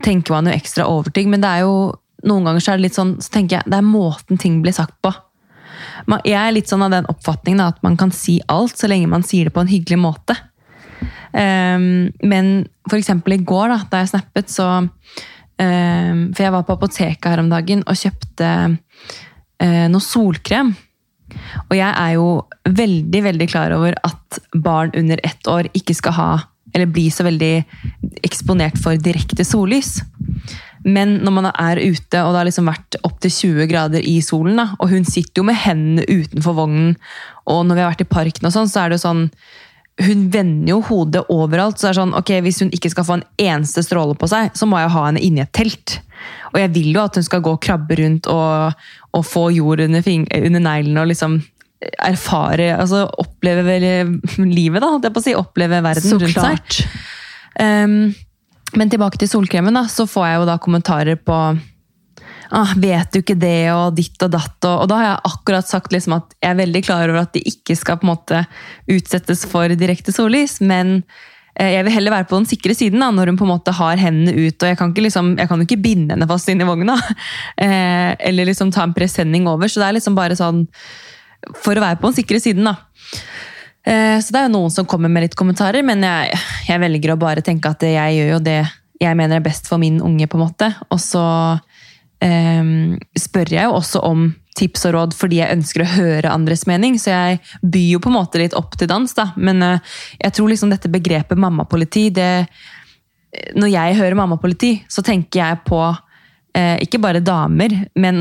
tenker 0.05 0.33
man 0.33 0.49
jo 0.49 0.57
ekstra 0.57 0.87
over 0.89 1.13
ting. 1.13 1.31
Men 1.31 1.45
det 1.45 1.51
er 1.51 1.65
jo 1.65 1.93
noen 2.29 2.49
ganger 2.49 2.65
så 2.65 2.73
er 2.73 2.81
det 2.81 2.89
litt 2.89 2.99
sånn, 2.99 3.15
så 3.23 3.33
tenker 3.35 3.59
jeg, 3.59 3.71
det 3.71 3.79
er 3.79 3.87
måten 3.87 4.41
ting 4.41 4.61
blir 4.65 4.75
sagt 4.77 4.97
på. 5.05 5.13
Jeg 6.25 6.39
er 6.39 6.55
litt 6.55 6.71
sånn 6.71 6.85
av 6.85 6.93
den 6.95 7.09
oppfatningen 7.11 7.63
at 7.65 7.81
man 7.85 7.97
kan 8.01 8.13
si 8.15 8.39
alt 8.53 8.79
så 8.79 8.91
lenge 8.91 9.11
man 9.11 9.25
sier 9.27 9.49
det 9.49 9.55
på 9.55 9.65
en 9.65 9.71
hyggelig 9.71 10.01
måte. 10.01 10.37
Ehm, 11.35 12.13
men 12.23 12.51
for 12.89 12.99
eksempel 12.99 13.37
i 13.37 13.43
går, 13.43 13.73
da, 13.73 13.79
da 13.91 14.03
jeg 14.03 14.13
snappet, 14.15 14.53
så 14.53 14.69
ehm, 15.59 16.31
For 16.35 16.45
jeg 16.45 16.55
var 16.55 16.65
på 16.67 16.77
apoteket 16.79 17.31
her 17.31 17.43
om 17.43 17.51
dagen 17.51 17.85
og 17.87 17.99
kjøpte 17.99 18.51
eh, 19.61 19.87
noe 19.91 20.03
solkrem. 20.03 20.75
Og 21.69 21.77
jeg 21.77 21.91
er 21.91 22.17
jo 22.17 22.29
veldig, 22.69 23.23
veldig 23.29 23.49
klar 23.51 23.75
over 23.75 23.97
at 24.07 24.41
barn 24.55 24.93
under 24.95 25.21
ett 25.27 25.47
år 25.51 25.71
ikke 25.75 25.97
skal 25.97 26.19
ha 26.19 26.33
eller 26.75 26.91
bli 26.91 27.07
så 27.11 27.23
veldig 27.23 27.55
eksponert 28.27 28.81
for 28.83 28.99
direkte 28.99 29.47
sollys. 29.47 30.01
Men 30.85 31.18
når 31.25 31.33
man 31.33 31.51
er 31.51 31.81
ute, 31.81 32.20
og 32.20 32.33
det 32.35 32.40
har 32.40 32.49
liksom 32.49 32.68
vært 32.68 32.99
opptil 33.07 33.33
20 33.33 33.68
grader 33.70 34.05
i 34.05 34.18
solen, 34.25 34.59
da, 34.61 34.66
og 34.79 34.90
hun 34.92 35.07
sitter 35.09 35.40
jo 35.40 35.47
med 35.49 35.57
hendene 35.62 36.05
utenfor 36.05 36.57
vognen, 36.59 36.97
og 37.49 37.62
når 37.64 37.79
vi 37.79 37.85
har 37.85 37.94
vært 37.94 38.05
i 38.05 38.11
parken 38.11 38.49
og 38.49 38.53
sånn, 38.53 38.68
så 38.68 38.83
er 38.83 38.92
det 38.92 38.99
jo 39.01 39.07
sånn 39.07 39.29
hun 40.03 40.25
vender 40.27 40.73
jo 40.73 40.81
hodet 40.88 41.23
overalt. 41.31 41.79
så 41.79 41.87
det 41.87 41.90
er 41.92 41.99
sånn, 42.01 42.14
ok, 42.18 42.31
Hvis 42.42 42.61
hun 42.64 42.73
ikke 42.75 42.90
skal 42.90 43.07
få 43.07 43.18
en 43.20 43.29
eneste 43.38 43.85
stråle 43.87 44.16
på 44.18 44.27
seg, 44.27 44.51
så 44.59 44.66
må 44.66 44.81
jeg 44.83 44.90
ha 44.90 45.05
henne 45.07 45.23
inni 45.23 45.44
et 45.44 45.53
telt. 45.55 46.01
Og 46.51 46.59
jeg 46.59 46.73
vil 46.75 46.88
jo 46.97 47.05
at 47.05 47.14
hun 47.14 47.27
skal 47.27 47.44
gå 47.44 47.53
og 47.55 47.62
krabbe 47.62 47.94
rundt 48.01 48.27
og, 48.27 48.75
og 49.14 49.27
få 49.27 49.49
jord 49.55 49.85
under, 49.87 50.03
under 50.03 50.64
neglene 50.66 51.05
og 51.05 51.12
liksom 51.12 51.38
erfare, 52.01 52.73
altså 52.79 53.05
oppleve 53.20 53.79
livet, 54.38 54.81
da. 54.81 54.88
holdt 54.88 55.09
jeg 55.09 55.14
på 55.14 55.23
å 55.23 55.27
si, 55.27 55.35
Oppleve 55.38 55.83
verden 55.85 56.11
Så 56.11 56.18
rundt 56.18 56.33
seg. 56.33 56.59
klart. 56.59 56.79
Men 58.79 58.91
tilbake 58.91 59.21
til 59.21 59.31
solkremen, 59.31 59.77
da, 59.77 59.87
så 59.91 60.07
får 60.11 60.27
jeg 60.29 60.41
jo 60.41 60.49
da 60.49 60.59
kommentarer 60.63 61.19
på 61.21 61.37
ah, 62.55 62.73
Vet 62.81 63.13
du 63.15 63.21
ikke 63.21 63.37
det, 63.39 63.71
og 63.75 63.95
ditt 63.99 64.21
og 64.25 64.33
datt. 64.35 64.59
Og, 64.67 64.85
og 64.85 64.89
da 64.91 64.99
har 64.99 65.07
jeg 65.09 65.31
akkurat 65.31 65.71
sagt 65.71 65.95
liksom 65.95 66.17
at 66.19 66.35
jeg 66.41 66.51
er 66.53 66.61
veldig 66.63 66.83
klar 66.87 67.07
over 67.07 67.23
at 67.25 67.37
de 67.37 67.45
ikke 67.51 67.77
skal 67.79 68.01
på 68.01 68.09
en 68.09 68.15
måte 68.15 68.43
utsettes 68.91 69.47
for 69.51 69.73
direkte 69.79 70.15
sollys, 70.15 70.59
men 70.65 70.97
eh, 71.55 71.77
jeg 71.77 71.87
vil 71.87 71.97
heller 71.97 72.17
være 72.17 72.29
på 72.31 72.41
den 72.41 72.51
sikre 72.51 72.77
siden 72.77 73.03
da, 73.05 73.13
når 73.15 73.33
hun 73.33 73.41
på 73.41 73.49
en 73.49 73.55
måte 73.55 73.75
har 73.79 74.01
hendene 74.01 74.35
ut. 74.35 74.59
og 74.59 74.69
Jeg 74.71 74.81
kan 74.81 74.95
ikke 74.95 75.07
liksom, 75.09 75.33
jeg 75.39 75.51
kan 75.51 75.63
jo 75.63 75.69
ikke 75.69 75.83
binde 75.87 76.17
henne 76.17 76.31
fast 76.31 76.51
inn 76.51 76.63
i 76.63 76.69
vogna, 76.69 76.99
eh, 77.65 78.13
eller 78.31 78.51
liksom 78.51 78.75
ta 78.75 78.87
en 78.87 78.97
presenning 78.97 79.49
over. 79.51 79.71
Så 79.71 79.83
det 79.83 79.91
er 79.91 79.99
liksom 80.01 80.19
bare 80.19 80.39
sånn 80.39 80.67
for 81.61 81.77
å 81.77 81.83
være 81.85 82.01
på 82.01 82.11
den 82.11 82.23
sikre 82.23 82.41
siden. 82.41 82.71
da. 82.71 82.79
Eh, 83.85 84.18
Så 84.20 84.33
det 84.33 84.40
er 84.40 84.49
jo 84.49 84.55
noen 84.57 84.73
som 84.73 84.87
kommer 84.88 85.12
med 85.12 85.27
litt 85.27 85.37
kommentarer, 85.38 85.85
men 85.85 86.03
jeg, 86.03 86.38
jeg 86.68 86.81
velger 86.81 87.14
å 87.14 87.20
bare 87.20 87.44
tenke 87.44 87.70
at 87.70 87.85
jeg 87.85 88.18
gjør 88.18 88.37
jo 88.37 88.40
det 88.44 88.62
jeg 89.03 89.18
mener 89.18 89.37
er 89.40 89.44
best 89.44 89.66
for 89.68 89.81
min 89.83 89.99
unge, 90.01 90.29
på 90.31 90.38
en 90.38 90.44
måte. 90.47 90.70
Og 90.94 91.01
så 91.03 91.25
eh, 92.25 92.62
spør 93.18 93.53
jeg 93.53 93.68
jo 93.68 93.77
også 93.77 94.01
om 94.07 94.31
tips 94.55 94.87
og 94.87 94.94
råd 94.94 95.16
fordi 95.18 95.40
jeg 95.40 95.57
ønsker 95.57 95.83
å 95.83 95.90
høre 95.97 96.31
andres 96.31 96.62
mening, 96.70 96.97
så 97.03 97.11
jeg 97.11 97.40
byr 97.61 97.88
jo 97.97 98.01
på 98.05 98.12
en 98.12 98.16
måte 98.20 98.40
litt 98.40 98.55
opp 98.57 98.77
til 98.79 98.88
dans, 98.90 99.11
da. 99.18 99.33
Men 99.37 99.62
eh, 99.66 99.94
jeg 100.23 100.37
tror 100.38 100.53
liksom 100.53 100.73
dette 100.73 100.92
begrepet 100.92 101.40
mammapoliti, 101.40 102.09
det 102.14 102.47
Når 103.59 103.66
jeg 103.66 103.97
hører 103.99 104.14
mammapoliti, 104.14 104.85
så 104.88 105.03
tenker 105.03 105.40
jeg 105.40 105.62
på 105.66 105.81
ikke 106.55 107.01
bare 107.03 107.19
damer, 107.25 107.73
men 107.99 108.19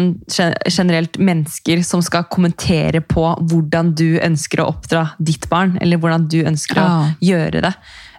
generelt 0.66 1.20
mennesker 1.22 1.84
som 1.86 2.02
skal 2.02 2.26
kommentere 2.34 3.04
på 3.06 3.28
hvordan 3.38 3.92
du 3.94 4.16
ønsker 4.18 4.64
å 4.64 4.72
oppdra 4.72 5.04
ditt 5.22 5.46
barn, 5.52 5.76
eller 5.82 6.02
hvordan 6.02 6.26
du 6.32 6.40
ønsker 6.42 6.82
å 6.82 6.88
gjøre 7.22 7.62
det. 7.68 7.74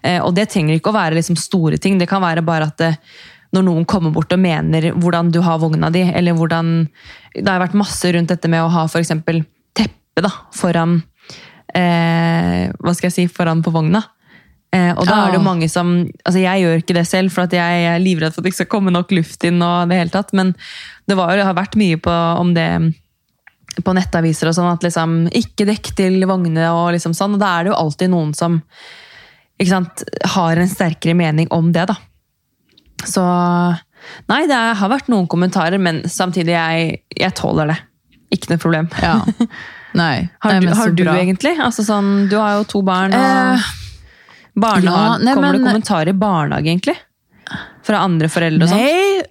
Eh, 0.04 0.20
og 0.20 0.34
det 0.36 0.50
trenger 0.52 0.76
ikke 0.76 0.92
å 0.92 0.98
være 0.98 1.18
liksom 1.18 1.38
store 1.40 1.80
ting, 1.80 1.96
det 2.00 2.08
kan 2.10 2.22
være 2.24 2.44
bare 2.44 2.68
at 2.68 2.76
det, 2.80 2.92
når 3.56 3.66
noen 3.68 3.86
kommer 3.88 4.12
bort 4.14 4.32
og 4.34 4.42
mener 4.42 4.90
hvordan 4.92 5.30
du 5.32 5.40
har 5.44 5.60
vogna 5.62 5.90
di, 5.94 6.02
eller 6.10 6.36
hvordan 6.36 6.88
Det 7.34 7.50
har 7.50 7.62
vært 7.62 7.74
masse 7.78 8.10
rundt 8.14 8.30
dette 8.30 8.48
med 8.50 8.62
å 8.62 8.70
ha 8.70 8.84
f.eks. 8.86 9.10
teppe 9.74 10.22
da, 10.22 10.30
foran 10.54 11.00
eh, 11.74 12.70
Hva 12.78 12.94
skal 12.94 13.08
jeg 13.08 13.14
si, 13.14 13.24
foran 13.30 13.62
på 13.62 13.72
vogna. 13.74 14.02
Eh, 14.74 14.90
og 14.96 15.04
da 15.06 15.14
Ja. 15.14 15.20
er 15.28 15.30
det 15.34 15.38
jo 15.38 15.44
mange 15.46 15.68
som 15.70 15.90
altså 16.26 16.40
Jeg 16.42 16.62
gjør 16.64 16.80
ikke 16.82 16.94
det 16.96 17.06
selv, 17.06 17.30
for 17.30 17.46
at 17.46 17.52
jeg 17.54 17.84
er 17.86 18.00
livredd 18.02 18.32
for 18.34 18.40
at 18.40 18.44
det 18.48 18.50
ikke 18.52 18.62
skal 18.64 18.72
komme 18.74 18.90
nok 18.94 19.12
luft 19.14 19.44
inn. 19.46 19.62
og 19.62 19.88
det 19.88 19.98
hele 20.00 20.10
tatt, 20.10 20.32
Men 20.34 20.54
det, 21.06 21.16
var, 21.16 21.36
det 21.36 21.44
har 21.46 21.54
vært 21.54 21.76
mye 21.78 21.96
på, 22.02 22.10
om 22.40 22.54
det 22.56 22.68
på 23.84 23.94
nettaviser 23.94 24.48
og 24.50 24.54
sånn, 24.54 24.72
at 24.72 24.82
liksom 24.86 25.14
ikke 25.34 25.66
dekk 25.66 25.94
til 25.98 26.20
vognene 26.30 26.68
og 26.70 26.92
liksom 26.94 27.14
sånn. 27.14 27.34
Og 27.34 27.40
da 27.42 27.58
er 27.58 27.64
det 27.64 27.72
jo 27.72 27.78
alltid 27.80 28.10
noen 28.10 28.34
som 28.34 28.60
ikke 29.58 29.70
sant, 29.70 30.02
har 30.34 30.56
en 30.58 30.68
sterkere 30.70 31.14
mening 31.14 31.46
om 31.54 31.72
det, 31.74 31.86
da. 31.90 31.96
Så 33.06 33.22
Nei, 34.28 34.42
det 34.46 34.56
har 34.78 34.90
vært 34.92 35.06
noen 35.08 35.26
kommentarer, 35.30 35.78
men 35.80 36.02
samtidig, 36.10 36.52
jeg, 36.52 36.98
jeg 37.16 37.34
tåler 37.38 37.70
det. 37.72 37.76
Ikke 38.36 38.50
noe 38.52 38.60
problem. 38.60 38.88
Ja. 39.00 39.14
Nei. 39.94 40.28
Har, 40.44 40.60
du, 40.60 40.68
har 40.74 40.90
du 40.92 41.04
egentlig? 41.08 41.54
Altså 41.62 41.84
sånn, 41.86 42.28
du 42.28 42.34
har 42.36 42.58
jo 42.58 42.64
to 42.68 42.82
barn. 42.82 43.14
Og 43.14 43.24
Eh, 43.24 43.70
barnehage, 44.54 45.06
ja, 45.06 45.18
nei, 45.18 45.34
Kommer 45.34 45.52
det 45.52 45.60
men- 45.60 45.68
kommentarer 45.72 46.08
i 46.08 46.12
barnehage, 46.12 46.66
egentlig? 46.70 46.96
Fra 47.84 47.96
andre 48.06 48.28
foreldre 48.32 48.64
og 48.64 48.70
sånn? 48.70 48.78
Nej, 48.78 49.22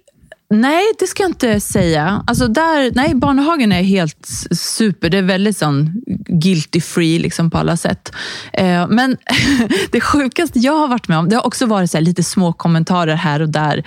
nej, 0.54 0.82
det 0.98 1.06
ska 1.06 1.22
jag 1.22 1.30
inte 1.30 1.60
säga. 1.60 2.24
Alltså 2.26 2.48
där, 2.48 2.92
nej, 2.94 3.14
barnhagen 3.14 3.72
är 3.72 3.82
helt 3.82 4.28
super. 4.50 5.10
Det 5.10 5.18
är 5.18 5.22
väldigt 5.22 5.56
sån 5.56 6.02
guilty 6.28 6.80
free 6.80 7.18
liksom 7.18 7.50
på 7.50 7.58
alla 7.58 7.76
sätt. 7.76 8.12
Eh, 8.52 8.88
men 8.88 9.16
det 9.92 10.00
sjukaste 10.00 10.58
jag 10.58 10.78
har 10.78 10.88
varit 10.88 11.08
med 11.08 11.18
om, 11.18 11.28
det 11.28 11.36
har 11.36 11.46
också 11.46 11.66
varit 11.66 11.90
så 11.90 11.96
här 11.96 12.02
lite 12.02 12.22
små 12.22 12.52
kommentarer 12.52 13.14
här 13.14 13.42
och 13.42 13.48
där 13.48 13.84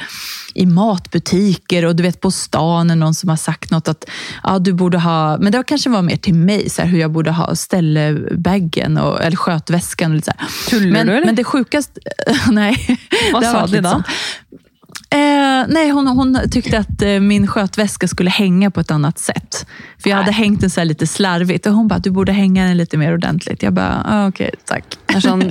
i 0.53 0.65
matbutiker 0.65 1.85
och 1.85 1.95
du 1.95 2.03
vet 2.03 2.21
på 2.21 2.31
stan 2.31 2.89
är 2.89 2.95
någon 2.95 3.15
som 3.15 3.29
har 3.29 3.37
sagt 3.37 3.71
något 3.71 3.87
att 3.87 4.05
ja, 4.43 4.59
du 4.59 4.73
borde 4.73 4.97
ha, 4.97 5.37
men 5.37 5.51
det 5.51 5.63
kanske 5.67 5.89
var 5.89 6.01
mer 6.01 6.17
till 6.17 6.33
mig, 6.33 6.69
så 6.69 6.81
här, 6.81 6.89
hur 6.89 6.99
jag 6.99 7.11
borde 7.11 7.31
ha 7.31 7.55
ställebaggen 7.55 8.97
och, 8.97 9.23
eller 9.23 9.37
skötväskan. 9.37 10.11
Och 10.11 10.15
lite 10.15 10.25
så 10.25 10.37
här. 10.37 10.69
Tuller 10.69 10.91
men, 10.91 11.07
du, 11.07 11.13
eller? 11.13 11.25
Men 11.25 11.35
det 11.35 11.43
sjukaste, 11.43 11.99
nej. 12.51 12.99
Vad 13.33 13.43
sa 13.43 13.67
du 13.67 13.81
då? 13.81 14.03
Eh, 15.09 15.65
nej, 15.67 15.89
hon, 15.89 16.07
hon 16.07 16.39
tyckte 16.51 16.77
att 16.79 17.01
eh, 17.01 17.19
min 17.19 17.47
skötväska 17.47 18.07
skulle 18.07 18.29
hänga 18.29 18.71
på 18.71 18.79
ett 18.79 18.91
annat 18.91 19.19
sätt. 19.19 19.65
För 20.03 20.09
jag 20.09 20.17
hade 20.17 20.31
hängt 20.31 20.61
den 20.61 20.69
så 20.69 20.79
här 20.79 20.85
lite 20.85 21.07
slarvigt 21.07 21.65
och 21.65 21.73
hon 21.73 21.87
bara, 21.87 21.99
du 21.99 22.11
borde 22.11 22.31
hänga 22.31 22.65
den 22.67 22.77
lite 22.77 22.97
mer 22.97 23.13
ordentligt. 23.13 23.63
Jag 23.63 23.73
bara, 23.73 24.03
ah, 24.05 24.27
okej, 24.27 24.51
tack. 24.65 24.83
Det 25.05 25.15
er 25.15 25.19
sånn, 25.19 25.43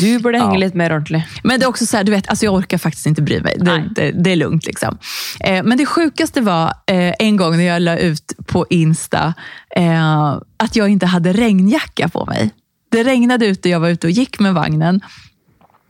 du 0.00 0.18
burde 0.18 0.38
henge 0.38 0.52
Ja. 0.54 0.58
litt 0.58 0.74
mer 0.74 0.90
ordentlig. 0.90 1.24
Men 1.44 1.60
det 1.60 1.66
är 1.66 1.68
också 1.68 1.86
så 1.86 1.96
här, 1.96 2.04
du 2.04 2.12
vet, 2.12 2.28
alltså 2.28 2.44
jag 2.44 2.54
orkar 2.54 2.78
faktiskt 2.78 3.06
inte 3.06 3.22
bry 3.22 3.40
mig. 3.42 3.56
Det, 3.58 3.64
Nej. 3.64 3.88
det, 3.94 4.10
det 4.10 4.30
är 4.32 4.36
lugnt. 4.36 4.66
liksom. 4.66 4.98
Eh, 5.40 5.62
men 5.64 5.78
det 5.78 5.86
sjukaste 5.86 6.40
var 6.40 6.66
eh, 6.86 7.12
en 7.18 7.36
gång 7.36 7.56
när 7.56 7.64
jag 7.64 7.82
la 7.82 7.96
ut 7.98 8.32
på 8.46 8.66
Insta 8.70 9.34
eh, 9.76 10.38
att 10.56 10.76
jag 10.76 10.88
inte 10.88 11.06
hade 11.06 11.32
regnjacka 11.32 12.08
på 12.08 12.26
mig. 12.26 12.50
Det 12.90 13.02
regnade 13.04 13.46
ute, 13.46 13.68
jag 13.68 13.80
var 13.80 13.88
ute 13.88 14.06
och 14.06 14.10
gick 14.10 14.38
med 14.38 14.54
vagnen. 14.54 15.00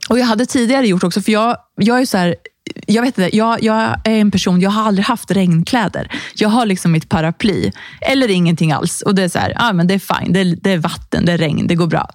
Och 0.09 0.19
Jag 0.19 0.27
hade 0.27 0.47
tidigare 0.47 0.87
gjort 0.87 1.05
också, 1.05 1.21
för 1.23 1.33
jag, 1.33 1.57
jag 1.77 2.01
är 2.01 2.07
så 2.07 2.19
här, 2.19 2.37
jag 2.87 3.03
vet 3.03 3.19
inte, 3.19 3.37
jag, 3.37 3.63
jag 3.63 3.81
är 4.05 4.21
en 4.21 4.31
person, 4.31 4.61
jag 4.61 4.71
har 4.71 4.83
aldrig 4.83 5.05
haft 5.07 5.31
regnkläder. 5.31 6.13
Jag 6.35 6.49
har 6.49 6.67
liksom 6.67 6.93
mitt 6.93 7.09
paraply, 7.09 7.73
eller 8.01 8.31
ingenting 8.31 8.73
alls. 8.73 9.03
Och 9.03 9.15
det 9.15 9.23
är 9.23 9.29
så 9.29 9.39
här, 9.39 9.53
ah, 9.57 9.73
men 9.73 9.87
det 9.87 9.95
är 9.95 9.99
fine, 9.99 10.33
det 10.33 10.45
det 10.45 10.71
är 10.71 10.79
vatten, 10.79 11.25
det 11.25 11.33
är 11.33 11.39
regn, 11.39 11.67
det 11.67 11.75
går 11.75 11.87
bra. 11.87 12.11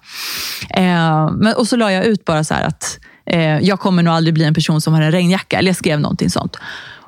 Eh, 0.70 1.30
men, 1.32 1.54
och 1.54 1.68
så 1.68 1.76
la 1.76 1.92
jag 1.92 2.04
ut 2.04 2.24
bara 2.24 2.44
så 2.44 2.54
att 2.54 2.98
eh, 3.26 3.58
jag 3.58 3.80
kommer 3.80 4.02
nog 4.02 4.14
aldrig 4.14 4.34
bli 4.34 4.44
en 4.44 4.54
person 4.54 4.80
som 4.80 4.94
har 4.94 5.02
en 5.02 5.12
regnjacka. 5.12 5.58
Eller 5.58 5.68
jag 5.68 5.76
skrev 5.76 6.00
någonting 6.00 6.30
sånt. 6.30 6.56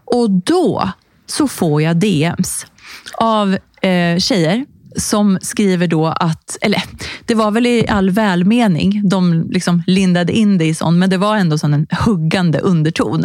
Och 0.05 0.31
då 0.31 0.93
så 1.27 1.49
får 1.49 1.83
jag 1.83 1.97
DMs 1.97 2.67
av 3.15 3.59
eh, 3.81 4.19
tjejer 4.19 4.65
som 4.97 5.39
skriver 5.43 5.87
då 5.87 6.07
att, 6.07 6.57
eller 6.61 6.83
det 7.25 7.35
var 7.35 7.51
väl 7.51 7.67
i 7.67 7.87
all 7.89 8.11
välmening, 8.11 9.09
de 9.09 9.51
liksom 9.51 9.83
lindade 9.87 10.33
in 10.33 10.59
det 10.59 10.65
i 10.65 10.75
sån, 10.75 10.99
men 10.99 11.11
det 11.11 11.17
var 11.17 11.37
ändå 11.37 11.59
sån 11.59 11.75
en 11.75 11.87
huggande 11.91 12.59
underton. 12.59 13.25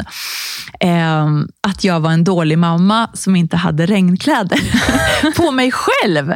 Eh, 0.79 1.27
att 1.67 1.83
jag 1.83 1.99
var 1.99 2.11
en 2.11 2.23
dålig 2.23 2.57
mamma 2.57 3.09
som 3.13 3.35
inte 3.35 3.57
hade 3.57 3.85
regnkläder 3.85 4.59
på 5.37 5.51
mig 5.51 5.71
själv. 5.71 6.33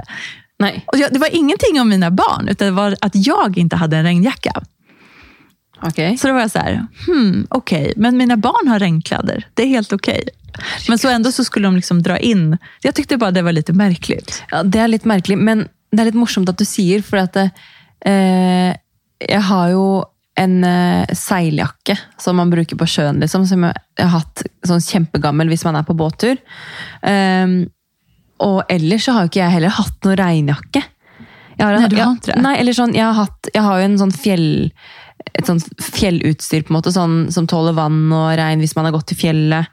Nej. 0.60 0.84
Och 0.88 0.98
jag, 0.98 1.14
det 1.14 1.20
var 1.20 1.36
ingenting 1.36 1.82
om 1.82 1.90
mina 1.90 2.12
barn, 2.12 2.48
utan 2.48 2.68
det 2.68 2.74
var 2.74 2.96
att 3.02 3.16
jag 3.16 3.58
inte 3.58 3.76
hade 3.76 3.98
en 3.98 4.04
regnjacka. 4.04 4.64
Okay. 5.82 6.18
Så 6.18 6.28
då 6.28 6.34
var 6.34 6.42
jag 6.42 6.52
så 6.52 6.60
här, 6.60 6.88
hmm, 7.08 7.48
okej, 7.50 7.94
men 7.96 8.18
mina 8.18 8.38
barn 8.38 8.68
har 8.68 8.80
regnkläder. 8.80 9.48
Det 9.54 9.64
är 9.64 9.68
helt 9.68 9.94
okej. 9.94 10.30
Men 10.90 10.98
så 10.98 11.10
ändå 11.10 11.32
så 11.32 11.44
skulle 11.44 11.68
de 11.68 11.76
liksom 11.76 12.02
dra 12.02 12.18
in. 12.18 12.58
Jag 12.82 12.96
tyckte 12.96 13.18
bara 13.18 13.32
det 13.32 13.42
var 13.42 13.52
lite 13.52 13.74
märkligt. 13.74 14.44
Ja, 14.52 14.64
det 14.64 14.80
er 14.80 14.88
litt 14.88 15.06
merkelig, 15.06 15.38
men 15.38 15.68
det 15.92 16.02
er 16.02 16.06
litt 16.10 16.18
morsomt 16.20 16.50
at 16.50 16.58
du 16.58 16.66
sier, 16.66 17.02
for 17.06 17.18
at 17.22 17.36
eh, 17.38 18.74
jeg 19.30 19.42
har 19.50 19.70
jo 19.74 19.86
en 20.36 20.64
eh, 20.66 21.06
seiljakke 21.14 21.94
som 22.18 22.36
man 22.42 22.50
bruker 22.50 22.76
på 22.80 22.88
sjøen, 22.90 23.20
liksom, 23.22 23.46
som 23.48 23.64
jeg 23.70 23.76
jeg 23.98 24.10
har 24.10 24.24
hatt 24.24 24.42
sånn 24.66 24.82
kjempegammel 24.82 25.52
hvis 25.52 25.64
man 25.68 25.76
er 25.78 25.84
på 25.86 25.94
båttur. 25.94 26.40
Ehm, 27.06 27.68
og 28.42 28.64
ellers 28.74 29.06
så 29.06 29.14
har 29.14 29.28
jo 29.28 29.30
ikke 29.30 29.44
jeg 29.44 29.54
heller 29.54 29.70
hatt 29.78 30.00
noen 30.08 30.18
regnjakke. 30.18 30.82
Jeg 31.60 31.62
har, 31.68 31.78
Nei, 31.78 31.88
du 31.92 31.96
har 31.96 32.08
jeg- 32.08 32.18
ikke 32.18 32.34
det? 32.34 32.42
Nei, 32.42 32.56
eller 32.58 32.74
sånn, 32.74 32.96
jeg 32.98 33.06
har, 33.06 33.14
hatt, 33.14 33.50
jeg 33.54 33.62
har 33.62 33.78
jo 33.80 33.86
en 33.86 33.98
sånn 34.02 34.12
fjell 34.18 34.72
et 35.38 35.46
sånt 35.48 35.64
fjellutstyr 35.80 36.64
på 36.66 36.74
en 36.74 36.78
måte, 36.82 36.92
sånn, 36.92 37.32
som 37.32 37.46
tåler 37.48 37.74
vann 37.78 38.12
og 38.12 38.34
regn 38.36 38.60
hvis 38.60 38.76
man 38.76 38.86
har 38.86 38.92
gått 38.92 39.08
til 39.14 39.18
fjellet. 39.22 39.70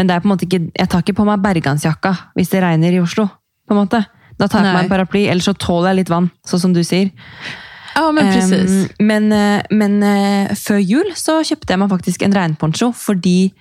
Men 0.00 0.08
det 0.08 0.14
er 0.16 0.22
på 0.24 0.30
en 0.30 0.32
måte 0.32 0.46
ikke, 0.48 0.62
jeg 0.72 0.88
tar 0.88 1.02
ikke 1.04 1.18
på 1.18 1.26
meg 1.28 1.42
bergansjakka 1.44 2.14
hvis 2.38 2.48
det 2.54 2.62
regner 2.64 2.94
i 2.96 3.02
Oslo. 3.02 3.26
på 3.68 3.76
en 3.76 3.82
måte. 3.82 4.00
Da 4.40 4.46
tar 4.48 4.64
jeg 4.64 4.72
på 4.72 4.78
meg 4.78 4.86
en 4.86 4.94
paraply, 4.94 5.26
ellers 5.28 5.44
så 5.50 5.52
tåler 5.60 5.92
jeg 5.92 5.98
litt 6.00 6.12
vann, 6.14 6.30
sånn 6.48 6.62
som 6.62 6.72
du 6.72 6.80
sier. 6.86 7.10
Ja, 7.92 8.06
men 8.16 8.30
precis. 8.32 8.72
Em, 8.96 9.10
men 9.10 9.26
eh, 9.36 9.66
men 9.76 9.98
eh, 10.06 10.54
før 10.56 10.80
jul 10.80 11.12
så 11.18 11.36
kjøpte 11.44 11.74
jeg 11.74 11.82
meg 11.82 11.92
faktisk 11.92 12.24
en 12.24 12.34
regnponcho, 12.38 12.88
fordi 12.96 13.52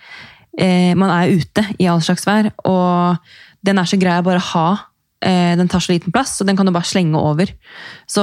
eh, 0.56 0.96
man 0.96 1.12
er 1.12 1.36
ute 1.42 1.66
i 1.76 1.90
all 1.92 2.00
slags 2.06 2.24
vær, 2.30 2.54
og 2.64 3.20
den 3.68 3.82
er 3.82 3.90
så 3.92 4.00
grei 4.00 4.16
å 4.22 4.26
bare 4.26 4.46
ha. 4.54 4.68
Eh, 5.26 5.58
den 5.58 5.68
tar 5.68 5.80
så 5.80 5.92
liten 5.92 6.12
plass, 6.16 6.38
så 6.38 6.44
den 6.48 6.56
kan 6.58 6.66
du 6.66 6.72
bare 6.72 6.88
slenge 6.88 7.18
over. 7.20 7.50
Så 8.08 8.22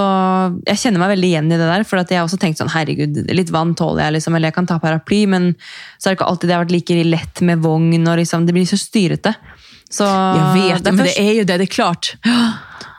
jeg 0.67 0.79
kjenner 0.81 1.03
meg 1.03 1.11
veldig 1.13 1.29
igjen 1.29 1.51
i 1.53 1.59
det 1.61 1.67
der, 1.69 1.85
for 1.85 2.01
at 2.01 2.11
jeg 2.11 2.19
har 2.23 2.25
også 2.29 2.39
tenkt 2.41 2.57
sånn, 2.63 2.71
herregud, 2.73 3.19
litt 3.37 3.51
vann 3.53 3.75
tåler 3.77 4.07
jeg, 4.07 4.13
liksom, 4.17 4.35
eller 4.35 4.49
jeg 4.49 4.55
kan 4.57 4.67
ta 4.71 4.79
paraply, 4.81 5.27
men 5.29 5.51
så 5.99 6.09
er 6.09 6.15
det 6.15 6.19
ikke 6.21 6.31
alltid 6.31 6.49
det 6.49 6.57
har 6.57 6.65
vært 6.65 6.73
like 6.73 7.05
lett 7.05 7.41
med 7.45 7.59
vogn, 7.67 8.09
og 8.09 8.17
liksom, 8.17 8.47
det 8.49 8.55
blir 8.57 8.65
så 8.67 8.79
styrete. 8.81 9.35
Så 9.91 10.05
jeg 10.09 10.47
vet, 10.57 10.83
det 10.83 10.89
er 10.89 10.93
men 10.97 11.05
først- 11.05 11.17
det 11.21 11.27
er 11.29 11.35
jo 11.35 11.45
det, 11.45 11.59
det 11.61 11.69
er 11.69 11.75
klart. 11.75 12.17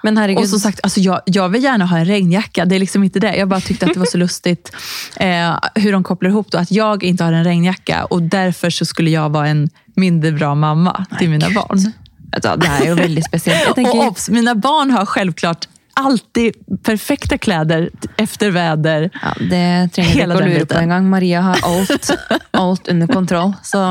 men 0.03 0.17
herregud, 0.17 0.43
Och 0.43 0.49
som 0.49 0.59
sagt, 0.59 0.79
alltså 0.83 0.99
jag, 0.99 1.21
jag 1.25 1.49
vill 1.49 1.63
gärna 1.63 1.85
ha 1.85 1.97
en 1.97 2.05
regnjacka. 2.05 2.65
Det 2.65 2.75
är 2.75 2.79
liksom 2.79 3.03
inte 3.03 3.19
det. 3.19 3.35
Jag 3.35 3.47
bara 3.49 3.59
tyckte 3.61 3.85
att 3.85 3.93
det 3.93 3.99
var 3.99 4.05
så 4.05 4.17
lustigt 4.25 4.71
eh, 5.19 5.57
hur 5.75 5.91
de 5.91 6.03
kopplar 6.03 6.29
ihop 6.29 6.51
då, 6.51 6.57
att 6.57 6.71
jag 6.71 7.03
inte 7.03 7.23
har 7.23 7.33
en 7.33 7.43
regnjacka 7.43 8.05
och 8.05 8.21
därför 8.23 8.69
så 8.69 8.85
skulle 8.85 9.09
jag 9.09 9.29
vara 9.29 9.47
en 9.47 9.69
mindre 9.95 10.31
bra 10.31 10.55
mamma 10.55 11.05
till 11.19 11.29
mina 11.29 11.49
barn. 11.49 11.91
Det 12.35 12.69
er 12.69 12.85
jo 12.89 12.95
veldig 12.99 13.23
spesielt. 13.25 13.73
Tenker, 13.77 13.95
og 13.95 14.11
obs, 14.11 14.29
mina 14.33 14.53
barn 14.55 14.91
har 14.95 15.07
selvklart 15.09 15.67
alltid 15.97 16.53
perfekte 16.85 17.37
klær 17.41 17.89
efter 18.21 18.51
väder. 18.53 19.09
Ja, 19.13 19.33
Det 19.39 19.93
trenger 19.95 20.13
du 20.13 20.19
ikke 20.19 20.27
å 20.27 20.35
lure 20.35 20.53
biten. 20.53 20.67
på 20.75 20.81
engang. 20.83 21.09
Maria 21.09 21.41
har 21.41 21.63
alt, 21.65 22.11
alt 22.51 22.87
under 22.93 23.07
kontroll, 23.09 23.55
så 23.65 23.81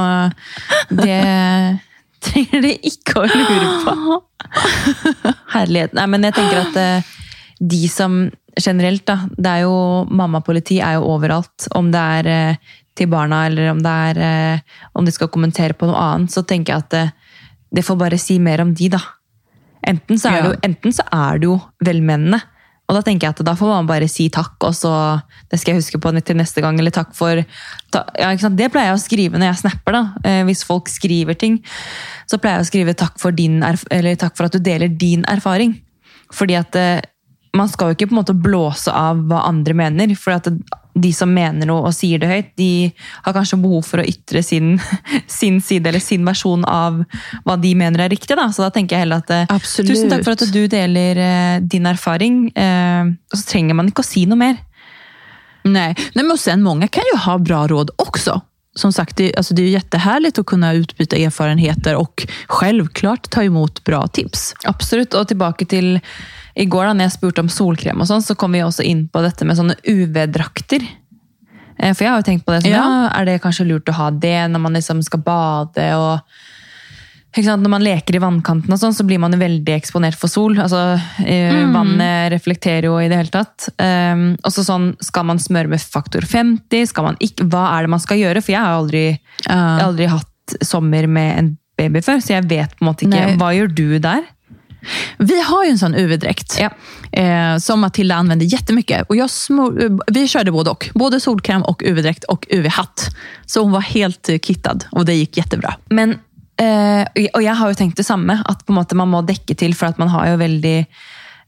det 0.88 1.18
trenger 2.26 2.62
du 2.62 2.70
ikke 2.70 3.20
å 3.20 3.26
lure 3.26 3.68
på. 3.84 4.20
Herlighet. 5.56 5.96
Nei, 5.98 6.06
men 6.14 6.26
jeg 6.28 6.36
tenker 6.38 6.62
at 6.62 6.80
eh, 6.80 7.14
de 7.58 7.82
som 7.90 8.18
generelt, 8.56 9.04
da, 9.08 9.18
det 9.36 9.50
er 9.58 9.66
jo 9.66 9.76
mammapoliti 10.08 10.78
er 10.80 10.96
jo 11.00 11.10
overalt. 11.16 11.68
Om 11.76 11.90
det 11.92 12.06
er 12.20 12.30
eh, 12.32 12.74
til 12.96 13.10
barna, 13.12 13.44
eller 13.50 13.74
om 13.74 13.82
det 13.84 13.94
er 14.10 14.22
eh, 14.24 14.76
om 14.96 15.04
de 15.04 15.12
skal 15.14 15.30
kommentere 15.32 15.76
på 15.76 15.90
noe 15.90 16.00
annet, 16.14 16.32
så 16.32 16.46
tenker 16.46 16.76
jeg 16.76 16.86
at 16.86 17.25
det 17.74 17.84
får 17.84 17.96
bare 17.98 18.18
si 18.18 18.38
mer 18.38 18.60
om 18.64 18.74
de, 18.74 18.88
da. 18.88 19.00
Enten 19.86 20.18
så 20.18 20.30
er, 20.32 20.36
Ja. 20.36 20.44
jo, 20.50 20.58
enten 20.66 20.92
så 20.92 21.04
er 21.12 21.38
det 21.38 21.46
jo 21.50 21.60
velmenende, 21.84 22.42
Og 22.88 22.94
da 22.94 23.00
tenker 23.02 23.26
jeg 23.26 23.34
at 23.34 23.44
da 23.44 23.54
får 23.58 23.66
man 23.66 23.86
bare 23.88 24.06
si 24.06 24.28
takk, 24.30 24.54
og 24.62 24.70
så 24.72 25.20
det 25.50 25.58
skal 25.58 25.74
jeg 25.74 25.82
huske 25.82 25.98
på 25.98 26.12
til 26.24 26.36
neste 26.36 26.62
gang. 26.62 26.78
Eller 26.78 26.92
takk 26.94 27.12
for 27.18 27.44
ta, 27.90 28.04
ja? 28.16 28.30
Det 28.36 28.70
pleier 28.70 28.92
jeg 28.92 28.94
å 28.94 29.02
skrive 29.02 29.38
når 29.38 29.50
jeg 29.50 29.58
snapper. 29.64 29.92
da. 29.92 30.02
Eh, 30.22 30.44
hvis 30.44 30.62
folk 30.62 30.86
skriver 30.86 31.34
ting, 31.34 31.60
så 32.30 32.38
pleier 32.38 32.60
jeg 32.60 32.66
å 32.66 32.70
skrive 32.70 32.94
takk 32.94 33.18
for, 33.18 33.32
din 33.32 33.60
eller 33.90 34.14
takk 34.14 34.36
for 34.36 34.46
at 34.46 34.52
du 34.52 34.60
deler 34.60 34.86
din 34.86 35.24
erfaring. 35.26 35.80
Fordi 36.30 36.54
at 36.54 36.76
eh, 36.76 37.00
man 37.56 37.70
skal 37.72 37.90
jo 37.90 37.96
ikke 37.96 38.10
på 38.10 38.16
en 38.16 38.20
måte 38.20 38.36
blåse 38.36 38.92
av 38.92 39.22
hva 39.30 39.44
andre 39.48 39.76
mener. 39.76 40.12
For 40.18 40.36
at 40.36 40.48
de 40.96 41.12
som 41.12 41.32
mener 41.32 41.68
noe 41.68 41.88
og 41.88 41.94
sier 41.94 42.20
det 42.20 42.30
høyt, 42.30 42.52
de 42.56 42.70
har 43.26 43.36
kanskje 43.36 43.58
behov 43.60 43.84
for 43.88 44.00
å 44.00 44.06
ytre 44.08 44.42
sin, 44.44 44.76
sin 45.38 45.60
side 45.64 45.90
eller 45.90 46.02
sin 46.02 46.24
versjon 46.26 46.64
av 46.68 47.02
hva 47.44 47.58
de 47.60 47.74
mener 47.78 48.06
er 48.06 48.12
riktig. 48.12 48.36
Da. 48.38 48.48
Så 48.52 48.64
da 48.64 48.70
tenker 48.74 48.96
jeg 48.96 49.06
heller 49.06 49.24
at 49.24 49.34
eh, 49.34 49.48
Absolutt. 49.52 49.92
tusen 49.92 50.12
takk 50.12 50.24
for 50.26 50.36
at 50.36 50.46
du 50.52 50.62
deler 50.72 51.22
eh, 51.26 51.58
din 51.64 51.88
erfaring. 51.88 52.46
Eh, 52.56 53.12
og 53.32 53.40
så 53.40 53.44
trenger 53.52 53.78
man 53.78 53.92
ikke 53.92 54.04
å 54.04 54.10
si 54.10 54.24
noe 54.28 54.40
mer. 54.40 54.62
Nej. 55.66 55.94
Nej, 56.14 56.24
men 56.24 56.30
och 56.30 56.40
sen 56.40 56.62
mange 56.62 56.88
kan 56.88 57.02
jo 57.12 57.18
ha 57.18 57.38
bra 57.38 57.66
råd 57.66 57.90
også 57.96 58.40
Som 58.74 58.92
sagt, 58.92 59.16
det, 59.16 59.36
alltså 59.36 59.54
det 59.54 59.62
är 59.62 59.68
jättehärligt 59.68 60.38
att 60.38 60.46
kunna 60.46 60.72
utbyta 60.72 61.16
erfarenheter 61.16 61.96
og 61.96 62.26
selvklart 62.60 63.30
ta 63.30 63.42
imot 63.42 63.84
bra 63.84 64.06
tips. 64.06 64.54
Absolutt. 64.64 65.14
Og 65.14 65.28
tilbake 65.28 65.64
til 65.64 66.00
i 66.56 66.64
går, 66.64 66.88
da 66.88 66.94
når 66.96 67.10
jeg 67.10 67.16
spurte 67.18 67.44
om 67.44 67.50
solkrem, 67.52 68.00
og 68.00 68.08
sånn, 68.08 68.24
så 68.24 68.36
kom 68.38 68.56
vi 68.56 68.64
også 68.64 68.84
inn 68.86 69.06
på 69.12 69.20
dette 69.24 69.44
med 69.44 69.58
sånne 69.58 69.76
UV-drakter. 69.84 70.84
Eh, 71.76 71.92
For 71.92 72.06
jeg 72.06 72.12
har 72.12 72.22
jo 72.22 72.28
tenkt 72.30 72.46
på 72.46 72.54
det, 72.54 72.62
sånn, 72.64 72.72
ja. 72.72 72.84
Ja. 72.84 73.08
er 73.18 73.28
det 73.28 73.40
kanskje 73.44 73.68
lurt 73.68 73.90
å 73.92 73.96
ha 73.98 74.10
det 74.10 74.38
når 74.52 74.62
man 74.64 74.78
liksom 74.78 75.02
skal 75.04 75.24
bade 75.26 75.90
og? 76.00 76.38
Når 77.36 77.68
man 77.68 77.84
leker 77.84 78.16
i 78.16 78.20
vannkanten, 78.22 78.72
og 78.72 78.78
sånn, 78.80 78.94
så 78.96 79.04
blir 79.04 79.20
man 79.20 79.34
jo 79.34 79.38
veldig 79.42 79.74
eksponert 79.74 80.16
for 80.16 80.32
sol. 80.32 80.54
Altså, 80.56 80.94
mm. 81.20 81.74
Vannet 81.74 82.30
reflekterer 82.32 82.86
jo 82.88 82.94
i 82.96 83.10
det 83.12 83.18
hele 83.18 83.34
tatt. 83.34 83.66
Um, 83.76 84.30
og 84.40 84.54
så 84.54 84.64
sånn, 84.64 84.86
Skal 85.04 85.26
man 85.28 85.42
smøre 85.42 85.68
med 85.68 85.82
faktor 85.84 86.24
50? 86.24 86.88
Skal 86.88 87.04
man 87.10 87.20
ikke, 87.20 87.44
hva 87.52 87.66
er 87.74 87.84
det 87.84 87.92
man 87.92 88.00
skal 88.00 88.22
gjøre? 88.22 88.40
For 88.40 88.54
jeg 88.54 88.64
har 88.64 88.78
aldri, 88.78 89.04
uh. 89.50 89.84
aldri 89.84 90.08
hatt 90.08 90.56
sommer 90.64 91.10
med 91.12 91.34
en 91.36 91.52
baby 91.76 92.00
før, 92.00 92.24
så 92.24 92.38
jeg 92.38 92.48
vet 92.48 92.72
på 92.72 92.86
en 92.86 92.88
måte 92.88 93.04
ikke. 93.04 93.20
Nei. 93.20 93.36
Hva 93.36 93.52
gjør 93.52 93.76
du 93.76 93.86
der? 94.00 94.24
Vi 95.18 95.40
har 95.42 95.64
ju 95.64 95.70
en 95.70 95.78
sån 95.78 95.94
UV-dräkt 95.94 96.58
Ja. 96.60 96.70
eh, 97.20 97.58
som 97.58 97.80
Matilda 97.80 98.14
anvender 98.14 98.46
jättemycket. 98.46 99.08
Och 99.08 99.16
jag 99.16 99.30
vi 100.06 100.28
körde 100.28 100.52
både 100.52 100.70
och. 100.70 100.90
Både 100.94 101.20
solkräm 101.20 101.62
och 101.62 101.82
UV-dräkt 101.82 102.24
och 102.24 102.46
UV-hatt. 102.50 103.08
Så 103.46 103.62
hon 103.62 103.72
var 103.72 103.80
helt 103.80 104.28
eh, 104.28 104.38
kittad 104.38 104.84
och 104.90 105.04
det 105.04 105.14
gikk 105.14 105.36
jättebra. 105.36 105.74
Men, 105.90 106.10
eh, 106.60 107.06
og 107.34 107.42
jeg 107.42 107.54
har 107.54 107.68
jo 107.68 107.74
tenkt 107.74 107.96
det 107.96 108.06
samme, 108.06 108.42
at 108.46 108.66
på 108.66 108.72
en 108.72 108.78
måte 108.80 108.96
man 108.96 109.08
må 109.10 109.22
dekke 109.22 109.54
til, 109.54 109.74
for 109.74 109.86
at 109.86 109.98
man 109.98 110.08
har 110.08 110.28
jo 110.28 110.36
veldig 110.40 110.86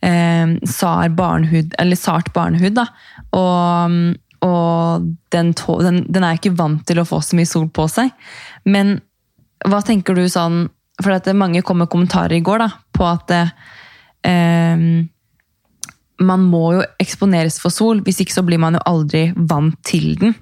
eh, 0.02 0.46
sar 0.66 1.08
barnhud, 1.08 1.74
eller 1.78 1.96
sart 1.96 2.32
barnehud. 2.32 2.74
Da. 2.74 2.86
Og, 3.32 4.16
og 4.44 5.08
den, 5.32 5.52
den, 5.52 6.06
den 6.08 6.24
er 6.24 6.38
ikke 6.38 6.56
vant 6.58 6.86
til 6.86 7.00
å 7.00 7.06
få 7.08 7.20
så 7.20 7.36
mye 7.36 7.46
sol 7.48 7.68
på 7.68 7.88
seg. 7.88 8.10
Men 8.64 9.00
hva 9.66 9.80
tenker 9.82 10.14
du 10.14 10.28
sånn 10.30 10.68
For 10.98 11.14
at 11.14 11.30
mange 11.36 11.62
kom 11.62 11.78
med 11.82 11.90
kommentarer 11.92 12.38
i 12.38 12.44
går 12.44 12.64
da, 12.64 12.68
på 12.94 13.06
at 13.06 13.32
eh, 13.36 14.82
man 16.18 16.44
må 16.50 16.64
jo 16.74 16.84
eksponeres 16.98 17.60
for 17.62 17.74
sol, 17.74 18.02
hvis 18.04 18.22
ikke 18.24 18.34
så 18.34 18.44
blir 18.46 18.60
man 18.62 18.78
jo 18.78 18.84
aldri 18.90 19.28
vant 19.36 19.78
til 19.86 20.16
den. 20.18 20.34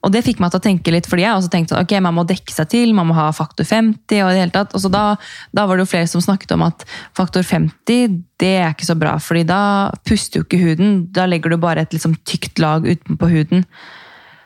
Og 0.00 0.12
det 0.14 0.22
fikk 0.24 0.38
meg 0.40 0.52
til 0.52 0.60
å 0.60 0.64
tenke 0.64 0.92
litt, 0.94 1.06
fordi 1.08 1.26
jeg 1.26 1.36
også 1.36 1.50
tenkte 1.52 1.76
at 1.76 1.84
ok, 1.84 1.98
man 2.00 2.16
må 2.16 2.24
dekke 2.28 2.54
seg 2.54 2.70
til, 2.72 2.94
man 2.96 3.10
må 3.10 3.16
ha 3.18 3.26
faktor 3.36 3.66
50 3.68 4.22
og 4.24 4.30
det 4.32 4.40
hele 4.40 4.54
tatt. 4.54 4.72
Og 4.76 4.80
så 4.80 4.88
da, 4.92 5.04
da 5.56 5.66
var 5.68 5.76
det 5.76 5.84
jo 5.84 5.90
flere 5.92 6.08
som 6.08 6.24
snakket 6.24 6.54
om 6.56 6.64
at 6.64 6.86
faktor 7.16 7.44
50, 7.44 8.16
det 8.40 8.54
er 8.62 8.70
ikke 8.72 8.88
så 8.88 8.96
bra, 9.00 9.18
fordi 9.20 9.44
da 9.48 9.62
puster 10.08 10.40
jo 10.40 10.46
ikke 10.46 10.62
huden, 10.62 11.02
da 11.12 11.28
legger 11.28 11.52
du 11.52 11.60
bare 11.60 11.84
et 11.84 11.92
liksom 11.96 12.16
tykt 12.24 12.62
lag 12.62 12.88
utenpå 12.88 13.28
huden. 13.28 13.66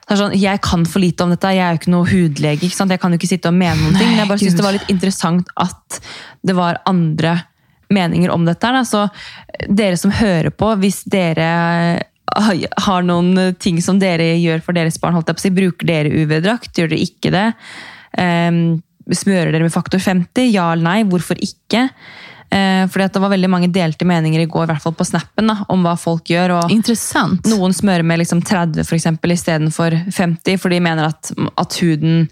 Sånn, 0.05 0.34
jeg 0.36 0.61
kan 0.64 0.84
for 0.84 1.00
lite 1.00 1.24
om 1.24 1.32
dette, 1.32 1.55
jeg 1.57 1.64
er 1.64 1.74
jo 1.74 1.80
ikke 1.80 1.92
noe 1.94 2.09
hudlege, 2.11 2.68
ikke 2.68 2.86
jeg 2.92 3.00
kan 3.00 3.14
jo 3.14 3.18
ikke 3.18 3.30
sitte 3.30 3.50
og 3.50 3.57
mene 3.57 3.78
noen 3.80 3.96
ting, 3.96 4.11
men 4.11 4.20
jeg 4.20 4.30
bare 4.30 4.42
synes 4.42 4.57
det 4.59 4.66
var 4.66 4.76
litt 4.76 4.90
interessant 4.92 5.52
at 5.64 6.00
det 6.44 6.57
var 6.59 6.82
andre 6.90 7.38
meninger 7.94 8.32
om 8.34 8.44
dette. 8.44 8.72
Da. 8.74 8.82
Så 8.84 9.07
dere 9.68 9.96
som 10.00 10.12
hører 10.12 10.52
på, 10.52 10.68
hvis 10.82 11.02
dere 11.09 11.48
har 12.86 13.07
noen 13.07 13.55
ting 13.61 13.80
som 13.84 14.00
dere 14.02 14.34
gjør 14.36 14.64
for 14.66 14.76
deres 14.76 15.00
barn, 15.00 15.16
holdt 15.16 15.32
jeg 15.32 15.38
på 15.38 15.42
å 15.42 15.46
si, 15.46 15.55
bruker 15.57 15.88
dere 15.88 16.12
UV-drakt, 16.12 16.74
gjør 16.76 16.92
dere 16.92 17.09
ikke 17.09 17.32
det? 17.34 17.46
Um, 18.18 18.61
smører 19.12 19.52
dere 19.52 19.66
med 19.66 19.74
faktor 19.74 20.02
50? 20.02 20.52
Ja 20.52 20.70
eller 20.72 20.84
nei? 20.86 20.98
Hvorfor 21.09 21.40
ikke? 21.40 21.88
Eh, 22.51 22.84
fordi 22.90 23.07
at 23.07 23.16
det 23.16 23.22
var 23.22 23.32
veldig 23.32 23.51
mange 23.51 23.70
delte 23.72 24.07
meninger 24.07 24.45
i 24.45 24.49
går, 24.51 24.66
i 24.66 24.72
hvert 24.72 24.84
fall 24.84 24.97
på 24.97 25.07
snappen, 25.09 25.49
da, 25.51 25.57
om 25.72 25.84
hva 25.86 25.95
folk 25.99 26.28
gjør. 26.30 26.59
og 26.59 26.74
Intressant. 26.74 27.47
noen 27.51 27.74
smører 27.74 28.07
med 28.07 28.22
liksom 28.22 28.42
30 28.45 28.84
for 28.84 28.99
eksempel, 28.99 29.34
istedenfor 29.34 29.97
50, 30.12 30.61
for 30.61 30.74
de 30.74 30.82
mener 30.84 31.11
at, 31.11 31.32
at 31.61 31.80
huden 31.82 32.28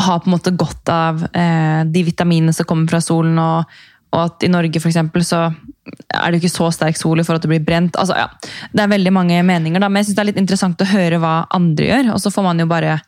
har 0.00 0.22
på 0.22 0.30
en 0.30 0.34
måte 0.34 0.54
godt 0.56 0.88
av 0.88 1.22
eh, 1.36 1.82
de 1.84 2.04
vitaminene 2.06 2.54
som 2.56 2.66
kommer 2.66 2.90
fra 2.90 3.02
solen, 3.04 3.38
og, 3.38 3.68
og 4.12 4.24
at 4.24 4.46
i 4.46 4.50
Norge 4.50 4.80
for 4.80 4.90
eksempel, 4.90 5.24
så 5.26 5.44
er 5.52 6.30
det 6.30 6.38
jo 6.38 6.42
ikke 6.42 6.56
så 6.56 6.70
sterk 6.74 6.98
sol 6.98 7.20
i 7.20 7.26
forhold 7.26 7.44
til 7.44 7.50
å 7.50 7.54
bli 7.54 7.62
brent. 7.64 7.98
Altså, 8.00 8.16
ja, 8.18 8.28
det 8.72 8.84
er 8.84 8.92
veldig 8.92 9.14
mange 9.14 9.38
meninger, 9.46 9.82
da, 9.82 9.90
men 9.90 10.00
jeg 10.00 10.10
synes 10.10 10.18
det 10.18 10.24
er 10.24 10.30
litt 10.32 10.42
interessant 10.42 10.84
å 10.84 10.92
høre 10.92 11.22
hva 11.22 11.34
andre 11.54 11.90
gjør, 11.90 12.12
og 12.16 12.22
så 12.22 12.32
får 12.34 12.48
man 12.48 12.62
jo 12.62 12.70
bare 12.70 12.98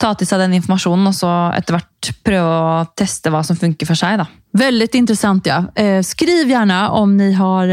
ta 0.00 0.12
til 0.18 0.28
seg 0.28 0.42
den 0.42 0.56
informasjonen, 0.58 1.06
og 1.10 1.16
så 1.16 1.30
etter 1.54 1.78
hvert 1.78 2.10
prøve 2.26 2.54
å 2.54 2.86
teste 2.98 3.30
hva 3.32 3.42
som 3.46 3.58
funker 3.58 3.88
for 3.88 3.98
seg. 3.98 4.18
da. 4.20 4.28
Veldig 4.58 4.88
interessant. 4.98 5.46
ja. 5.46 5.64
Eh, 5.74 6.00
skriv 6.02 6.50
gjerne 6.50 6.80
om 6.98 7.16
ni 7.16 7.32
har 7.34 7.70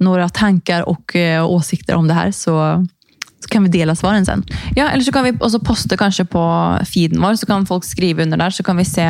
noen 0.00 0.34
tanker 0.34 0.86
og 0.88 1.16
åsikter 1.16 1.96
om 1.96 2.08
det 2.08 2.18
her. 2.18 2.30
så, 2.32 2.84
så 3.42 3.50
kan 3.50 3.64
vi 3.66 3.72
dela 3.78 3.94
svaren 3.98 4.26
sen. 4.26 4.44
Ja, 4.76 4.90
eller 4.90 5.04
så 5.04 5.12
kan 5.12 5.26
vi 5.26 5.34
også 5.38 5.62
poste 5.64 5.98
kanskje 5.98 6.28
på 6.30 6.44
feeden 6.88 7.22
vår, 7.22 7.40
så 7.40 7.48
kan 7.50 7.66
folk 7.66 7.84
skrive 7.84 8.22
under 8.22 8.38
der, 8.38 8.54
så 8.54 8.62
kan 8.62 8.78
vi 8.78 8.86
se 8.86 9.08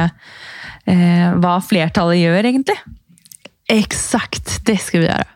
eh, 0.86 1.28
hva 1.42 1.58
flertallet 1.60 2.22
gjør, 2.22 2.48
egentlig. 2.52 2.78
Exakt, 3.72 4.60
det 4.66 4.78
skal 4.82 5.04
vi 5.04 5.10
gjøre. 5.10 5.28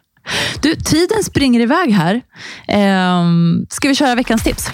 Du, 0.64 0.72
tiden 0.74 1.22
springer 1.22 1.66
iväg 1.68 1.94
her. 1.94 2.22
Eh, 2.68 3.36
skal 3.70 3.92
vi 3.92 4.00
kjøre 4.00 4.26
ukens 4.26 4.48
tips? 4.48 4.70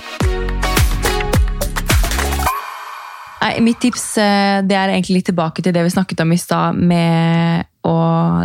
Nei, 3.43 3.57
mitt 3.65 3.81
tips 3.83 4.05
eh, 4.23 4.61
det 4.63 4.77
er 4.79 4.93
egentlig 4.93 5.19
litt 5.19 5.29
tilbake 5.33 5.65
til 5.65 5.75
det 5.75 5.83
vi 5.83 5.91
snakket 5.91 6.23
om 6.23 6.31
i 6.31 6.39
stad, 6.39 6.79
med 6.79 7.67
å 7.83 7.97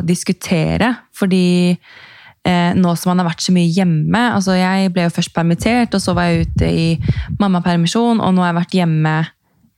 diskutere. 0.01 0.89
Fordi 1.13 1.69
eh, 1.69 2.71
nå 2.73 2.95
som 2.97 3.11
man 3.11 3.21
har 3.21 3.29
vært 3.29 3.45
så 3.45 3.53
mye 3.53 3.69
hjemme 3.69 4.23
altså 4.33 4.55
Jeg 4.57 4.89
ble 4.95 5.05
jo 5.05 5.13
først 5.13 5.35
permittert, 5.35 5.93
og 5.93 6.01
så 6.01 6.17
var 6.17 6.31
jeg 6.31 6.47
ute 6.47 6.69
i 6.73 6.87
mammapermisjon, 7.37 8.23
og 8.23 8.33
nå 8.33 8.41
har 8.41 8.55
jeg 8.55 8.61
vært 8.63 8.77
hjemme, 8.79 9.15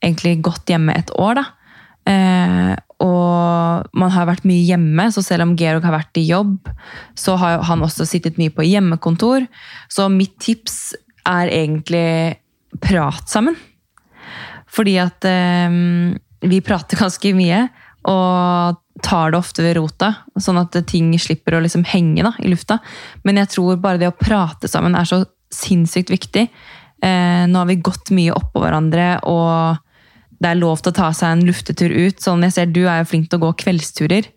egentlig 0.00 0.38
gått 0.46 0.72
hjemme 0.72 0.96
et 0.96 1.12
år. 1.20 1.42
da. 1.42 1.48
Eh, 2.08 2.74
og 3.04 3.92
man 3.96 4.12
har 4.12 4.28
vært 4.28 4.48
mye 4.48 4.64
hjemme, 4.64 5.10
så 5.12 5.24
selv 5.24 5.44
om 5.44 5.56
Georg 5.56 5.84
har 5.84 5.98
vært 5.98 6.16
i 6.20 6.24
jobb, 6.28 6.68
så 7.16 7.36
har 7.40 7.60
han 7.68 7.84
også 7.84 8.08
sittet 8.08 8.40
mye 8.40 8.52
på 8.52 8.64
hjemmekontor. 8.64 9.44
Så 9.92 10.08
mitt 10.12 10.38
tips 10.40 10.94
er 11.28 11.52
egentlig 11.52 12.40
prat 12.80 13.28
sammen. 13.28 13.56
Fordi 14.70 14.96
at 15.02 15.26
eh, 15.28 15.78
vi 16.50 16.60
prater 16.64 17.00
ganske 17.00 17.34
mye, 17.36 17.64
og 18.08 18.78
tar 19.04 19.32
det 19.32 19.40
ofte 19.40 19.64
ved 19.64 19.76
rota, 19.76 20.12
sånn 20.40 20.60
at 20.60 20.76
ting 20.88 21.12
slipper 21.20 21.56
å 21.56 21.62
liksom 21.64 21.84
henge 21.88 22.24
da, 22.24 22.32
i 22.40 22.50
lufta. 22.52 22.78
Men 23.24 23.40
jeg 23.42 23.52
tror 23.56 23.80
bare 23.80 24.00
det 24.00 24.10
å 24.10 24.16
prate 24.16 24.68
sammen 24.70 24.96
er 24.96 25.08
så 25.08 25.22
sinnssykt 25.52 26.12
viktig. 26.12 26.46
Eh, 27.02 27.44
nå 27.48 27.60
har 27.60 27.68
vi 27.68 27.80
gått 27.80 28.12
mye 28.16 28.34
oppå 28.36 28.62
hverandre, 28.62 29.14
og 29.28 29.80
det 30.40 30.52
er 30.52 30.60
lov 30.60 30.80
til 30.80 30.92
å 30.92 30.96
ta 30.96 31.10
seg 31.16 31.34
en 31.34 31.46
luftetur 31.48 31.92
ut. 31.92 32.20
Sånn 32.22 32.44
jeg 32.46 32.56
ser 32.56 32.72
Du 32.72 32.86
er 32.86 33.02
jo 33.02 33.10
flink 33.10 33.28
til 33.28 33.40
å 33.40 33.48
gå 33.48 33.54
kveldsturer. 33.64 34.30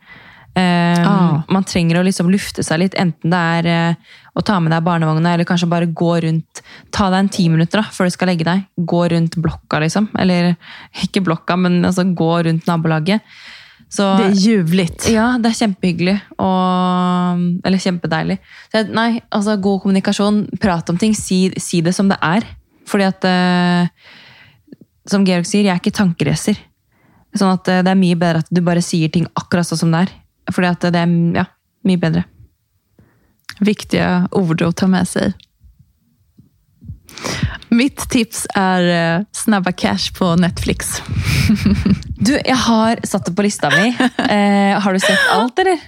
Eh, 0.55 0.93
Ah. 1.03 1.41
Man 1.49 1.65
trenger 1.67 1.97
å 1.99 2.03
liksom 2.05 2.29
lufte 2.31 2.63
seg 2.63 2.79
litt, 2.79 2.93
enten 2.99 3.31
det 3.33 3.39
er 3.57 3.67
uh, 3.91 4.11
å 4.37 4.43
ta 4.45 4.59
med 4.61 4.71
deg 4.71 4.83
barnevogna, 4.85 5.33
eller 5.33 5.47
kanskje 5.49 5.67
bare 5.69 5.89
gå 5.89 6.11
rundt 6.23 6.61
Ta 6.93 7.09
deg 7.09 7.19
en 7.23 7.29
ti 7.33 7.47
minutter 7.49 7.81
da, 7.81 7.83
før 7.91 8.07
du 8.07 8.13
skal 8.13 8.29
legge 8.31 8.45
deg. 8.47 8.63
Gå 8.77 9.01
rundt 9.11 9.35
blokka, 9.41 9.81
liksom. 9.83 10.07
Eller 10.21 10.53
ikke 11.03 11.23
blokka, 11.25 11.57
men 11.59 11.81
altså 11.85 12.05
gå 12.05 12.31
rundt 12.47 12.69
nabolaget. 12.69 13.21
Så, 13.93 14.07
Det 14.17 14.25
er 14.29 14.39
ljuvlig. 14.41 14.87
ja, 15.13 15.37
det 15.37 15.51
er 15.51 15.59
kjempehyggelig. 15.59 16.15
Og, 16.41 17.43
eller 17.65 17.83
kjempedeilig. 17.83 18.39
Så, 18.73 18.85
nei, 18.89 19.21
altså 19.29 19.57
God 19.61 19.83
kommunikasjon, 19.83 20.43
prat 20.61 20.89
om 20.89 20.97
ting, 20.97 21.13
si, 21.17 21.51
si 21.61 21.81
det 21.85 21.93
som 21.93 22.09
det 22.09 22.17
er. 22.21 22.45
Fordi 22.89 23.05
at 23.07 23.25
uh, 23.25 23.87
Som 25.07 25.25
Georg 25.27 25.45
sier, 25.47 25.65
jeg 25.67 25.71
er 25.71 25.79
ikke 25.79 25.95
tankereser 25.95 26.57
Sånn 27.33 27.53
at 27.55 27.67
eh, 27.71 27.79
det 27.81 27.89
er 27.89 27.97
mye 27.97 28.17
bedre 28.19 28.43
at 28.43 28.49
du 28.53 28.59
bare 28.61 28.81
sier 28.85 29.09
ting 29.09 29.23
akkurat 29.39 29.65
sånn 29.65 29.79
som 29.79 29.93
det 29.93 30.03
er. 30.05 30.11
Fordi 30.51 30.67
at 30.67 30.85
det 30.93 30.99
er 30.99 31.15
ja, 31.37 31.45
mye 31.87 32.01
bedre. 32.01 32.25
Viktige 33.63 34.27
ord 34.35 34.61
å 34.65 34.71
ta 34.75 34.89
med 34.91 35.07
seg. 35.07 35.33
Mitt 37.73 38.09
tips 38.09 38.47
är 38.55 38.83
eh, 38.83 39.25
Snabba 39.31 39.71
Cash 39.71 40.13
på 40.13 40.35
Netflix. 40.35 41.01
Du, 42.23 42.31
jeg 42.39 42.55
har 42.55 42.99
satt 43.03 43.25
det 43.27 43.33
på 43.35 43.43
lista 43.43 43.67
mi. 43.73 43.89
Eh, 44.29 44.79
har 44.79 44.93
du 44.93 44.99
sett 44.99 45.25
alt, 45.35 45.59
eller? 45.59 45.81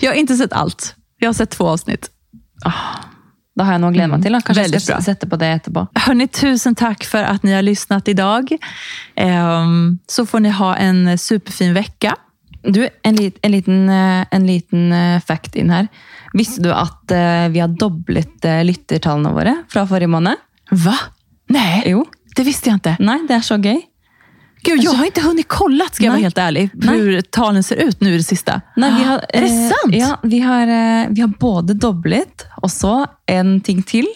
Jeg 0.00 0.08
har 0.08 0.16
ikke 0.16 0.36
sett 0.38 0.54
alt. 0.56 0.94
Jeg 1.20 1.28
har 1.28 1.34
sett 1.36 1.52
två 1.52 1.66
avsnitt. 1.74 2.08
Da 2.64 3.66
har 3.66 3.74
jeg 3.76 3.82
noe 3.82 3.92
å 3.92 3.96
glede 3.98 4.08
meg 4.14 4.24
til. 4.24 4.32
Da. 4.32 4.40
Kanskje 4.40 4.62
Veldig 4.62 4.78
jeg 4.78 4.84
skal 4.86 4.96
bra. 4.96 5.04
sette 5.04 5.28
på 5.28 5.38
det 5.42 5.50
etterpå. 5.58 5.82
Hörni, 6.06 6.26
tusen 6.32 6.78
takk 6.78 7.04
for 7.04 7.26
at 7.26 7.44
ni 7.44 7.52
har 7.52 7.66
lyssnat 7.66 8.08
dag. 8.16 8.48
Eh, 9.20 9.74
så 10.08 10.24
får 10.30 10.46
ni 10.46 10.54
ha 10.56 10.70
en 10.80 11.02
superfin 11.20 11.76
vecka. 11.76 12.16
Du, 12.62 12.88
en, 13.02 13.16
lit, 13.16 13.38
en 13.42 13.52
liten, 13.52 13.88
eh, 13.88 14.24
en 14.30 14.46
liten 14.46 14.92
eh, 14.92 15.20
fact 15.24 15.56
inn 15.56 15.70
her. 15.72 15.88
Visste 16.36 16.62
du 16.62 16.72
at 16.72 17.10
eh, 17.14 17.48
vi 17.52 17.62
har 17.62 17.68
doblet 17.68 18.44
lyttertallene 18.64 19.32
våre 19.34 19.54
fra 19.72 19.86
forrige 19.88 20.12
måned? 20.12 20.36
Hva? 20.70 20.96
Nej, 21.50 21.82
Jo. 21.86 22.04
det 22.36 22.44
visste 22.46 22.70
jag 22.70 22.76
inte. 22.76 22.96
Nei, 23.00 23.18
det 23.28 23.34
er 23.40 23.46
så 23.46 23.56
gøy. 23.58 23.80
Gud, 24.62 24.82
jag 24.84 24.92
har 24.92 25.06
inte 25.08 25.20
hunnit 25.24 25.48
kolla, 25.48 25.84
ska 25.92 26.04
jag 26.04 26.12
vara 26.12 26.20
helt 26.20 26.38
ärlig, 26.38 26.70
Nej. 26.74 26.98
hur 26.98 27.20
talen 27.20 27.62
ser 27.62 27.76
ut 27.76 28.00
nu 28.00 28.14
i 28.14 28.16
det 28.16 28.22
sista. 28.22 28.60
Nei, 28.76 28.90
vi 28.98 29.04
har, 29.04 29.24
är 29.28 29.40
det 29.46 29.46
eh, 29.46 29.68
sant? 29.70 29.94
Ja, 29.94 30.18
vi 30.22 30.40
har, 30.40 30.62
eh, 30.62 31.06
vi 31.10 31.20
har 31.20 31.28
både 31.28 31.74
doblet, 31.74 32.46
og 32.62 32.70
så 32.70 33.06
en 33.26 33.60
ting 33.60 33.82
til. 33.82 34.06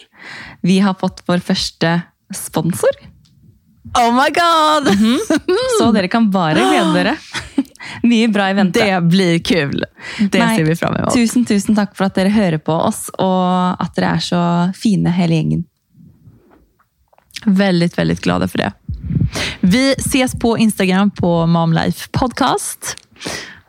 Vi 0.61 0.79
har 0.79 0.93
fått 0.93 1.23
vår 1.25 1.41
første 1.41 2.01
sponsor. 2.33 2.93
Oh 3.95 4.11
my 4.11 4.29
god! 4.35 4.89
Så 5.79 5.91
dere 5.95 6.07
kan 6.11 6.31
bare 6.31 6.59
glede 6.59 6.93
dere. 6.93 7.17
Mye 8.03 8.27
bra 8.27 8.49
i 8.51 8.53
vente. 8.53 8.83
Det 8.83 9.01
blir 9.01 9.39
kul. 9.39 9.83
Det 10.19 10.39
Nei, 10.39 10.55
ser 10.57 10.65
vi 10.67 10.75
fram 10.75 10.97
imot. 10.97 11.13
Tusen, 11.13 11.45
tusen 11.45 11.77
takk 11.77 11.95
for 11.97 12.09
at 12.09 12.17
dere 12.17 12.33
hører 12.33 12.59
på 12.59 12.75
oss, 12.75 13.07
og 13.15 13.81
at 13.81 13.95
dere 13.95 14.15
er 14.17 14.25
så 14.25 14.41
fine 14.77 15.13
hele 15.15 15.39
gjengen. 15.39 15.63
Veldig, 17.45 17.91
veldig 17.97 18.17
glade 18.25 18.49
for 18.51 18.65
det. 18.65 18.71
Vi 19.61 19.85
ses 20.01 20.35
på 20.39 20.57
Instagram 20.57 21.11
på 21.11 21.45
Momlife 21.45 22.09
Podcast. 22.11 22.95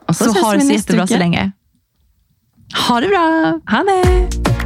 Og 0.09 0.14
så 0.16 0.33
Så 0.33 0.53
vi 0.53 0.59
det 0.59 0.66
så 0.66 0.72
jättebra 0.72 1.07
så 1.07 1.14
uke. 1.14 1.53
Ha 2.89 3.01
det 3.01 3.09
bra! 3.09 3.61
Ha 3.66 3.83
det! 3.83 4.66